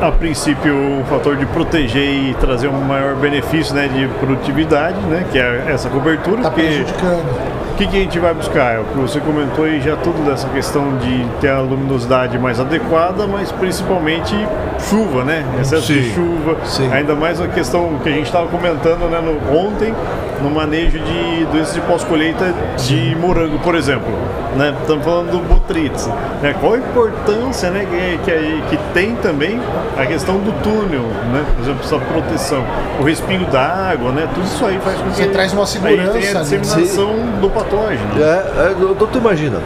a 0.00 0.12
princípio 0.12 0.74
um 0.74 1.04
fator 1.04 1.36
de 1.36 1.44
proteger 1.46 2.08
e 2.08 2.34
trazer 2.40 2.68
um 2.68 2.80
maior 2.80 3.16
benefício 3.16 3.74
né, 3.74 3.88
de 3.88 4.08
produtividade, 4.18 4.98
né, 5.02 5.26
que 5.30 5.38
é 5.38 5.66
essa 5.68 5.88
cobertura. 5.88 6.38
Está 6.38 6.50
prejudicando 6.50 7.58
que, 7.78 7.86
que 7.86 7.96
a 7.96 8.00
gente 8.00 8.18
vai 8.18 8.34
buscar? 8.34 8.74
É 8.74 8.80
o 8.80 8.84
que 8.84 8.98
você 8.98 9.20
comentou 9.20 9.64
aí 9.64 9.80
já 9.80 9.96
tudo 9.96 10.24
dessa 10.28 10.48
questão 10.48 10.98
de 10.98 11.24
ter 11.40 11.50
a 11.50 11.60
luminosidade 11.60 12.36
mais 12.36 12.58
adequada, 12.58 13.24
mas 13.28 13.52
principalmente 13.52 14.34
chuva, 14.80 15.22
né? 15.22 15.44
Excesso 15.60 15.86
Sim. 15.86 16.00
de 16.00 16.10
chuva. 16.12 16.56
Sim. 16.64 16.92
Ainda 16.92 17.14
mais 17.14 17.40
a 17.40 17.46
questão 17.46 18.00
que 18.02 18.08
a 18.08 18.12
gente 18.12 18.26
estava 18.26 18.48
comentando 18.48 19.08
né, 19.08 19.20
no, 19.20 19.56
ontem, 19.56 19.94
no 20.42 20.50
manejo 20.50 20.98
de 20.98 21.44
doenças 21.46 21.74
de 21.74 21.80
pós-colheita 21.82 22.52
de 22.76 23.16
morango, 23.16 23.58
por 23.58 23.74
exemplo. 23.74 24.12
Né? 24.56 24.74
Estamos 24.80 25.04
falando 25.04 25.30
do 25.30 25.38
Botrytis. 25.38 26.06
Né? 26.42 26.54
Qual 26.60 26.74
a 26.74 26.78
importância 26.78 27.70
né, 27.70 27.86
que, 27.86 28.18
que, 28.30 28.76
que 28.76 28.82
tem 28.92 29.14
também 29.16 29.60
a 29.96 30.06
questão 30.06 30.38
do 30.38 30.52
túnel, 30.62 31.02
né? 31.32 31.44
por 31.54 31.62
exemplo, 31.62 31.80
essa 31.84 31.98
proteção, 31.98 32.64
o 33.00 33.04
respingo 33.04 33.50
da 33.50 33.90
água, 33.90 34.12
né? 34.12 34.28
tudo 34.34 34.44
isso 34.46 34.64
aí 34.64 34.78
faz 34.80 34.98
com 34.98 35.10
que 35.10 35.16
Você 35.16 35.28
traz 35.28 35.52
uma 35.52 35.66
segurança. 35.66 36.12
Aí 36.12 36.22
tem 36.22 36.36
a 36.36 36.40
disseminação 36.42 37.14
do 37.40 37.50
patógeno. 37.50 38.22
É, 38.22 38.70
é, 38.70 38.74
doutor, 38.74 39.16
imagina. 39.16 39.60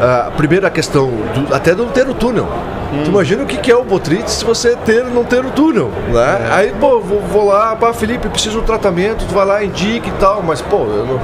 A 0.00 0.30
primeira 0.30 0.70
questão, 0.70 1.10
do, 1.34 1.54
até 1.54 1.74
não 1.74 1.88
ter 1.88 2.08
o 2.08 2.14
túnel. 2.14 2.48
Hum. 2.92 3.02
Tu 3.04 3.10
imagina 3.10 3.42
o 3.42 3.46
que, 3.46 3.58
que 3.58 3.70
é 3.70 3.76
o 3.76 3.84
Botrytis 3.84 4.34
se 4.34 4.44
você 4.44 4.74
ter 4.76 5.04
não 5.04 5.24
ter 5.24 5.44
o 5.44 5.50
túnel, 5.50 5.90
né? 6.08 6.48
É. 6.48 6.54
Aí, 6.54 6.74
pô, 6.78 7.00
vou, 7.00 7.20
vou 7.20 7.46
lá, 7.48 7.76
pá, 7.76 7.92
Felipe, 7.92 8.28
preciso 8.28 8.56
de 8.56 8.62
um 8.62 8.66
tratamento, 8.66 9.26
tu 9.26 9.34
vai 9.34 9.44
lá, 9.44 9.62
indica 9.62 10.08
e 10.08 10.12
tal, 10.12 10.42
mas, 10.42 10.62
pô, 10.62 10.84
eu, 10.84 11.04
não, 11.04 11.20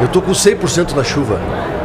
eu 0.00 0.08
tô 0.08 0.22
com 0.22 0.32
100% 0.32 0.94
na 0.94 1.02
chuva. 1.02 1.40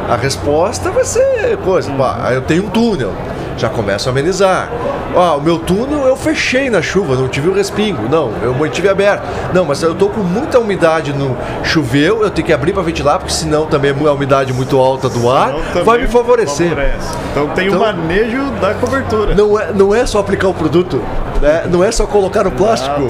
A 0.09 0.15
resposta 0.15 0.91
vai 0.91 1.05
ser 1.05 1.57
coisa, 1.63 1.91
hum. 1.91 1.97
pá, 1.97 2.29
eu 2.31 2.41
tenho 2.41 2.65
um 2.65 2.69
túnel 2.69 3.11
já 3.57 3.69
começo 3.69 4.09
a 4.09 4.11
amenizar. 4.11 4.69
Ah, 5.15 5.35
o 5.35 5.41
meu 5.41 5.59
túnel 5.59 6.05
eu 6.05 6.15
fechei 6.15 6.69
na 6.69 6.81
chuva, 6.81 7.15
não 7.15 7.27
tive 7.27 7.47
o 7.47 7.51
um 7.51 7.55
respingo. 7.55 8.09
Não, 8.09 8.31
eu 8.41 8.53
mantive 8.53 8.89
aberto. 8.89 9.23
Não, 9.53 9.65
mas 9.65 9.81
eu 9.81 9.95
tô 9.95 10.09
com 10.09 10.21
muita 10.21 10.59
umidade 10.59 11.13
no 11.13 11.35
choveu, 11.63 12.23
eu 12.23 12.29
tenho 12.29 12.45
que 12.45 12.53
abrir 12.53 12.73
para 12.73 12.81
ventilar, 12.83 13.19
porque 13.19 13.33
senão 13.33 13.65
também 13.65 13.91
é 13.91 14.07
a 14.07 14.13
umidade 14.13 14.53
muito 14.53 14.77
alta 14.77 15.09
do 15.09 15.29
ar 15.29 15.53
vai 15.83 15.99
me 15.99 16.07
favorecer. 16.07 16.69
Favorece. 16.69 17.17
Então 17.31 17.47
tem 17.49 17.67
então, 17.67 17.79
o 17.79 17.81
manejo 17.81 18.51
da 18.61 18.73
cobertura. 18.73 19.35
Não 19.35 19.59
é, 19.59 19.71
não 19.73 19.95
é 19.95 20.05
só 20.05 20.19
aplicar 20.19 20.47
o 20.47 20.53
produto, 20.53 21.01
né? 21.41 21.65
não 21.69 21.83
é 21.83 21.91
só 21.91 22.05
colocar 22.05 22.45
o 22.47 22.51
plástico. 22.51 23.01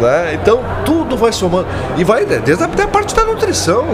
Né? 0.00 0.34
Então 0.34 0.60
tudo 0.84 1.16
vai 1.16 1.32
somando. 1.32 1.66
E 1.96 2.04
vai 2.04 2.24
desde 2.24 2.62
a, 2.62 2.66
até 2.66 2.84
a 2.84 2.88
parte 2.88 3.14
da 3.14 3.24
nutrição. 3.24 3.84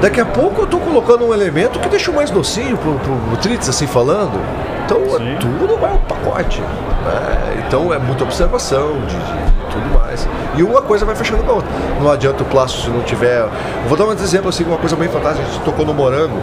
Daqui 0.00 0.20
a 0.20 0.26
pouco 0.26 0.62
eu 0.62 0.64
estou 0.64 0.80
colocando 0.80 1.24
um 1.24 1.32
elemento 1.32 1.78
que 1.78 1.88
deixa 1.88 2.12
mais 2.12 2.30
docinho 2.30 2.76
pro, 2.76 2.98
pro 2.98 3.14
nutrites, 3.30 3.68
assim 3.68 3.86
falando. 3.86 4.38
Então 4.84 5.00
Sim. 5.16 5.36
tudo 5.40 5.76
vai 5.78 5.90
ao 5.90 5.98
pacote. 5.98 6.60
Né? 6.60 7.64
Então 7.66 7.92
é 7.92 7.98
muita 7.98 8.24
observação 8.24 9.00
de, 9.00 9.16
de, 9.16 9.72
tudo 9.72 9.98
mais. 9.98 10.28
E 10.54 10.62
uma 10.62 10.82
coisa 10.82 11.04
vai 11.04 11.16
fechando 11.16 11.42
com 11.42 11.50
a 11.50 11.54
outra. 11.54 11.70
Não 12.00 12.10
adianta 12.10 12.42
o 12.42 12.46
plástico 12.46 12.84
se 12.84 12.90
não 12.90 13.02
tiver. 13.02 13.48
Vou 13.88 13.96
dar 13.96 14.04
um 14.04 14.12
exemplo 14.12 14.50
assim, 14.50 14.64
uma 14.64 14.78
coisa 14.78 14.94
bem 14.96 15.08
fantástica. 15.08 15.46
A 15.46 15.50
gente 15.50 15.64
tocou 15.64 15.84
no 15.86 15.94
morango. 15.94 16.40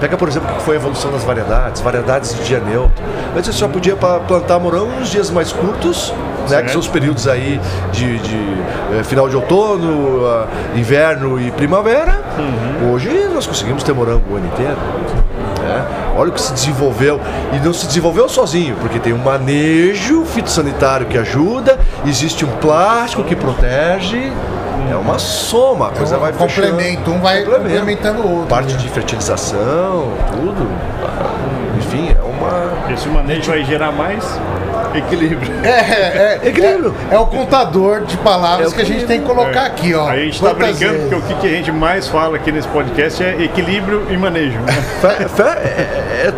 Pega, 0.00 0.16
por 0.16 0.28
exemplo, 0.28 0.50
o 0.50 0.56
que 0.56 0.62
foi 0.62 0.76
a 0.76 0.78
evolução 0.78 1.10
das 1.10 1.24
variedades, 1.24 1.80
variedades 1.80 2.34
de 2.34 2.44
dia 2.44 2.60
neutro. 2.60 3.02
Antes 3.36 3.46
você 3.46 3.58
só 3.58 3.68
podia 3.68 3.96
plantar 3.96 4.58
morango 4.58 4.92
nos 4.98 5.08
dias 5.08 5.28
mais 5.30 5.52
curtos, 5.52 6.12
né, 6.50 6.62
que 6.62 6.70
são 6.70 6.80
os 6.80 6.88
períodos 6.88 7.28
aí 7.28 7.60
de, 7.92 8.18
de 8.18 8.36
eh, 8.98 9.02
final 9.04 9.28
de 9.28 9.36
outono, 9.36 10.24
uh, 10.24 10.46
inverno 10.76 11.40
e 11.40 11.50
primavera. 11.50 12.20
Uhum. 12.38 12.92
Hoje 12.92 13.28
nós 13.32 13.46
conseguimos 13.46 13.82
ter 13.82 13.92
morango 13.92 14.22
o 14.32 14.36
ano 14.36 14.46
inteiro. 14.46 14.76
Né? 15.60 15.86
Olha 16.16 16.30
o 16.30 16.32
que 16.32 16.40
se 16.40 16.52
desenvolveu. 16.52 17.20
E 17.52 17.58
não 17.64 17.72
se 17.72 17.86
desenvolveu 17.86 18.28
sozinho, 18.28 18.76
porque 18.80 18.98
tem 18.98 19.12
um 19.12 19.18
manejo 19.18 20.24
fitossanitário 20.24 21.06
que 21.06 21.18
ajuda, 21.18 21.78
existe 22.06 22.44
um 22.44 22.50
plástico 22.58 23.22
que 23.24 23.36
protege. 23.36 24.32
É 24.90 24.96
uma 24.96 25.18
soma, 25.18 25.88
a 25.88 25.90
coisa 25.90 26.16
um 26.16 26.20
vai 26.20 26.32
fechando. 26.32 26.68
complemento, 26.68 27.10
um 27.10 27.20
vai 27.20 27.44
complementando 27.44 28.22
o 28.22 28.32
outro. 28.32 28.46
Parte 28.46 28.74
de 28.74 28.88
fertilização, 28.88 30.14
tudo. 30.32 30.66
Enfim, 31.76 32.10
é 32.10 32.22
Esse 32.92 33.08
manejo 33.08 33.50
vai 33.50 33.64
gerar 33.64 33.92
mais 33.92 34.24
equilíbrio. 34.94 35.52
É, 35.62 35.68
é, 35.68 36.40
Equilíbrio. 36.48 36.94
É, 37.10 37.14
é 37.14 37.18
o 37.18 37.26
contador 37.26 38.02
de 38.02 38.16
palavras 38.18 38.72
É 38.72 38.74
que 38.76 38.82
a 38.82 38.84
gente 38.84 39.04
tem 39.06 39.20
que 39.20 39.26
colocar 39.26 39.66
aqui, 39.66 39.94
ó. 39.94 40.08
A 40.08 40.16
gente 40.16 40.34
está 40.34 40.54
brincando 40.54 40.78
vezes? 40.78 41.08
porque 41.14 41.34
o 41.34 41.36
que, 41.38 41.46
a 41.46 41.50
gente 41.50 41.72
mais 41.72 42.08
fala 42.08 42.36
aqui 42.36 42.50
nesse 42.50 42.68
podcast 42.68 43.22
é 43.22 43.42
equilíbrio 43.42 44.06
e 44.10 44.16
manejo. 44.16 44.58
né? 44.60 44.72
Fé- 45.00 45.28
fé- 45.28 46.32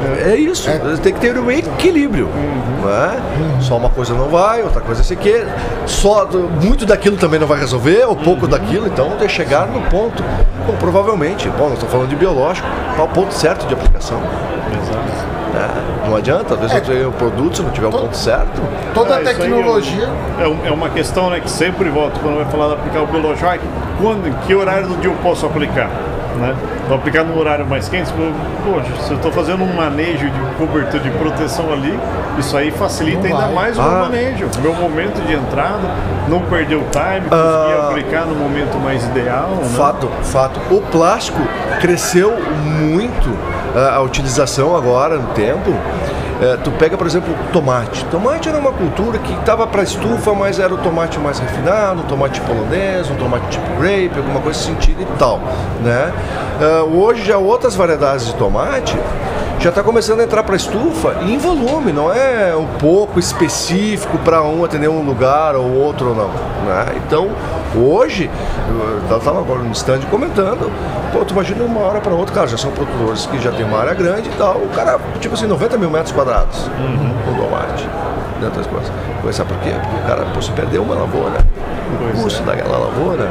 é, 0.00 0.04
é 0.04 0.08
totalmente. 0.08 0.28
É 0.30 0.36
isso, 0.36 0.70
tem 1.02 1.12
que 1.14 1.20
ter 1.20 1.38
um 1.38 1.50
equilíbrio. 1.50 2.28
Não 2.82 2.88
é? 2.88 3.60
Só 3.60 3.76
uma 3.76 3.90
coisa 3.90 4.14
não 4.14 4.28
vai, 4.28 4.62
outra 4.62 4.80
coisa 4.80 5.02
você 5.02 5.14
quer. 5.16 5.46
Só 5.86 6.26
muito 6.62 6.86
daquilo 6.86 7.16
também 7.16 7.38
não 7.38 7.46
vai 7.46 7.58
resolver, 7.58 8.04
ou 8.06 8.16
pouco 8.16 8.46
daquilo, 8.46 8.86
então 8.86 9.10
tem 9.10 9.26
que 9.26 9.32
chegar 9.34 9.66
no 9.66 9.82
ponto. 9.90 10.22
Bom, 10.66 10.74
provavelmente, 10.78 11.48
bom, 11.50 11.64
nós 11.64 11.74
estamos 11.74 11.92
falando 11.92 12.08
de 12.08 12.16
biológico, 12.16 12.66
qual 12.96 13.06
o 13.06 13.10
ponto 13.10 13.32
certo 13.34 13.66
de 13.66 13.74
aplicação? 13.74 14.18
né? 15.52 15.68
Não 16.06 16.16
adianta, 16.16 16.54
às 16.54 16.60
vezes 16.60 16.76
eu 16.76 16.82
tenho 16.82 17.08
um 17.08 17.12
produto, 17.12 17.56
se 17.56 17.62
não 17.62 17.70
tiver 17.70 17.86
o 17.88 17.90
ponto 17.90 18.16
certo. 18.16 18.60
Toda 18.94 19.16
a 19.16 19.20
isso 19.22 19.30
aí 19.30 19.36
tecnologia. 19.36 20.08
É, 20.40 20.46
um- 20.48 20.66
é 20.66 20.70
uma 20.70 20.88
questão 20.90 21.28
né, 21.30 21.40
que 21.40 21.50
sempre 21.50 21.88
volta 21.88 22.18
quando 22.20 22.36
vai 22.36 22.44
falar 22.46 22.68
de 22.68 22.74
aplicar 22.74 23.02
o 23.02 23.06
biológico. 23.06 23.48
Quando, 24.00 24.26
em 24.28 24.32
que 24.46 24.54
horário 24.54 24.88
do 24.88 24.96
dia 24.96 25.10
eu 25.10 25.16
posso 25.22 25.46
aplicar? 25.46 25.90
Né? 26.38 26.54
Vou 26.88 26.96
aplicar 26.96 27.24
no 27.24 27.38
horário 27.38 27.66
mais 27.66 27.88
quente? 27.88 28.10
Poxa, 28.12 29.02
se 29.02 29.10
eu 29.10 29.16
estou 29.16 29.32
fazendo 29.32 29.62
um 29.64 29.74
manejo 29.74 30.30
de 30.30 30.40
cobertura 30.56 31.02
de 31.02 31.10
proteção 31.10 31.72
ali, 31.72 31.98
isso 32.38 32.56
aí 32.56 32.70
facilita 32.70 33.18
Não 33.28 33.36
ainda 33.36 33.46
vai. 33.46 33.54
mais 33.54 33.76
o 33.78 33.80
Ah. 33.80 33.84
meu 33.88 33.98
manejo. 34.00 34.46
Meu 34.62 34.72
momento 34.74 35.20
de 35.26 35.34
entrada, 35.34 35.80
não 36.28 36.40
perder 36.42 36.76
o 36.76 36.84
time, 36.90 37.28
conseguir 37.28 37.78
Ah. 37.80 37.86
aplicar 37.90 38.26
no 38.26 38.34
momento 38.34 38.78
mais 38.82 39.04
ideal. 39.04 39.48
Né? 39.60 39.68
Fato, 39.76 40.08
fato. 40.22 40.60
O 40.70 40.80
plástico 40.80 41.40
cresceu 41.80 42.32
muito 42.64 43.30
ah, 43.76 43.96
a 43.96 44.00
utilização 44.00 44.74
agora 44.76 45.16
no 45.16 45.28
tempo. 45.28 45.72
Eh, 46.40 46.56
tu 46.64 46.70
pega, 46.72 46.96
por 46.96 47.06
exemplo, 47.06 47.34
tomate. 47.52 48.04
Tomate 48.06 48.48
era 48.48 48.58
uma 48.58 48.72
cultura 48.72 49.18
que 49.18 49.32
estava 49.34 49.66
para 49.66 49.82
estufa, 49.82 50.32
mas 50.32 50.58
era 50.58 50.72
o 50.72 50.78
tomate 50.78 51.18
mais 51.18 51.38
refinado, 51.38 52.00
um 52.00 52.06
tomate 52.06 52.40
polonês, 52.40 53.10
um 53.10 53.16
tomate 53.16 53.48
tipo 53.48 53.66
grape, 53.78 54.16
alguma 54.16 54.40
coisa 54.40 54.58
nesse 54.58 54.64
sentido 54.64 55.02
e 55.02 55.18
tal, 55.18 55.38
né? 55.82 56.12
Ah, 56.60 56.84
hoje 56.84 57.24
já 57.24 57.36
outras 57.36 57.74
variedades 57.74 58.26
de 58.26 58.34
tomate 58.34 58.96
já 59.58 59.68
está 59.68 59.82
começando 59.82 60.20
a 60.20 60.24
entrar 60.24 60.42
para 60.42 60.56
estufa 60.56 61.16
em 61.22 61.36
volume, 61.36 61.92
não 61.92 62.10
é 62.10 62.56
um 62.56 62.66
pouco 62.78 63.20
específico 63.20 64.16
para 64.18 64.42
um 64.42 64.64
atender 64.64 64.88
um 64.88 65.02
lugar 65.02 65.54
ou 65.54 65.70
outro 65.74 66.08
ou 66.08 66.14
não. 66.14 66.28
Né? 66.28 66.94
Então, 67.06 67.28
hoje, 67.76 68.30
eu 68.68 69.16
estava 69.16 69.38
agora 69.38 69.60
no 69.60 69.72
stand 69.72 70.00
comentando, 70.10 70.70
pô, 71.12 71.24
tu 71.24 71.32
imagina 71.32 71.64
uma 71.64 71.80
hora 71.80 72.00
para 72.00 72.12
outra, 72.12 72.34
cara, 72.34 72.46
já 72.46 72.56
são 72.56 72.70
produtores 72.70 73.26
que 73.26 73.38
já 73.38 73.52
tem 73.52 73.64
uma 73.64 73.78
área 73.78 73.94
grande 73.94 74.28
e 74.28 74.32
tal, 74.32 74.56
o 74.56 74.68
cara, 74.74 74.98
tipo 75.20 75.34
assim, 75.34 75.46
90 75.46 75.78
mil 75.78 75.90
metros 75.90 76.12
quadrados 76.12 76.68
com 77.24 77.34
tomate, 77.34 77.88
dentro 78.40 78.58
das 78.58 78.66
coisas. 78.66 78.90
Pois 79.22 79.36
sabe 79.36 79.52
por 79.52 79.58
quê? 79.58 79.70
Porque 79.70 79.96
o 79.96 80.06
cara, 80.06 80.24
pô, 80.32 80.42
se 80.42 80.50
perdeu 80.52 80.82
uma 80.82 80.94
lavoura, 80.94 81.38
Pois 81.98 82.18
o 82.18 82.22
custo 82.22 82.42
daquela 82.44 82.78
lavoura, 82.78 83.24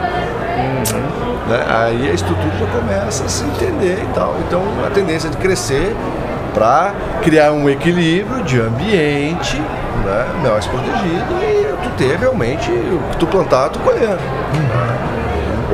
né? 1.49 1.65
Aí 1.67 2.09
a 2.09 2.13
estrutura 2.13 2.51
já 2.59 2.65
começa 2.67 3.23
a 3.25 3.29
se 3.29 3.43
entender 3.43 3.99
e 4.03 4.13
tal. 4.13 4.35
Então 4.47 4.61
a 4.85 4.89
tendência 4.91 5.27
é 5.27 5.31
de 5.31 5.37
crescer 5.37 5.95
para 6.53 6.93
criar 7.21 7.51
um 7.51 7.69
equilíbrio 7.69 8.43
de 8.43 8.59
ambiente 8.59 9.57
né, 9.57 10.49
mais 10.49 10.65
protegido 10.67 11.33
e 11.41 11.68
tu 11.79 11.89
ter 11.97 12.17
realmente 12.17 12.71
o 12.71 12.99
que 13.11 13.17
tu 13.17 13.27
plantar, 13.27 13.69
tu 13.69 13.79
colher. 13.79 14.17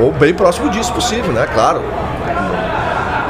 Ou 0.00 0.12
bem 0.12 0.34
próximo 0.34 0.68
disso 0.70 0.92
possível, 0.92 1.32
né? 1.32 1.46
Claro. 1.52 1.82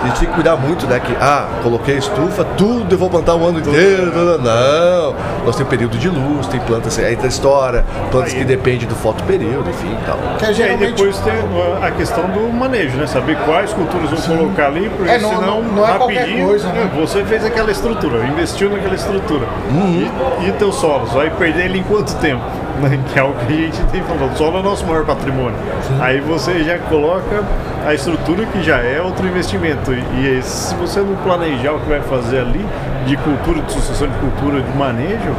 A 0.02 0.08
gente 0.08 0.20
tem 0.20 0.28
que 0.28 0.34
cuidar 0.34 0.54
muito, 0.56 0.86
né? 0.86 1.00
Que, 1.00 1.16
ah, 1.20 1.46
coloquei 1.64 1.96
estufa, 1.98 2.44
tudo 2.56 2.94
eu 2.94 2.98
vou 2.98 3.10
plantar 3.10 3.34
o 3.34 3.44
ano 3.44 3.58
inteiro. 3.58 4.38
Não, 4.40 5.14
nós 5.44 5.56
temos 5.56 5.68
período 5.68 5.98
de 5.98 6.08
luz, 6.08 6.46
tem 6.46 6.60
plantas, 6.60 6.96
aí 7.00 7.16
tem 7.16 7.28
história, 7.28 7.84
plantas 8.12 8.32
Aí. 8.32 8.38
que 8.38 8.44
dependem 8.44 8.86
do 8.86 8.94
fotoperíodo, 8.94 9.68
enfim 9.68 9.96
e 10.00 10.06
tal. 10.06 10.16
Que 10.38 10.44
é 10.44 10.46
E 10.46 10.50
aí 10.50 10.54
geralmente. 10.54 10.92
depois 10.92 11.18
tem 11.20 11.34
a 11.82 11.90
questão 11.90 12.24
do 12.28 12.52
manejo, 12.52 12.96
né? 12.98 13.06
Saber 13.08 13.36
quais 13.44 13.72
culturas 13.72 14.08
vão 14.10 14.36
colocar 14.38 14.66
ali, 14.66 14.88
porque 14.96 15.10
É, 15.10 15.18
não- 15.18 15.28
senão 15.30 15.62
não- 15.62 15.72
não 15.72 15.84
é 15.88 15.90
rapidinho 15.92 16.46
coisa, 16.46 16.68
né? 16.68 16.88
você 16.96 17.24
fez 17.24 17.44
aquela 17.44 17.72
estrutura, 17.72 18.24
investiu 18.26 18.70
naquela 18.70 18.94
estrutura. 18.94 19.46
Uhum. 19.72 20.08
E, 20.40 20.48
e 20.48 20.52
teu 20.52 20.70
solo, 20.70 21.06
vai 21.06 21.30
perder 21.30 21.64
ele 21.64 21.78
em 21.80 21.82
quanto 21.82 22.14
tempo? 22.16 22.44
Né? 22.80 22.98
Que 23.12 23.18
é 23.18 23.22
o 23.22 23.32
que 23.32 23.52
a 23.52 23.56
gente 23.56 23.82
tem 23.90 24.02
falado. 24.02 24.36
Solo 24.36 24.58
é 24.58 24.60
o 24.60 24.62
nosso 24.62 24.84
maior 24.86 25.04
patrimônio. 25.04 25.58
Aí 26.00 26.20
você 26.20 26.62
já 26.62 26.78
coloca 26.78 27.42
a 27.86 27.94
estrutura 27.94 28.44
que 28.46 28.62
já 28.62 28.78
é 28.78 29.00
outro 29.00 29.26
investimento. 29.26 29.94
E, 29.94 30.38
e 30.38 30.42
se 30.42 30.74
você 30.74 31.00
não 31.00 31.16
planejar 31.16 31.72
o 31.72 31.80
que 31.80 31.88
vai 31.88 32.00
fazer 32.02 32.40
ali, 32.40 32.64
de 33.06 33.16
cultura, 33.16 33.62
de 33.62 33.72
sucessão 33.72 34.08
de 34.08 34.18
cultura, 34.18 34.60
de 34.60 34.76
manejo, 34.76 35.34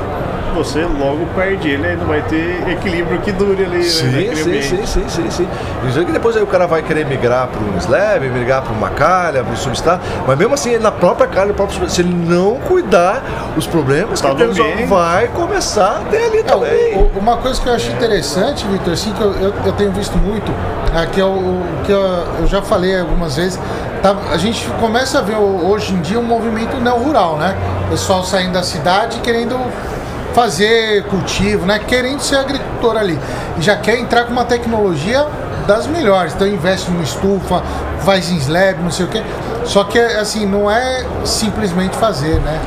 você 0.57 0.81
logo 0.83 1.25
perde 1.35 1.69
ele, 1.69 1.85
aí 1.87 1.95
não 1.95 2.05
vai 2.07 2.21
ter 2.23 2.67
equilíbrio 2.69 3.19
que 3.21 3.31
dure 3.31 3.63
ali 3.63 3.77
né, 3.77 3.83
Sim, 3.83 4.05
naquele 4.11 4.61
sim, 4.63 4.77
sim, 4.77 4.85
sim, 4.85 5.03
sim, 5.09 5.29
sim. 5.31 5.47
Isso 5.87 5.99
aí 5.99 6.05
que 6.05 6.11
depois 6.11 6.35
aí 6.35 6.43
o 6.43 6.47
cara 6.47 6.65
vai 6.67 6.81
querer 6.81 7.05
migrar 7.05 7.47
para 7.47 7.59
um 7.61 7.77
slab, 7.77 8.27
migrar 8.29 8.61
para 8.63 8.73
uma 8.73 8.89
calha, 8.89 9.43
para 9.43 9.53
um 9.53 9.55
substrato, 9.55 10.03
mas 10.25 10.37
mesmo 10.37 10.53
assim, 10.53 10.77
na 10.77 10.91
própria 10.91 11.27
calha, 11.27 11.47
no 11.47 11.53
próprio 11.53 11.89
se 11.89 12.01
ele 12.01 12.13
não 12.13 12.55
cuidar, 12.67 13.21
os 13.55 13.65
problemas 13.67 14.19
Tá 14.21 14.33
que 14.33 14.41
ele 14.41 14.85
vai 14.85 15.27
começar 15.27 16.01
a 16.01 16.09
ter 16.09 16.23
ali 16.25 16.39
É, 16.39 16.43
também. 16.43 16.95
o- 16.95 17.11
o- 17.15 17.19
uma 17.19 17.37
coisa 17.37 17.61
que 17.61 17.67
eu 17.69 17.73
acho 17.73 17.91
interessante, 17.91 18.65
Vitor, 18.67 18.93
assim, 18.93 19.11
que 19.13 19.21
eu, 19.21 19.31
eu, 19.33 19.53
eu 19.65 19.71
tenho 19.73 19.91
visto 19.91 20.17
muito, 20.17 20.51
é 20.95 21.05
que 21.05 21.19
eu, 21.19 21.29
o 21.29 21.63
que 21.85 21.91
eu, 21.91 21.99
eu 22.39 22.47
já 22.47 22.61
falei 22.61 22.99
algumas 22.99 23.35
vezes, 23.35 23.59
tá, 24.01 24.15
a 24.31 24.37
gente 24.37 24.65
começa 24.79 25.19
a 25.19 25.21
ver 25.21 25.35
o- 25.35 25.69
hoje 25.69 25.93
em 25.93 26.01
dia 26.01 26.19
um 26.19 26.23
movimento 26.23 26.77
neo-rural, 26.77 27.37
né? 27.37 27.55
Pessoal 27.89 28.23
saindo 28.23 28.53
da 28.53 28.63
cidade 28.63 29.19
querendo 29.19 29.55
fazer 30.37 31.01
cultivo, 31.05 31.65
né? 31.65 31.79
Querendo 31.79 32.19
ser 32.19 32.35
agricultor 32.35 32.95
ali. 32.95 33.17
E 33.57 33.61
já 33.63 33.75
quer 33.75 33.97
entrar 33.97 34.25
com 34.25 34.31
uma 34.31 34.45
tecnologia 34.45 35.25
das 35.65 35.87
melhores. 35.87 36.35
Então 36.35 36.45
investe 36.47 36.91
numa 36.91 37.01
estufa, 37.03 37.63
faz 38.01 38.29
em 38.29 38.37
slab, 38.37 38.79
não 38.83 38.91
sei 38.91 39.07
o 39.07 39.09
quê. 39.09 39.23
Só 39.65 39.83
que 39.85 39.97
assim, 39.97 40.45
não 40.45 40.69
é 40.69 41.03
simplesmente 41.25 41.95
fazer, 41.97 42.35
né? 42.41 42.61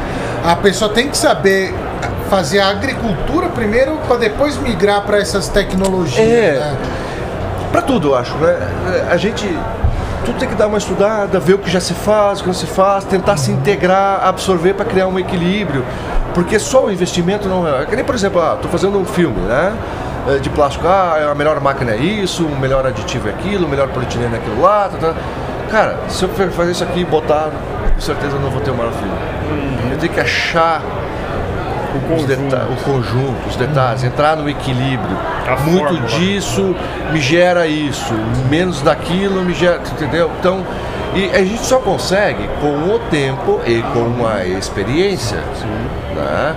A 0.45 0.57
pessoa 0.57 0.91
tem 0.91 1.09
que 1.09 1.17
saber 1.17 1.73
fazer 2.29 2.59
a 2.59 2.71
agricultura 2.71 3.49
primeiro 3.49 3.97
para 4.09 4.17
depois 4.17 4.57
migrar 4.57 5.03
para 5.03 5.19
essas 5.19 5.47
tecnologias, 5.49 6.19
É. 6.29 6.59
né? 6.59 6.77
Para 7.71 7.83
tudo, 7.83 8.09
eu 8.09 8.17
acho, 8.17 8.35
né? 8.39 8.57
A 9.13 9.17
gente 9.17 9.47
tudo 10.25 10.39
tem 10.39 10.49
que 10.49 10.55
dar 10.57 10.67
uma 10.67 10.79
estudada, 10.79 11.39
ver 11.39 11.55
o 11.55 11.59
que 11.59 11.71
já 11.71 11.81
se 11.81 11.95
faz, 11.95 12.41
o 12.41 12.43
que 12.43 12.49
não 12.49 12.55
se 12.55 12.67
faz, 12.67 13.05
tentar 13.05 13.37
se 13.37 13.51
integrar, 13.53 14.23
absorver 14.25 14.75
para 14.75 14.85
criar 14.85 15.07
um 15.07 15.19
equilíbrio. 15.19 15.85
Porque 16.35 16.59
só 16.59 16.85
o 16.87 16.93
investimento 16.93 17.49
não 17.49 17.67
é. 17.67 17.83
é 17.83 17.87
que 17.87 17.97
nem, 17.97 18.05
por 18.05 18.15
exemplo, 18.15 18.41
ah, 18.41 18.57
tô 18.61 18.69
fazendo 18.69 18.99
um 18.99 19.05
filme, 19.05 19.41
né? 19.41 19.73
Eh, 20.29 20.39
De 20.39 20.49
plástico, 20.51 20.87
ah, 20.87 21.31
a 21.31 21.35
melhor 21.35 21.61
máquina 21.61 21.93
é 21.93 21.97
isso, 21.97 22.45
o 22.45 22.57
melhor 22.59 22.87
aditivo 22.87 23.29
é 23.29 23.33
aquilo, 23.33 23.67
o 23.67 23.69
melhor 23.69 23.89
polietileno 23.89 24.35
é 24.35 24.39
aquilo 24.39 24.61
lá. 24.61 24.89
Tá, 24.89 25.09
tá. 25.09 25.15
Cara, 25.71 25.97
se 26.09 26.23
eu 26.25 26.29
fazer 26.29 26.73
isso 26.73 26.85
aqui 26.85 27.01
e 27.01 27.05
botar, 27.05 27.51
com 27.95 28.01
certeza 28.01 28.37
eu 28.37 28.41
não 28.41 28.51
vou 28.51 28.61
ter 28.61 28.71
o 28.71 28.75
maior 28.75 28.93
filme. 28.93 29.13
Eu 29.93 29.99
tenho 29.99 30.13
que 30.13 30.21
achar 30.21 30.83
O 31.95 31.97
os 32.15 32.23
conjunto. 32.23 32.27
deta- 32.51 32.67
o 32.71 32.77
conjunto, 32.85 33.49
os 33.49 33.57
detalhes, 33.57 34.05
entrar 34.05 34.37
no 34.37 34.49
equilíbrio. 34.49 35.17
A 35.47 35.57
Muito 35.63 35.85
fórmula. 35.89 36.07
disso 36.09 36.75
me 37.13 37.21
gera 37.21 37.67
isso, 37.67 38.15
menos 38.49 38.81
daquilo 38.83 39.43
me 39.45 39.53
gera, 39.55 39.81
entendeu? 39.93 40.31
Então, 40.39 40.65
e 41.15 41.31
a 41.31 41.45
gente 41.45 41.65
só 41.65 41.79
consegue 41.79 42.49
com 42.61 42.95
o 42.95 42.99
tempo 43.11 43.61
e 43.67 43.83
com 43.83 44.27
a 44.27 44.45
experiência, 44.47 45.39
né? 46.15 46.55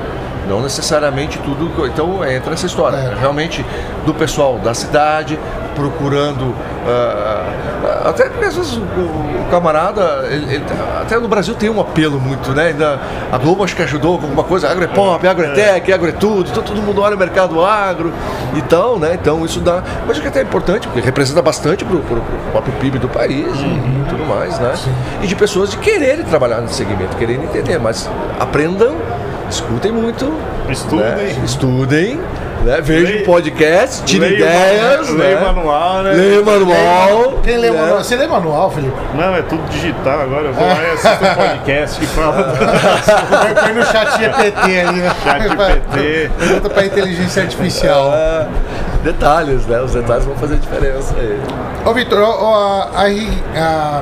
Não 0.47 0.61
necessariamente 0.61 1.39
tudo. 1.39 1.87
Então 1.87 2.23
entra 2.25 2.53
essa 2.53 2.65
história. 2.65 2.97
É. 2.97 3.15
Realmente 3.19 3.65
do 4.05 4.13
pessoal 4.13 4.59
da 4.59 4.73
cidade 4.73 5.39
procurando. 5.75 6.53
ah, 6.87 8.09
até 8.09 8.25
porque 8.29 8.45
às 8.45 8.55
vezes 8.55 8.73
o, 8.73 8.81
o 8.81 9.45
camarada. 9.51 10.25
ele- 10.29 10.55
ele- 10.55 10.63
até 11.01 11.17
no 11.19 11.27
Brasil 11.27 11.53
tem 11.55 11.69
um 11.69 11.79
apelo 11.79 12.19
muito, 12.19 12.51
né? 12.51 12.67
Ainda, 12.67 12.99
a 13.31 13.37
Globo 13.37 13.63
acho 13.63 13.75
que 13.75 13.81
ajudou 13.81 14.17
com 14.17 14.23
alguma 14.25 14.43
coisa, 14.43 14.69
agro 14.69 14.83
é 14.83 14.87
pop, 14.87 15.25
agro 15.27 15.45
é 15.45 15.49
tech, 15.49 15.91
agro 15.93 16.09
é 16.09 16.11
tudo, 16.11 16.49
então 16.49 16.63
todo 16.63 16.81
mundo 16.81 17.01
olha 17.01 17.15
o 17.15 17.19
mercado 17.19 17.63
agro 17.63 18.11
e 18.55 18.61
tal, 18.63 18.97
né? 18.99 19.17
Então 19.21 19.43
isso 19.45 19.59
dá. 19.59 19.83
Mas 20.01 20.11
acho 20.11 20.21
que 20.21 20.27
até 20.27 20.39
é 20.39 20.43
importante, 20.43 20.87
porque 20.87 21.01
representa 21.01 21.41
bastante 21.41 21.83
pro, 21.85 21.99
pro 21.99 22.21
próprio 22.51 22.73
PIB 22.75 22.99
do 22.99 23.09
país 23.09 23.47
e 23.59 24.09
tudo 24.09 24.25
mais, 24.25 24.59
né? 24.59 24.73
E 25.21 25.27
de 25.27 25.35
pessoas 25.35 25.69
de 25.71 25.77
quererem 25.77 26.23
trabalhar 26.25 26.61
nesse 26.61 26.75
segmento, 26.75 27.15
quererem 27.17 27.43
entender, 27.43 27.79
mas 27.79 28.09
aprendam, 28.39 28.95
escutem 29.49 29.91
muito, 29.91 30.31
Estudem. 30.69 30.99
né? 31.05 31.35
estudem 31.43 32.19
Né? 32.63 32.79
Veja 32.81 33.17
o 33.17 33.23
podcast, 33.25 34.03
tira 34.05 34.25
o 34.25 34.29
ideias. 34.29 35.07
manu- 35.09 35.17
né? 35.17 35.23
leia 35.25 35.37
o 35.37 35.41
manual, 35.55 36.03
né? 36.03 36.11
Leia 36.13 36.41
o 36.41 36.45
manual. 36.45 37.39
Quem 37.43 37.57
lê 37.57 37.69
né? 37.69 37.77
manual? 37.81 37.97
Você 38.03 38.15
lê 38.15 38.25
manual, 38.27 38.71
Felipe? 38.71 38.95
Não, 39.15 39.35
é 39.35 39.41
tudo 39.41 39.61
digital 39.69 40.21
agora. 40.21 40.45
Eu 40.47 40.53
vou 40.53 40.65
lá 40.65 40.81
e 40.81 40.91
assisto 40.91 41.25
um 41.25 41.35
podcast 41.35 41.99
que 41.99 42.05
fala 42.07 42.43
do 42.43 43.63
Põe 43.63 43.73
no 43.73 43.85
chat 43.85 44.17
GPT 44.17 44.79
ali, 44.79 44.99
né? 45.01 45.11
chat 45.23 45.41
GPT. 45.49 46.31
Pergunta 46.39 46.69
pra 46.69 46.85
inteligência 46.85 47.43
artificial. 47.43 48.11
Detalhes, 49.03 49.65
né? 49.65 49.81
Os 49.81 49.91
detalhes 49.91 50.25
vão 50.25 50.35
fazer 50.35 50.57
diferença 50.57 51.13
aí. 51.17 51.39
Ô, 51.85 51.93
Vitor, 51.93 52.23
a, 52.23 53.01
a 53.01 53.09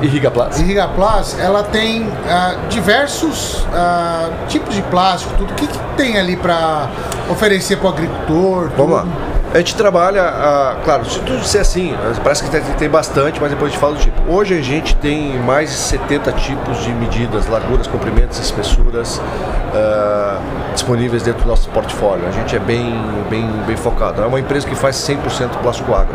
Irriga 0.00 0.30
Plus? 0.30 0.60
Irriga 0.60 0.88
Plus, 0.88 1.38
ela 1.40 1.64
tem 1.64 2.08
ah, 2.28 2.54
diversos 2.68 3.66
ah, 3.74 4.30
tipos 4.48 4.74
de 4.74 4.82
plástico, 4.82 5.34
tudo. 5.36 5.52
O 5.52 5.54
que, 5.54 5.66
que 5.66 5.78
tem 5.96 6.18
ali 6.18 6.36
pra 6.36 6.88
oferecer 7.28 7.76
pro 7.78 7.88
agricultor? 7.88 8.70
Vamos 8.76 8.92
lá. 8.92 9.00
tudo? 9.02 9.32
A 9.54 9.58
gente 9.58 9.74
trabalha, 9.74 10.22
ah, 10.22 10.76
claro, 10.82 11.04
se 11.04 11.18
tu 11.20 11.36
disser 11.36 11.60
assim, 11.60 11.94
parece 12.22 12.42
que 12.42 12.50
tem, 12.50 12.62
tem 12.62 12.88
bastante, 12.88 13.38
mas 13.38 13.50
depois 13.50 13.70
a 13.70 13.72
gente 13.72 13.80
fala 13.80 13.94
do 13.94 14.00
tipo. 14.00 14.32
Hoje 14.32 14.58
a 14.58 14.62
gente 14.62 14.96
tem 14.96 15.38
mais 15.40 15.68
de 15.68 15.76
70 15.76 16.32
tipos 16.32 16.82
de 16.82 16.90
medidas, 16.92 17.46
larguras, 17.48 17.86
comprimentos, 17.86 18.38
espessuras 18.38 19.20
ah, 19.74 20.38
disponíveis 20.72 21.22
dentro 21.22 21.42
do 21.42 21.48
nosso 21.48 21.68
portfólio. 21.70 22.26
A 22.26 22.30
gente 22.30 22.54
é 22.54 22.58
bem, 22.58 22.94
bem, 23.30 23.46
bem 23.66 23.76
focado. 23.76 24.22
É 24.22 24.26
uma 24.26 24.40
empresa 24.40 24.66
que 24.66 24.74
faz 24.74 24.96
100% 24.96 25.48
plástico 25.62 25.94
agro. 25.94 26.14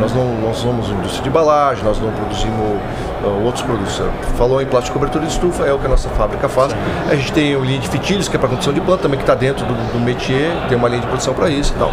Nós 0.00 0.14
não 0.14 0.34
nós 0.40 0.56
somos 0.56 0.88
indústria 0.88 1.22
de 1.22 1.28
embalagem, 1.28 1.84
nós 1.84 2.00
não 2.00 2.10
produzimos 2.10 2.80
ah, 3.22 3.28
outros 3.44 3.62
produtos. 3.62 4.00
Falou 4.36 4.60
em 4.62 4.66
plástico 4.66 4.98
cobertura 4.98 5.24
de 5.26 5.32
estufa, 5.32 5.64
é 5.64 5.72
o 5.72 5.78
que 5.78 5.86
a 5.86 5.88
nossa 5.88 6.08
fábrica 6.10 6.48
faz. 6.48 6.74
A 7.10 7.14
gente 7.14 7.32
tem 7.32 7.56
o 7.56 7.64
linha 7.64 7.78
de 7.78 7.88
fitilhos, 7.88 8.28
que 8.28 8.36
é 8.36 8.38
para 8.38 8.48
construção 8.48 8.72
de 8.72 8.80
planta, 8.80 9.02
também 9.02 9.18
que 9.18 9.24
está 9.24 9.34
dentro 9.34 9.64
do, 9.66 9.74
do 9.92 9.98
métier, 9.98 10.52
tem 10.68 10.76
uma 10.76 10.88
linha 10.88 11.00
de 11.00 11.06
produção 11.06 11.34
para 11.34 11.48
isso 11.48 11.72
e 11.74 11.78
tal. 11.78 11.92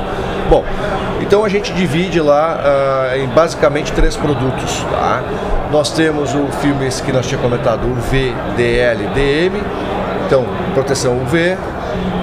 Bom, 0.49 0.63
então 1.21 1.45
a 1.45 1.49
gente 1.49 1.73
divide 1.73 2.19
lá 2.19 2.59
ah, 2.63 3.17
em 3.17 3.27
basicamente 3.27 3.91
três 3.93 4.15
produtos. 4.15 4.85
Tá? 4.91 5.23
Nós 5.71 5.91
temos 5.91 6.35
o 6.35 6.47
filme 6.59 6.85
esse 6.85 7.01
que 7.01 7.11
nós 7.11 7.25
tínhamos 7.25 7.49
comentado, 7.49 7.85
o 7.85 7.95
VDL 7.95 9.07
DM, 9.13 9.61
então 10.31 10.45
proteção 10.73 11.17
UV, 11.17 11.57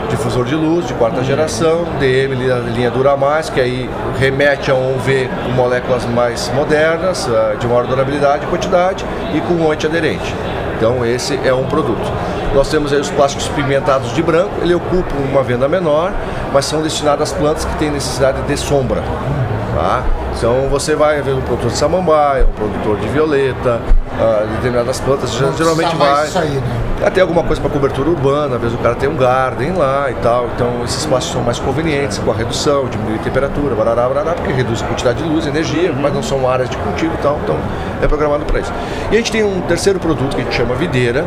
difusor 0.09 0.47
de 0.47 0.55
luz 0.55 0.87
de 0.87 0.95
quarta 0.95 1.23
geração, 1.23 1.85
DM 2.01 2.35
linha, 2.37 2.55
linha 2.55 2.91
dura 2.91 3.15
mais, 3.19 3.51
que 3.51 3.61
aí 3.61 3.91
remete 4.19 4.71
a 4.71 4.75
um 4.75 4.97
UV 4.97 5.29
com 5.45 5.53
moléculas 5.53 6.07
mais 6.07 6.51
modernas, 6.55 7.29
ah, 7.29 7.55
de 7.61 7.67
maior 7.67 7.87
durabilidade 7.87 8.47
e 8.47 8.49
quantidade, 8.49 9.05
e 9.35 9.43
com 9.43 9.53
um 9.53 9.71
antiaderente. 9.71 10.35
Então 10.79 11.05
esse 11.05 11.39
é 11.45 11.53
um 11.53 11.67
produto. 11.67 12.11
Nós 12.55 12.71
temos 12.71 12.95
aí 12.95 12.99
os 12.99 13.11
plásticos 13.11 13.47
pigmentados 13.49 14.15
de 14.15 14.23
branco, 14.23 14.53
ele 14.63 14.75
ocupa 14.75 15.15
uma 15.31 15.43
venda 15.43 15.69
menor, 15.69 16.11
mas 16.51 16.65
são 16.65 16.81
destinados 16.81 17.31
às 17.31 17.39
plantas 17.39 17.67
que 17.67 17.77
têm 17.77 17.91
necessidade 17.91 18.41
de 18.41 18.57
sombra. 18.57 19.03
Tá? 19.75 20.03
Então 20.35 20.67
você 20.71 20.97
vai 20.97 21.21
ver 21.21 21.35
um 21.35 21.43
produtor 21.43 21.71
de 21.71 21.77
samambaia, 21.77 22.47
um 22.47 22.53
produtor 22.53 22.97
de 23.01 23.09
violeta, 23.09 23.83
ah, 24.21 24.45
determinadas 24.57 25.01
plantas, 25.01 25.33
geralmente 25.33 25.95
vai. 25.97 26.29
Aí, 26.35 26.51
né? 26.51 26.63
Até 27.05 27.21
alguma 27.21 27.45
coisa 27.45 27.63
para 27.63 27.71
cobertura 27.71 28.11
urbana, 28.11 28.57
às 28.57 28.61
vezes 28.61 28.77
o 28.77 28.83
cara 28.83 28.97
tem 28.97 29.09
um 29.09 29.17
garden 29.17 29.73
lá 29.73 30.11
e 30.11 30.15
tal, 30.15 30.49
então 30.55 30.83
esses 30.85 31.07
plásticos 31.07 31.35
são 31.35 31.43
mais 31.43 31.59
convenientes 31.61 32.19
com 32.19 32.31
a 32.31 32.35
redução, 32.35 32.87
diminuir 32.89 33.21
a 33.21 33.23
temperatura, 33.23 33.77
barará, 33.77 34.09
barará, 34.09 34.33
porque 34.33 34.53
reduz 34.53 34.83
a 34.83 34.87
quantidade 34.87 35.23
de 35.23 35.29
luz 35.29 35.47
energia, 35.47 35.93
mas 35.93 36.13
não 36.13 36.23
são 36.23 36.49
áreas 36.49 36.69
de 36.69 36.77
cultivo 36.79 37.15
e 37.15 37.19
tal, 37.19 37.39
então 37.45 37.57
é 38.03 38.09
programado 38.09 38.45
para 38.45 38.59
isso. 38.59 38.73
E 39.13 39.15
a 39.15 39.19
gente 39.19 39.31
tem 39.31 39.45
um 39.45 39.61
terceiro 39.61 40.01
produto 40.01 40.35
que 40.35 40.41
a 40.41 40.45
gente 40.45 40.57
chama 40.57 40.75
videira, 40.75 41.25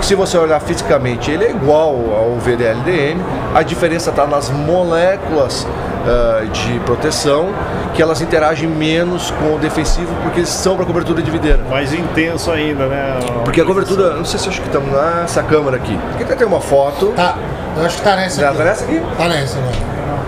que 0.00 0.04
se 0.04 0.16
você 0.16 0.36
olhar 0.36 0.58
fisicamente 0.60 1.30
ele 1.30 1.44
é 1.44 1.50
igual 1.50 1.94
ao 2.12 2.36
VDLDM, 2.40 3.20
a 3.54 3.62
diferença 3.62 4.10
está 4.10 4.26
nas 4.26 4.50
moléculas 4.50 5.66
ah, 6.06 6.44
de 6.52 6.78
proteção, 6.80 7.48
que 7.94 8.02
elas 8.02 8.20
interagem 8.20 8.68
menos 8.68 9.30
com 9.32 9.54
o 9.54 9.58
defensivo 9.58 10.14
porque 10.22 10.40
eles 10.40 10.48
são 10.48 10.76
para 10.76 10.84
cobertura 10.84 11.22
de 11.22 11.30
videira. 11.30 11.60
Mais 11.70 11.92
intenso 11.92 12.50
ainda, 12.50 12.86
né? 12.86 13.18
Porque 13.44 13.60
a 13.60 13.64
cobertura, 13.64 14.14
não 14.14 14.24
sei 14.24 14.38
se 14.38 14.48
acho 14.48 14.60
que 14.60 14.66
estamos 14.66 14.90
nessa 14.90 15.42
câmera 15.42 15.76
aqui. 15.76 15.98
Aqui 16.14 16.24
tem 16.36 16.46
uma 16.46 16.60
foto. 16.60 17.12
Tá, 17.16 17.36
eu 17.76 17.84
acho 17.84 17.96
que 17.96 18.02
tá 18.02 18.16
nessa 18.16 18.40
Já 18.40 18.48
aqui. 18.48 18.58
tá 18.58 18.64
nessa 18.64 18.84
aqui? 18.84 19.02
Tá 19.16 19.28
nessa, 19.28 19.58
né? 19.58 19.72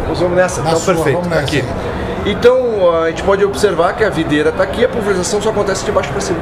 Nós 0.09 0.21
vamos 0.21 0.37
nessa, 0.37 0.63
Na 0.63 0.71
então 0.71 0.81
sua, 0.81 0.95
perfeito. 0.95 1.17
vamos 1.17 1.29
nessa 1.31 1.43
aqui. 1.43 1.61
aí. 1.61 2.33
Então 2.33 2.95
a 3.03 3.09
gente 3.09 3.23
pode 3.23 3.45
observar 3.45 3.95
que 3.95 4.03
a 4.05 4.11
videira 4.11 4.51
está 4.51 4.63
aqui, 4.65 4.85
a 4.85 4.89
pulverização 4.89 5.41
só 5.41 5.51
acontece 5.51 5.85
de 5.85 5.93
baixo 5.93 6.11
para 6.11 6.21
cima. 6.21 6.39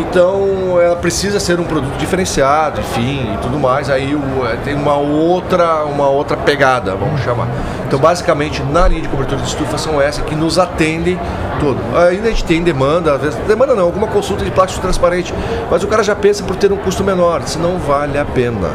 Então 0.00 0.80
ela 0.80 0.96
precisa 0.96 1.38
ser 1.40 1.58
um 1.60 1.64
produto 1.64 1.96
diferenciado, 1.98 2.80
enfim, 2.80 3.32
e 3.34 3.38
tudo 3.38 3.58
mais. 3.58 3.88
Aí 3.90 4.14
o- 4.14 4.46
é, 4.46 4.56
tem 4.56 4.74
uma 4.74 4.94
outra, 4.94 5.84
uma 5.84 6.08
outra 6.08 6.36
pegada, 6.36 6.94
vamos 6.94 7.20
chamar. 7.22 7.48
Então 7.86 7.98
basicamente 7.98 8.62
na 8.62 8.86
linha 8.88 9.02
de 9.02 9.08
cobertura 9.08 9.40
de 9.40 9.46
estufa 9.48 9.78
são 9.78 10.00
essas 10.00 10.24
que 10.24 10.34
nos 10.34 10.58
atendem 10.58 11.18
todo. 11.60 11.78
Ainda 12.08 12.28
a 12.28 12.30
gente 12.30 12.44
tem 12.44 12.62
demanda, 12.62 13.14
às 13.14 13.20
vezes, 13.22 13.38
demanda 13.46 13.74
não, 13.74 13.84
alguma 13.84 14.06
consulta 14.08 14.44
de 14.44 14.50
plástico 14.50 14.82
transparente, 14.82 15.32
mas 15.70 15.82
o 15.82 15.86
cara 15.86 16.02
já 16.02 16.14
pensa 16.14 16.42
por 16.42 16.56
ter 16.56 16.70
um 16.72 16.76
custo 16.76 17.02
menor, 17.04 17.42
se 17.42 17.58
não 17.58 17.78
vale 17.78 18.18
a 18.18 18.24
pena. 18.24 18.68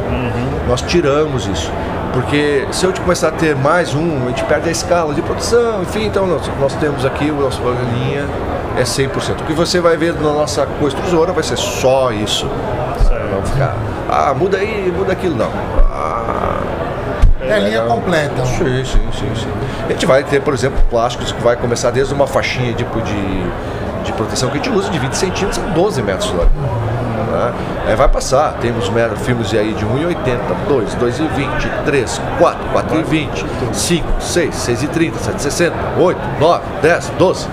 Nós 0.67 0.81
tiramos 0.81 1.45
isso. 1.47 1.71
Porque 2.13 2.67
se 2.71 2.85
eu 2.85 2.91
te 2.91 2.99
começar 2.99 3.29
a 3.29 3.31
ter 3.31 3.55
mais 3.55 3.93
um, 3.93 4.25
a 4.25 4.29
gente 4.29 4.43
perde 4.43 4.67
a 4.67 4.71
escala 4.71 5.13
de 5.13 5.21
produção, 5.21 5.81
enfim, 5.81 6.05
então 6.07 6.27
nós, 6.27 6.41
nós 6.59 6.73
temos 6.75 7.05
aqui 7.05 7.31
o 7.31 7.35
nosso 7.35 7.61
linha 7.93 8.25
é 8.77 8.83
100%. 8.83 9.41
O 9.41 9.43
que 9.45 9.53
você 9.53 9.79
vai 9.79 9.97
ver 9.97 10.13
na 10.13 10.31
nossa 10.31 10.65
co-extrusora 10.79 11.31
vai 11.33 11.43
ser 11.43 11.57
só 11.57 12.11
isso. 12.11 12.47
Não 13.31 13.41
ficar, 13.43 13.75
ah, 14.09 14.33
muda 14.33 14.57
aí, 14.57 14.93
muda 14.95 15.13
aquilo, 15.13 15.35
não. 15.35 15.49
Ah, 15.89 16.57
É 17.41 17.53
a 17.53 17.59
linha 17.59 17.81
completa. 17.83 18.45
sim, 18.45 18.85
sim, 18.85 19.09
sim, 19.13 19.31
sim. 19.35 19.51
A 19.87 19.91
gente 19.91 20.05
vai 20.05 20.23
ter, 20.23 20.41
por 20.41 20.53
exemplo, 20.53 20.79
plásticos 20.89 21.31
que 21.31 21.41
vai 21.41 21.55
começar 21.55 21.91
desde 21.91 22.13
uma 22.13 22.27
faixinha 22.27 22.73
tipo 22.73 23.01
de, 23.01 23.43
de 24.03 24.13
proteção 24.13 24.49
que 24.49 24.57
a 24.59 24.61
gente 24.63 24.69
usa 24.75 24.89
de 24.89 24.99
20 24.99 25.13
centímetros 25.13 25.59
a 25.59 25.67
12 25.69 26.01
metros 26.01 26.29
de 26.29 26.35
largura. 26.37 26.67
né? 27.31 27.53
Aí 27.87 27.95
vai 27.95 28.07
passar, 28.09 28.53
temos 28.61 28.89
mero- 28.89 29.15
filmes 29.17 29.53
aí 29.53 29.73
de 29.73 29.85
1,80, 29.85 30.39
2, 30.67 30.95
2,20, 30.95 31.83
3, 31.85 32.21
4, 32.37 32.59
4,20, 32.73 33.45
5, 33.73 34.07
6, 34.21 34.55
6,30, 34.55 35.13
7,60, 35.17 35.71
8, 35.97 36.19
9, 36.39 36.63
10, 36.81 37.09
12 37.17 37.47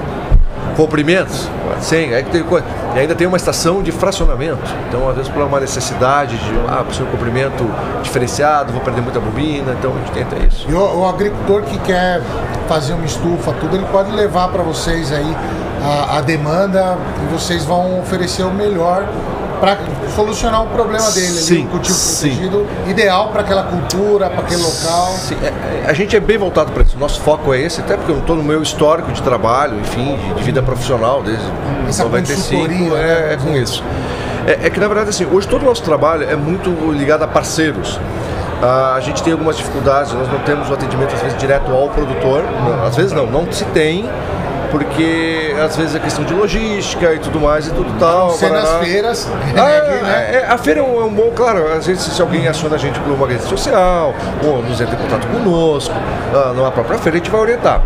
comprimentos, 0.78 1.48
100, 1.80 2.14
aí 2.14 2.22
que 2.22 2.30
tem 2.30 2.42
coisa. 2.44 2.64
E 2.94 3.00
ainda 3.00 3.12
tem 3.12 3.26
uma 3.26 3.36
estação 3.36 3.82
de 3.82 3.90
fracionamento. 3.90 4.62
Então, 4.88 5.08
às 5.08 5.16
vezes, 5.16 5.28
por 5.28 5.42
uma 5.42 5.58
necessidade 5.58 6.38
de, 6.38 6.52
ah, 6.68 6.84
preciso 6.84 7.04
um 7.08 7.10
comprimento 7.10 7.68
diferenciado, 8.00 8.72
vou 8.72 8.80
perder 8.80 9.00
muita 9.00 9.18
bobina, 9.18 9.74
então 9.76 9.92
a 9.92 9.98
gente 9.98 10.12
tenta 10.12 10.36
isso. 10.46 10.64
E 10.68 10.72
o, 10.72 11.00
o 11.00 11.08
agricultor 11.08 11.62
que 11.62 11.76
quer 11.80 12.22
fazer 12.68 12.92
uma 12.92 13.04
estufa, 13.04 13.52
tudo, 13.54 13.74
ele 13.74 13.86
pode 13.90 14.12
levar 14.12 14.50
para 14.50 14.62
vocês 14.62 15.10
aí 15.10 15.36
a, 15.82 16.18
a 16.18 16.20
demanda 16.20 16.96
e 17.24 17.32
vocês 17.32 17.64
vão 17.64 17.98
oferecer 17.98 18.44
o 18.44 18.52
melhor 18.52 19.04
para 19.60 19.76
solucionar 20.14 20.62
o 20.62 20.68
problema 20.68 21.10
dele 21.10 21.26
ali, 21.26 21.36
Sim, 21.36 21.66
o 21.66 21.68
cultivo 21.70 21.94
sim. 21.98 22.28
protegido, 22.28 22.66
ideal 22.86 23.28
para 23.30 23.40
aquela 23.40 23.64
cultura, 23.64 24.30
para 24.30 24.42
aquele 24.42 24.62
local. 24.62 25.06
Sim, 25.18 25.36
é- 25.42 25.46
é- 25.46 25.52
a 25.88 25.94
gente 25.94 26.14
é 26.14 26.20
bem 26.20 26.36
voltado 26.36 26.70
para 26.70 26.82
isso. 26.82 26.98
Nosso 26.98 27.18
foco 27.22 27.54
é 27.54 27.60
esse, 27.62 27.80
até 27.80 27.96
porque 27.96 28.12
eu 28.12 28.18
estou 28.18 28.36
no 28.36 28.42
meu 28.42 28.62
histórico 28.62 29.10
de 29.10 29.22
trabalho, 29.22 29.80
enfim, 29.80 30.16
de, 30.16 30.34
de 30.34 30.42
vida 30.42 30.62
profissional, 30.62 31.22
desde 31.22 31.42
Essa 31.88 32.04
95, 32.04 32.36
consultoria, 32.36 32.98
é, 32.98 33.26
né? 33.28 33.32
é 33.32 33.36
com 33.38 33.56
isso. 33.56 33.82
É, 34.46 34.66
é 34.66 34.70
que 34.70 34.78
na 34.78 34.86
verdade 34.86 35.08
assim, 35.08 35.24
hoje 35.24 35.48
todo 35.48 35.62
o 35.62 35.64
nosso 35.64 35.82
trabalho 35.82 36.28
é 36.28 36.36
muito 36.36 36.70
ligado 36.92 37.22
a 37.22 37.26
parceiros. 37.26 37.98
Ah, 38.62 38.96
a 38.96 39.00
gente 39.00 39.22
tem 39.22 39.32
algumas 39.32 39.56
dificuldades, 39.56 40.12
nós 40.12 40.30
não 40.30 40.40
temos 40.40 40.68
o 40.68 40.74
atendimento 40.74 41.14
às 41.14 41.22
vezes 41.22 41.38
direto 41.38 41.72
ao 41.72 41.88
produtor, 41.88 42.42
não, 42.42 42.84
às 42.84 42.94
vezes 42.94 43.12
não, 43.12 43.24
não 43.24 43.50
se 43.50 43.64
tem, 43.66 44.04
porque 44.70 45.54
às 45.64 45.76
vezes 45.76 45.94
é 45.94 45.98
questão 45.98 46.24
de 46.24 46.32
logística 46.34 47.12
e 47.14 47.18
tudo 47.18 47.40
mais 47.40 47.66
e 47.66 47.70
tudo 47.70 47.92
tal. 47.98 48.30
Ser 48.30 48.50
nas 48.50 48.68
feiras, 48.78 49.28
Ah, 49.56 49.62
né, 49.62 50.00
né? 50.02 50.30
é, 50.42 50.46
a 50.48 50.58
feira 50.58 50.80
é 50.80 50.82
um, 50.82 51.00
é 51.00 51.04
um 51.04 51.12
bom, 51.12 51.30
claro, 51.34 51.72
às 51.72 51.86
vezes 51.86 52.02
se 52.02 52.20
alguém 52.22 52.46
aciona 52.48 52.76
a 52.76 52.78
gente 52.78 52.98
por 53.00 53.12
uma 53.12 53.26
rede 53.26 53.42
social, 53.42 54.14
ou 54.44 54.62
nos 54.62 54.80
entra 54.80 54.94
em 54.94 54.98
contato 54.98 55.26
conosco, 55.28 55.94
ah, 56.34 56.52
numa 56.54 56.70
própria 56.70 56.98
feira, 56.98 57.16
a 57.16 57.18
gente 57.18 57.30
vai 57.30 57.40
orientar. 57.40 57.82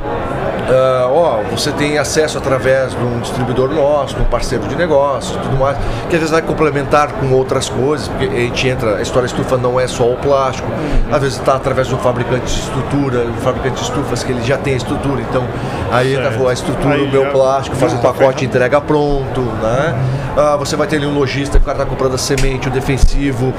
Ah, 0.68 1.08
ó, 1.10 1.42
você 1.50 1.72
tem 1.72 1.98
acesso 1.98 2.38
através 2.38 2.92
de 2.92 3.02
um 3.04 3.20
distribuidor 3.20 3.70
nosso, 3.70 4.14
de 4.14 4.22
um 4.22 4.24
parceiro 4.24 4.66
de 4.66 4.76
negócio, 4.76 5.38
tudo 5.40 5.56
mais, 5.58 5.76
que 6.08 6.14
às 6.14 6.20
vezes 6.20 6.30
vai 6.30 6.42
complementar 6.42 7.12
com 7.12 7.32
outras 7.32 7.68
coisas, 7.68 8.08
porque 8.08 8.24
a 8.24 8.28
gente 8.40 8.68
entra, 8.68 8.96
a 8.96 9.02
história 9.02 9.26
estufa 9.26 9.56
não 9.56 9.78
é 9.78 9.86
só 9.86 10.04
o 10.04 10.16
plástico, 10.16 10.68
às 11.10 11.20
vezes 11.20 11.38
está 11.38 11.56
através 11.56 11.88
de 11.88 11.94
um 11.94 11.98
fabricante 11.98 12.44
de 12.44 12.60
estrutura, 12.60 13.24
um 13.24 13.40
fabricante 13.40 13.76
de 13.76 13.82
estufas 13.82 14.22
que 14.22 14.32
ele 14.32 14.42
já 14.42 14.56
tem 14.56 14.74
a 14.74 14.76
estrutura, 14.76 15.20
então 15.20 15.44
aí 15.90 16.14
entra 16.14 16.30
Certo. 16.30 16.48
a 16.48 16.52
estrutura, 16.52 16.94
Aí 16.94 17.02
o 17.06 17.10
meu 17.10 17.26
plástico, 17.26 17.76
faz 17.76 17.92
um 17.92 17.98
tá 17.98 18.12
pacote 18.12 18.44
e 18.44 18.46
entrega 18.46 18.80
pronto, 18.80 19.40
né? 19.40 19.94
Ah, 20.36 20.56
você 20.56 20.76
vai 20.76 20.86
ter 20.86 20.96
ali 20.96 21.06
um 21.06 21.14
lojista, 21.14 21.58
o 21.58 21.60
cara 21.60 21.78
está 21.78 21.84
comprando 21.86 22.14
a 22.14 22.18
semente, 22.18 22.68
o 22.68 22.70
defensivo, 22.70 23.52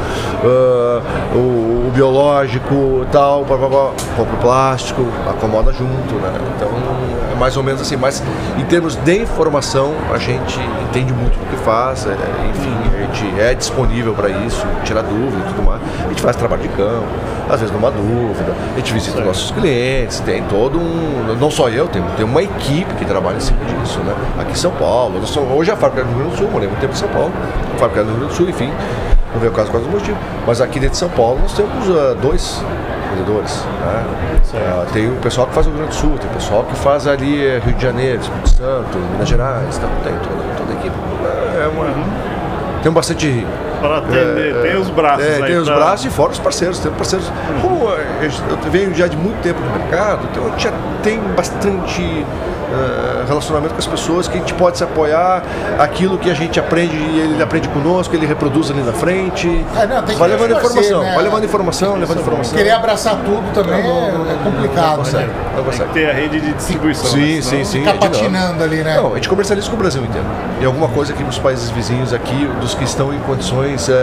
ah, 0.43 1.01
o, 1.35 1.87
o 1.87 1.91
biológico, 1.93 3.05
tal, 3.11 3.43
blá, 3.45 3.57
blá, 3.57 3.67
blá, 3.67 3.91
compra 4.15 4.33
o 4.33 4.37
plástico, 4.37 5.05
acomoda 5.29 5.71
junto, 5.73 6.15
né? 6.15 6.31
Então 6.55 6.69
é 7.33 7.35
mais 7.39 7.57
ou 7.57 7.63
menos 7.63 7.81
assim. 7.81 7.97
Mas 7.97 8.23
em 8.57 8.63
termos 8.65 8.95
de 8.95 9.17
informação, 9.21 9.93
a 10.13 10.17
gente 10.17 10.59
entende 10.89 11.11
muito 11.13 11.37
do 11.37 11.45
que 11.49 11.55
faz, 11.63 12.05
é, 12.05 12.15
enfim, 12.49 12.73
a 12.93 13.13
gente 13.13 13.39
é 13.41 13.53
disponível 13.53 14.13
para 14.13 14.29
isso, 14.29 14.65
tirar 14.83 15.01
dúvida 15.01 15.37
e 15.45 15.53
tudo 15.53 15.63
mais. 15.63 15.81
A 16.05 16.09
gente 16.09 16.21
faz 16.21 16.35
trabalho 16.35 16.61
de 16.61 16.69
campo, 16.69 17.07
às 17.49 17.59
vezes 17.59 17.73
numa 17.73 17.91
dúvida, 17.91 18.53
a 18.73 18.77
gente 18.77 18.93
visita 18.93 19.19
os 19.19 19.25
nossos 19.25 19.51
clientes, 19.51 20.19
tem 20.21 20.43
todo 20.43 20.79
um. 20.79 21.35
Não 21.39 21.51
só 21.51 21.69
eu, 21.69 21.87
tem, 21.87 22.01
tem 22.15 22.25
uma 22.25 22.41
equipe 22.41 22.93
que 22.95 23.05
trabalha 23.05 23.37
em 23.37 23.41
cima 23.41 23.59
disso, 23.65 23.99
né? 23.99 24.13
Aqui 24.39 24.51
em 24.51 24.55
São 24.55 24.71
Paulo, 24.71 25.25
somos- 25.25 25.51
hoje 25.57 25.71
a 25.71 25.75
fábrica 25.75 26.01
é 26.01 26.03
no 26.05 26.11
Rio 26.11 26.19
Grande 26.19 26.35
do 26.35 26.37
Sul, 26.39 26.49
morei 26.51 26.67
muito 26.67 26.79
tempo 26.79 26.93
em 26.93 26.97
São 26.97 27.09
Paulo, 27.09 27.31
a 27.75 27.77
fábrica 27.79 28.01
é 28.01 28.03
no 28.03 28.09
Rio 28.11 28.19
Grande 28.19 28.33
do 28.33 28.37
Sul, 28.37 28.49
enfim, 28.49 28.71
não 29.33 29.39
veio 29.39 29.51
o 29.51 29.55
caso 29.55 29.67
por 29.67 29.73
causa 29.79 29.87
do 29.89 29.93
motivo. 29.97 30.17
Mas 30.45 30.61
aqui 30.61 30.79
dentro 30.79 30.91
de 30.91 30.97
São 30.97 31.09
Paulo 31.09 31.39
nós 31.41 31.53
temos 31.53 31.89
ah, 31.89 32.15
dois 32.21 32.63
vendedores. 33.13 33.63
Né? 33.81 34.03
Ah, 34.55 34.85
tem 34.91 35.09
o 35.09 35.15
pessoal 35.17 35.47
que 35.47 35.53
faz 35.53 35.65
o 35.67 35.69
Rio 35.69 35.79
Grande 35.79 35.95
do 35.95 35.99
Sul, 35.99 36.17
tem 36.19 36.29
o 36.29 36.33
pessoal 36.33 36.63
que 36.63 36.75
faz 36.75 37.07
ali 37.07 37.45
eh, 37.45 37.61
Rio 37.63 37.73
de 37.75 37.81
Janeiro, 37.83 38.21
Espírito 38.21 38.49
Santo, 38.49 38.97
Minas 39.11 39.27
Gerais, 39.29 39.77
então, 39.77 39.89
tem 40.03 40.13
toda, 40.13 40.43
toda 40.57 40.71
a 40.71 40.75
equipe. 40.75 40.95
É 41.63 41.67
uma. 41.67 41.85
Tem 42.81 42.91
bastante. 42.91 43.45
Para 43.81 43.97
atender, 43.97 44.61
tem 44.61 44.77
os 44.77 44.89
braços 44.89 45.25
É, 45.25 45.35
aí 45.35 45.43
tem 45.43 45.57
os 45.57 45.67
pra- 45.67 45.75
braços 45.77 46.05
e 46.05 46.09
fora 46.09 46.31
os 46.31 46.39
parceiros. 46.39 46.79
Tem 46.79 46.91
parceiros. 46.93 47.29
Como 47.61 47.89
eh, 47.91 48.29
eu 48.65 48.71
venho 48.71 48.93
já 48.95 49.07
de 49.07 49.17
muito 49.17 49.41
tempo 49.41 49.59
no 49.59 49.71
mercado, 49.77 50.27
então 50.31 50.45
a 50.45 50.49
gente 50.51 50.63
já 50.63 50.71
tem 51.01 51.19
bastante 51.35 52.25
eh, 52.73 53.25
relacionamento 53.27 53.73
com 53.73 53.79
as 53.79 53.87
pessoas 53.87 54.27
que 54.27 54.37
a 54.37 54.39
gente 54.39 54.53
pode 54.53 54.77
se 54.77 54.83
apoiar, 54.83 55.43
aquilo 55.79 56.17
que 56.17 56.29
a 56.29 56.33
gente 56.33 56.59
aprende 56.59 56.95
e 56.95 57.19
ele 57.19 57.43
aprende 57.43 57.67
conosco, 57.69 58.15
ele 58.15 58.25
reproduz 58.25 58.71
ali 58.71 58.81
na 58.81 58.93
frente. 58.93 59.47
É, 59.77 59.85
não, 59.85 60.03
tem 60.03 60.15
que 60.15 60.19
vai 60.19 60.29
levando 60.29 60.51
torcer, 60.51 60.71
informação, 60.71 61.03
né? 61.03 61.13
vai 61.13 61.23
levando 61.23 61.43
informação, 61.43 61.95
levando 61.95 62.19
informação. 62.19 62.57
Querer 62.57 62.71
abraçar 62.71 63.17
tudo 63.17 63.53
também 63.53 63.81
é, 63.81 63.87
é 63.87 64.43
complicado, 64.43 64.97
consegue, 64.97 65.27
né? 65.27 65.33
não 65.55 65.63
consegue. 65.63 65.93
Ter 65.93 66.09
a 66.09 66.13
rede 66.13 66.39
de 66.39 66.53
distribuição. 66.53 67.11
Sim, 67.11 67.35
né? 67.35 67.41
sim, 67.41 67.63
sim. 67.63 67.79
Ficar 67.79 67.95
é 67.95 67.97
patinando 67.97 68.63
ali, 68.63 68.83
né? 68.83 68.97
Não, 68.97 69.11
a 69.11 69.15
gente 69.15 69.29
comercializa 69.29 69.69
com 69.69 69.75
o 69.75 69.79
Brasil 69.79 70.03
inteiro. 70.03 70.25
E 70.59 70.65
alguma 70.65 70.87
coisa 70.87 71.13
que 71.13 71.23
os 71.23 71.37
países 71.37 71.69
vizinhos 71.69 72.13
aqui, 72.13 72.49
dos 72.59 72.73
que 72.73 72.83
estão 72.83 73.13
em 73.13 73.19
condições 73.19 73.89
eh, 73.89 73.93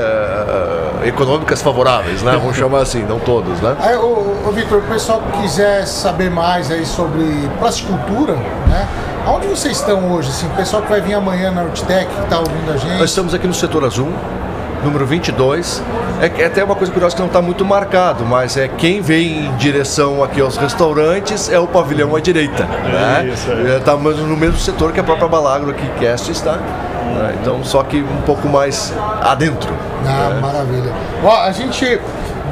econômicas 1.04 1.62
favoráveis, 1.62 2.22
né? 2.22 2.32
Vamos 2.32 2.56
chamar 2.56 2.80
assim, 2.80 3.02
não 3.08 3.18
todos, 3.18 3.60
né? 3.60 3.76
Aí, 3.80 3.96
ô, 3.96 4.36
ô, 4.46 4.52
Vitor, 4.52 4.78
o 4.78 4.82
pessoal 4.82 5.20
que 5.32 5.42
quiser 5.42 5.86
saber 5.86 6.30
mais 6.30 6.70
aí 6.70 6.84
sobre 6.84 7.24
plasticultura, 7.58 8.34
né? 8.34 8.88
Aonde 9.26 9.46
vocês 9.48 9.76
estão 9.76 10.12
hoje? 10.12 10.28
Assim, 10.30 10.46
o 10.46 10.50
pessoal 10.50 10.82
que 10.82 10.88
vai 10.88 11.00
vir 11.00 11.14
amanhã 11.14 11.50
na 11.50 11.62
Urtec, 11.62 12.06
que 12.06 12.22
está 12.22 12.38
ouvindo 12.38 12.72
a 12.72 12.76
gente. 12.76 12.98
Nós 12.98 13.10
estamos 13.10 13.34
aqui 13.34 13.46
no 13.46 13.54
setor 13.54 13.84
azul, 13.84 14.08
número 14.82 15.04
22. 15.06 15.82
É, 16.22 16.42
é 16.42 16.46
até 16.46 16.62
uma 16.64 16.74
coisa 16.74 16.92
curiosa 16.92 17.14
que 17.14 17.20
não 17.20 17.28
está 17.28 17.40
muito 17.40 17.64
marcado, 17.64 18.24
mas 18.24 18.56
é 18.56 18.68
quem 18.68 19.00
vem 19.00 19.46
em 19.46 19.56
direção 19.56 20.22
aqui 20.24 20.40
aos 20.40 20.56
restaurantes 20.56 21.50
é 21.50 21.58
o 21.58 21.66
pavilhão 21.66 22.14
à 22.16 22.20
direita. 22.20 22.64
né? 22.64 23.30
Isso, 23.32 23.50
é. 23.52 23.76
Está 23.78 23.94
no 23.96 24.36
mesmo 24.36 24.58
setor 24.58 24.92
que 24.92 25.00
a 25.00 25.04
própria 25.04 25.28
Balagro 25.28 25.70
aqui, 25.70 25.86
Cast 25.98 26.30
está. 26.30 26.58
Né? 27.04 27.34
Então, 27.40 27.62
só 27.64 27.82
que 27.82 28.00
um 28.02 28.22
pouco 28.22 28.48
mais 28.48 28.92
adentro. 29.22 29.72
Ah, 30.06 30.38
maravilha. 30.40 30.92
Ó, 31.24 31.42
a 31.42 31.52
gente 31.52 32.00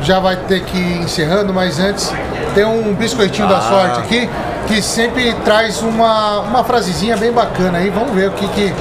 já 0.03 0.21
vai 0.21 0.37
ter 0.37 0.63
que 0.65 0.77
ir 0.77 0.99
encerrando, 1.01 1.53
mas 1.53 1.79
antes 1.81 2.13
tem 2.55 2.65
um 2.65 2.95
biscoitinho 2.95 3.49
da 3.49 3.59
Ah. 3.59 3.61
sorte 3.63 4.01
aqui 4.01 4.31
que 4.67 4.83
sempre 4.83 5.33
traz 5.45 5.81
uma, 5.83 6.41
uma 6.41 6.63
frasezinha 6.65 7.17
bem 7.17 7.33
bacana 7.33 7.79
aí. 7.79 7.91
Vamos 7.91 8.13
ver 8.15 8.29
o 8.29 8.33
que 8.33 8.47
que 8.49 8.75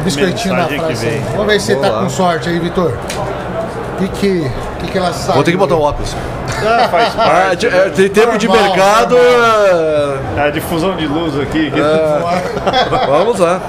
o 0.00 0.04
biscoitinho 0.04 0.56
da 0.56 0.62
Mensagem 0.68 0.96
frase. 0.96 1.22
Vamos 1.32 1.46
ver 1.46 1.60
se 1.60 1.66
você 1.74 1.76
tá 1.76 1.90
com 1.90 2.08
sorte 2.10 2.48
aí, 2.48 2.58
Vitor. 2.58 2.92
O 2.92 3.96
que 3.98 4.08
que, 4.08 4.50
que 4.80 4.86
que 4.92 4.98
ela 4.98 5.12
sabe? 5.12 5.34
Vou 5.34 5.44
ter 5.44 5.52
que 5.52 5.56
botar 5.56 5.76
o 5.76 5.82
óculos. 5.82 6.14
Ah, 6.64 6.86
faz 6.88 7.12
Ah, 7.18 7.24
parte. 7.46 7.56
de- 7.56 7.66
é, 7.74 7.88
tem 7.90 8.08
tempo 8.08 8.38
de 8.38 8.46
Normal, 8.46 8.66
mercado. 8.68 9.16
É 9.16 10.40
A 10.46 10.50
difusão 10.50 10.94
de 10.94 11.06
luz 11.08 11.38
aqui. 11.40 11.70
que- 11.72 11.80
é, 11.80 12.18
Vamos 13.08 13.38
lá. 13.40 13.60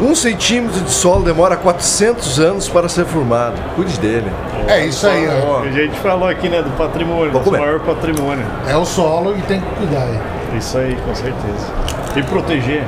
Um 0.00 0.14
centímetro 0.14 0.80
de 0.80 0.90
solo 0.90 1.22
demora 1.24 1.56
400 1.56 2.40
anos 2.40 2.68
para 2.68 2.88
ser 2.88 3.04
formado. 3.04 3.54
Cuide 3.76 3.98
dele. 4.00 4.30
É 4.66 4.86
isso 4.86 5.06
aí, 5.06 5.28
ó. 5.46 5.60
A 5.62 5.70
gente 5.70 5.98
falou 6.00 6.26
aqui, 6.28 6.48
né, 6.48 6.62
do 6.62 6.70
patrimônio, 6.70 7.32
comer. 7.40 7.58
maior 7.60 7.80
patrimônio. 7.80 8.44
É 8.66 8.76
o 8.76 8.84
solo 8.86 9.36
e 9.36 9.42
tem 9.42 9.60
que 9.60 9.66
cuidar 9.76 10.04
aí. 10.04 10.18
Isso 10.56 10.78
aí, 10.78 10.96
com 11.06 11.14
certeza. 11.14 11.66
E 12.16 12.22
proteger. 12.22 12.82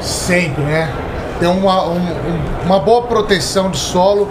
Sempre, 0.00 0.62
né? 0.64 0.90
Ter 1.38 1.48
uma, 1.48 1.84
um- 1.86 1.96
um- 1.96 2.64
uma 2.64 2.78
boa 2.80 3.02
proteção 3.02 3.70
de 3.70 3.76
solo, 3.78 4.26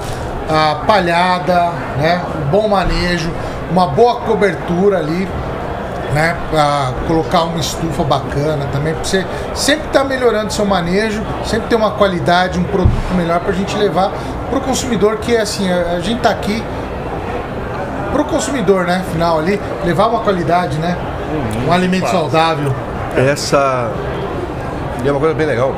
a 0.49 0.75
palhada, 0.87 1.69
né? 1.97 2.21
Um 2.43 2.49
bom 2.49 2.67
manejo, 2.67 3.29
uma 3.71 3.87
boa 3.87 4.21
cobertura 4.21 4.97
ali, 4.97 5.27
né? 6.13 6.35
Pra 6.49 6.93
colocar 7.07 7.43
uma 7.43 7.59
estufa 7.59 8.03
bacana 8.03 8.67
também, 8.71 8.93
pra 8.93 9.03
você 9.03 9.25
sempre 9.53 9.87
estar 9.87 10.03
melhorando 10.03 10.51
seu 10.51 10.65
manejo, 10.65 11.21
sempre 11.43 11.67
ter 11.67 11.75
uma 11.75 11.91
qualidade, 11.91 12.59
um 12.59 12.63
produto 12.63 13.13
melhor 13.15 13.39
pra 13.39 13.53
gente 13.53 13.75
levar 13.77 14.11
pro 14.49 14.61
consumidor, 14.61 15.17
que 15.17 15.35
é 15.35 15.41
assim, 15.41 15.71
a, 15.71 15.93
a 15.97 15.99
gente 15.99 16.21
tá 16.21 16.29
aqui 16.29 16.63
pro 18.11 18.23
consumidor, 18.25 18.85
né? 18.85 19.03
Final 19.11 19.39
ali, 19.39 19.59
levar 19.83 20.07
uma 20.07 20.19
qualidade, 20.19 20.77
né? 20.77 20.97
Um 21.67 21.71
alimento 21.71 22.03
Fácil. 22.03 22.19
saudável. 22.19 22.73
Essa 23.17 23.91
e 25.03 25.07
é 25.07 25.11
uma 25.11 25.19
coisa 25.19 25.35
bem 25.35 25.45
legal 25.45 25.75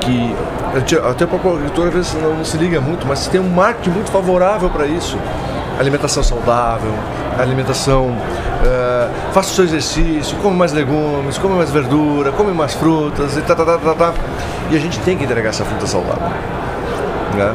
que 0.00 0.34
a 0.74 1.10
até 1.10 1.26
para 1.26 1.36
a 1.36 1.40
produtora 1.40 1.88
às 1.88 1.94
vezes 1.94 2.14
não, 2.14 2.34
não 2.34 2.44
se 2.44 2.56
liga 2.56 2.80
muito, 2.80 3.06
mas 3.06 3.28
tem 3.28 3.40
um 3.40 3.48
marketing 3.48 3.90
muito 3.90 4.10
favorável 4.10 4.68
para 4.70 4.86
isso. 4.86 5.16
Alimentação 5.82 6.22
saudável, 6.22 6.94
alimentação. 7.40 8.16
eh, 8.64 9.08
faça 9.32 9.50
o 9.50 9.54
seu 9.54 9.64
exercício, 9.64 10.36
come 10.36 10.56
mais 10.56 10.72
legumes, 10.72 11.36
come 11.38 11.56
mais 11.56 11.72
verdura, 11.72 12.30
come 12.30 12.52
mais 12.52 12.72
frutas 12.72 13.36
e 13.36 13.40
tá, 13.42 13.56
tá, 13.56 13.64
tá, 13.64 13.78
tá, 13.78 13.94
tá. 13.94 14.14
E 14.70 14.76
a 14.76 14.78
gente 14.78 15.00
tem 15.00 15.18
que 15.18 15.24
entregar 15.24 15.48
essa 15.48 15.64
fruta 15.64 15.84
saudável. 15.84 16.28
Né? 17.34 17.52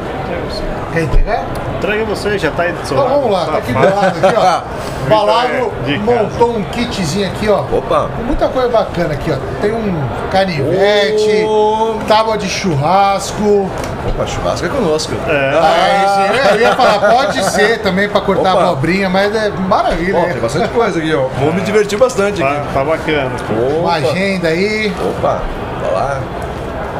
Quer 0.92 1.02
entregar? 1.02 1.44
Traga 1.80 2.04
você, 2.04 2.38
já 2.38 2.50
tá 2.50 2.62
aí 2.64 2.72
do 2.72 2.86
seu 2.86 2.96
Então 2.96 3.08
lado. 3.08 3.20
vamos 3.20 3.30
lá, 3.32 3.46
tá 3.46 3.58
aqui 3.58 3.72
do 3.72 3.78
lado 3.78 4.26
aqui, 4.26 4.36
ó. 4.36 4.88
De 5.84 5.98
casa. 5.98 6.02
montou 6.22 6.56
um 6.56 6.62
kitzinho 6.64 7.28
aqui, 7.28 7.48
ó. 7.48 7.60
Opa! 7.72 8.08
Com 8.16 8.22
muita 8.24 8.48
coisa 8.48 8.68
bacana 8.68 9.14
aqui, 9.14 9.30
ó. 9.32 9.36
Tem 9.62 9.72
um 9.72 10.02
canivete, 10.30 11.44
Oh. 11.46 11.94
tábua 12.06 12.36
de 12.36 12.48
churrasco. 12.48 13.70
Opa, 14.08 14.26
churrasco 14.26 14.66
é 14.66 14.68
conosco. 14.68 15.12
Ah, 15.26 16.26
esse- 16.34 16.54
eu 16.54 16.60
ia 16.60 16.74
falar, 16.74 16.98
pode 17.10 17.42
ser 17.50 17.78
também 17.80 18.08
pra 18.08 18.20
cortar 18.20 18.54
Opa. 18.54 18.64
a 18.64 18.66
abobrinha, 18.68 19.08
mas 19.08 19.34
é 19.34 19.48
maravilha. 19.50 20.18
Né? 20.20 20.32
tem 20.32 20.40
bastante 20.42 20.68
coisa 20.68 20.98
aqui, 20.98 21.14
ó. 21.14 21.28
Vou 21.38 21.52
me 21.52 21.60
divertir 21.62 21.98
bastante 21.98 22.40
Tá, 22.42 22.48
aqui. 22.50 22.72
tá 22.74 22.84
bacana. 22.84 23.30
Uma 23.50 23.80
Opa! 23.80 23.92
agenda 24.08 24.48
aí. 24.48 24.92
Opa! 25.10 25.40
Vai 25.82 25.92
lá. 25.92 26.20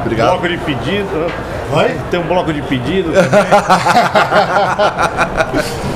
Obrigado. 0.03 0.29
Bloco 0.31 0.49
de 0.49 0.57
pedido. 0.59 1.27
Vai? 1.71 1.97
Tem 2.11 2.21
um 2.21 2.27
bloco 2.27 2.53
de 2.53 2.63
pedido 2.63 3.13
também. 3.13 3.31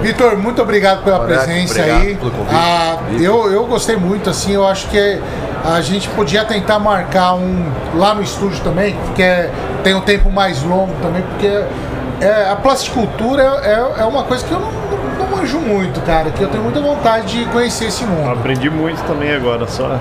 Vitor, 0.00 0.38
muito 0.38 0.62
obrigado 0.62 1.02
pela 1.02 1.20
presença 1.20 1.80
obrigado 1.80 2.02
aí. 2.02 2.14
pelo 2.14 2.30
convite. 2.30 2.54
Ah, 2.54 2.98
eu, 3.20 3.50
eu 3.50 3.66
gostei 3.66 3.96
muito, 3.96 4.30
assim, 4.30 4.52
eu 4.52 4.66
acho 4.66 4.86
que 4.88 5.20
a 5.64 5.80
gente 5.80 6.08
podia 6.10 6.44
tentar 6.44 6.78
marcar 6.78 7.34
um 7.34 7.64
lá 7.94 8.14
no 8.14 8.22
estúdio 8.22 8.60
também, 8.62 8.96
que 9.16 9.22
é, 9.22 9.50
tem 9.82 9.94
um 9.94 10.00
tempo 10.00 10.30
mais 10.30 10.62
longo 10.62 10.92
também, 11.02 11.22
porque 11.22 11.64
é, 12.20 12.48
a 12.48 12.56
plasticultura 12.56 13.42
é, 13.42 14.02
é 14.02 14.04
uma 14.04 14.22
coisa 14.22 14.46
que 14.46 14.52
eu 14.52 14.60
não, 14.60 14.70
não, 14.70 15.26
não 15.26 15.36
manjo 15.36 15.58
muito, 15.58 16.00
cara, 16.02 16.30
que 16.30 16.42
eu 16.42 16.48
tenho 16.48 16.62
muita 16.62 16.80
vontade 16.80 17.38
de 17.38 17.44
conhecer 17.46 17.86
esse 17.86 18.04
mundo. 18.04 18.30
Aprendi 18.30 18.70
muito 18.70 19.02
também 19.04 19.34
agora, 19.34 19.66
só. 19.66 19.98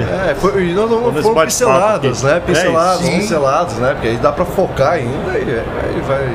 É, 0.00 0.34
foi, 0.34 0.68
e 0.68 0.72
não, 0.74 0.86
não, 0.86 1.12
foram 1.22 1.44
pinceladas, 1.44 2.22
né? 2.22 2.40
Pinceladas, 2.44 3.06
É 3.06 3.10
pinceladas, 3.10 3.74
né? 3.74 3.92
Porque 3.92 4.08
aí 4.08 4.16
dá 4.16 4.32
pra 4.32 4.44
focar 4.44 4.92
ainda 4.92 5.38
e 5.38 5.60
aí 5.60 6.00
vai, 6.06 6.28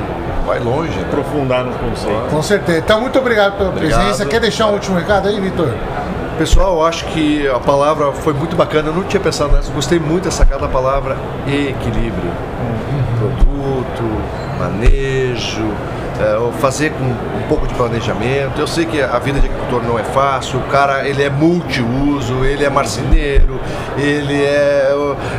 vai 0.46 0.60
longe. 0.60 0.92
né? 0.98 1.06
Aprofundar 1.08 1.64
no 1.64 1.74
conceito. 1.74 2.30
Com 2.30 2.42
certeza. 2.42 2.80
Então, 2.80 3.02
muito 3.02 3.18
obrigado 3.18 3.58
pela 3.58 3.70
Obrigado. 3.70 4.00
presença. 4.00 4.26
Quer 4.26 4.40
deixar 4.40 4.68
um 4.68 4.74
último 4.74 4.98
recado 4.98 5.28
aí, 5.28 5.40
Vitor? 5.40 5.74
Pessoal, 6.38 6.76
eu 6.76 6.86
acho 6.86 7.06
que 7.06 7.48
a 7.48 7.60
palavra 7.60 8.12
foi 8.14 8.34
muito 8.34 8.56
bacana. 8.56 8.90
Eu 8.90 8.94
não 8.94 9.04
tinha 9.04 9.20
pensado 9.20 9.54
nessa. 9.54 9.72
Gostei 9.72 10.00
muito 10.00 10.26
dessa 10.26 10.46
cada 10.46 10.68
palavra 10.68 11.18
equilíbrio. 11.48 12.32
Produto, 13.18 14.04
manejo, 14.60 15.66
é, 16.20 16.52
fazer 16.60 16.92
com 16.92 17.04
um 17.04 17.48
pouco 17.48 17.68
de 17.68 17.74
planejamento. 17.74 18.60
Eu 18.60 18.68
sei 18.68 18.86
que 18.86 19.02
a 19.02 19.20
vida 19.20 19.40
de 19.40 19.48
agricultor 19.48 19.84
não 19.84 19.98
é 19.98 20.04
fácil. 20.04 20.60
O 20.60 20.64
cara 20.64 21.08
ele 21.08 21.24
é 21.24 21.30
multiuso, 21.30 22.44
ele 22.44 22.64
é 22.64 22.70
marceneiro, 22.70 23.60
ele 23.98 24.44
é, 24.44 24.94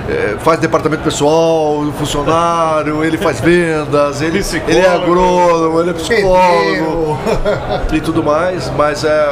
é, 0.09 0.37
faz 0.39 0.61
departamento 0.61 1.03
pessoal, 1.03 1.85
funcionário, 1.99 3.05
ele 3.05 3.19
faz 3.19 3.41
vendas, 3.41 4.21
ele, 4.23 4.43
ele 4.67 4.79
é 4.79 4.89
agrônomo, 4.89 5.81
ele 5.81 5.91
é 5.91 5.93
psicólogo 5.93 7.19
e 7.93 8.01
tudo 8.01 8.23
mais, 8.23 8.71
mas 8.77 9.05
é, 9.05 9.29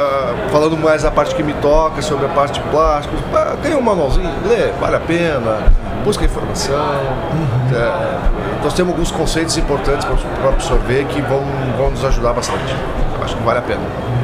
falando 0.51 0.77
mais 0.77 1.05
a 1.05 1.11
parte 1.11 1.35
que 1.35 1.43
me 1.43 1.53
toca 1.53 2.01
sobre 2.01 2.25
a 2.25 2.29
parte 2.29 2.59
de 2.59 2.67
plásticos, 2.69 3.19
tem 3.61 3.75
um 3.75 3.81
manualzinho, 3.81 4.29
lê, 4.45 4.71
vale 4.79 4.95
a 4.95 4.99
pena. 4.99 5.71
busca 6.03 6.23
informação. 6.25 6.75
É, 7.73 8.63
nós 8.63 8.73
temos 8.73 8.93
alguns 8.93 9.11
conceitos 9.11 9.57
importantes 9.57 10.05
para 10.05 10.49
absorver 10.49 11.05
que 11.05 11.21
vão, 11.21 11.36
vão 11.77 11.89
nos 11.91 12.03
ajudar 12.05 12.33
bastante. 12.33 12.75
Acho 13.23 13.35
que 13.35 13.43
vale 13.43 13.59
a 13.59 13.61
pena. 13.61 13.81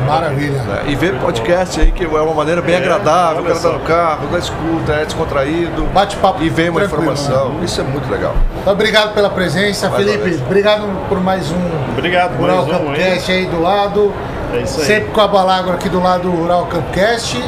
Maravilha. 0.07 0.61
né? 0.64 0.84
E 0.88 0.95
ver 0.95 1.18
podcast 1.20 1.80
aí, 1.80 1.91
que 1.91 2.03
é 2.03 2.07
uma 2.07 2.34
maneira 2.34 2.61
bem 2.61 2.76
É, 2.76 2.78
agradável, 2.78 3.41
o 3.41 3.45
cara 3.45 3.59
tá 3.59 3.70
no 3.70 3.80
carro, 3.82 4.28
da 4.28 4.38
escuta, 4.38 4.91
é 4.93 5.05
descontraído. 5.05 5.84
Bate-papo 5.93 6.43
E 6.43 6.49
vem 6.49 6.70
uma 6.70 6.84
informação. 6.84 7.49
né? 7.53 7.61
Isso 7.66 7.80
é 7.82 7.84
muito 7.84 8.09
legal. 8.11 8.34
Então, 8.61 8.74
obrigado 8.74 9.14
pela 9.14 9.30
presença. 9.30 9.89
Mais 9.89 10.03
Felipe, 10.03 10.41
obrigado 10.45 10.84
por 11.07 11.20
mais 11.22 11.49
um 11.51 11.91
Obrigado, 11.97 12.38
Rural 12.38 12.66
mais 12.66 12.82
um 12.82 12.91
aí. 12.91 12.97
Campcast 12.97 13.32
aí 13.32 13.45
do 13.45 13.61
lado. 13.61 14.14
É 14.53 14.57
isso 14.61 14.80
aí. 14.82 14.86
Sempre 14.88 15.11
com 15.11 15.22
a 15.22 15.28
Balagro 15.28 15.74
aqui 15.74 15.89
do 15.89 16.01
lado 16.01 16.24
do 16.24 16.32
Rural 16.32 16.66
Campcast. 16.68 17.41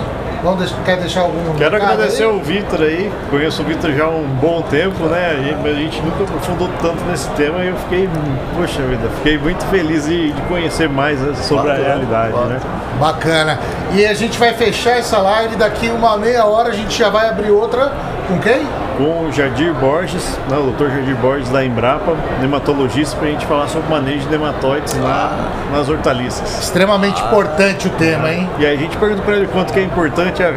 Vamos 0.46 0.72
quer 0.86 0.98
deixar 0.98 1.22
algum 1.22 1.56
Quero 1.56 1.76
agradecer 1.76 2.22
aí? 2.22 2.30
ao 2.30 2.38
Vitor 2.38 2.80
aí, 2.82 3.12
conheço 3.32 3.64
o 3.64 3.66
Vitor 3.66 3.92
já 3.94 4.04
há 4.06 4.10
um 4.10 4.28
bom 4.28 4.62
tempo, 4.62 5.06
né? 5.06 5.32
A 5.32 5.42
gente, 5.42 5.68
a 5.68 5.74
gente 5.74 6.02
nunca 6.04 6.24
aprofundou 6.24 6.70
tanto 6.80 7.04
nesse 7.06 7.28
tema 7.32 7.64
e 7.64 7.70
eu 7.70 7.76
fiquei, 7.78 8.08
poxa 8.56 8.84
vida, 8.84 9.10
fiquei 9.18 9.40
muito 9.40 9.66
feliz 9.66 10.06
de, 10.06 10.32
de 10.32 10.42
conhecer 10.44 10.88
mais 10.88 11.20
né, 11.20 11.34
sobre 11.34 11.66
Claro, 11.66 11.82
a 11.82 11.86
realidade, 11.86 12.32
claro. 12.32 12.50
né? 12.50 12.60
Bacana. 13.00 13.60
E 13.96 14.06
a 14.06 14.14
gente 14.14 14.38
vai 14.38 14.54
fechar 14.54 15.00
essa 15.00 15.18
live. 15.18 15.56
Daqui 15.56 15.90
uma 15.90 16.16
meia 16.16 16.46
hora 16.46 16.70
a 16.70 16.74
gente 16.74 16.96
já 16.96 17.10
vai 17.10 17.28
abrir 17.28 17.50
outra. 17.50 17.92
Com 18.28 18.38
quem? 18.38 18.68
Com 18.98 19.26
o 19.28 19.32
Jardir 19.32 19.74
Borges, 19.74 20.24
né, 20.50 20.58
o 20.58 20.72
Dr. 20.72 20.90
Jardir 20.90 21.16
Borges 21.18 21.50
da 21.50 21.66
Embrapa, 21.66 22.14
nematologista, 22.40 23.18
para 23.18 23.28
a 23.28 23.32
gente 23.32 23.46
falar 23.46 23.68
sobre 23.68 23.88
o 23.88 23.92
manejo 23.92 24.20
de 24.22 24.30
nematóides 24.30 24.94
na- 24.96 25.32
nas 25.74 25.90
hortaliças. 25.90 26.62
Extremamente 26.64 27.22
importante 27.22 27.88
o 27.88 27.92
tema, 27.92 28.32
hein? 28.32 28.50
E 28.58 28.66
aí 28.66 28.76
a 28.76 28.80
gente 28.80 28.96
pergunta 28.96 29.22
para 29.22 29.36
ele 29.36 29.48
quanto 29.48 29.74
que 29.74 29.80
é 29.80 29.84
importante 29.84 30.42
a- 30.42 30.54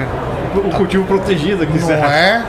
o 0.55 0.71
cultivo 0.71 1.05
protegido 1.05 1.65
aqui. 1.65 1.79
Não 1.81 1.89
acha? 1.89 2.07
é? 2.15 2.43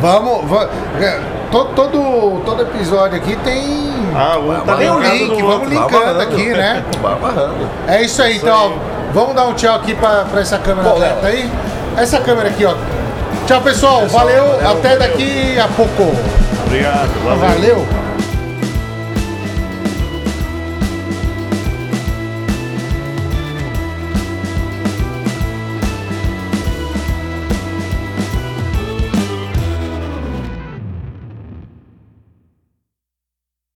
Vamos. 0.00 0.50
va- 0.50 0.68
é, 1.00 1.18
to- 1.50 1.64
todo, 1.74 2.42
todo 2.44 2.62
episódio 2.62 3.16
aqui 3.16 3.34
tem. 3.36 3.90
Ah, 4.14 4.36
um 4.38 4.60
tá 4.66 4.76
tem 4.76 4.90
um 4.90 5.00
link, 5.00 5.28
vamos 5.40 5.42
outro. 5.54 5.70
linkando 5.70 6.20
aqui, 6.20 6.48
né? 6.50 6.84
É 7.88 8.02
isso 8.02 8.20
aí, 8.22 8.36
então, 8.36 8.54
ó, 8.54 9.12
vamos 9.14 9.34
dar 9.34 9.44
um 9.46 9.54
tchau 9.54 9.76
aqui 9.76 9.94
pra, 9.94 10.24
pra 10.30 10.40
essa 10.42 10.58
câmera 10.58 10.90
Bom, 10.90 10.98
aí. 11.22 11.50
Essa 11.96 12.20
câmera 12.20 12.48
aqui, 12.50 12.64
ó. 12.66 12.74
Tchau, 13.46 13.60
pessoal. 13.60 14.06
valeu. 14.08 14.58
Até 14.68 14.96
daqui 14.96 15.58
a 15.58 15.68
pouco. 15.68 16.14
Obrigado. 16.66 17.10
valeu. 17.24 17.38
valeu. 17.38 18.01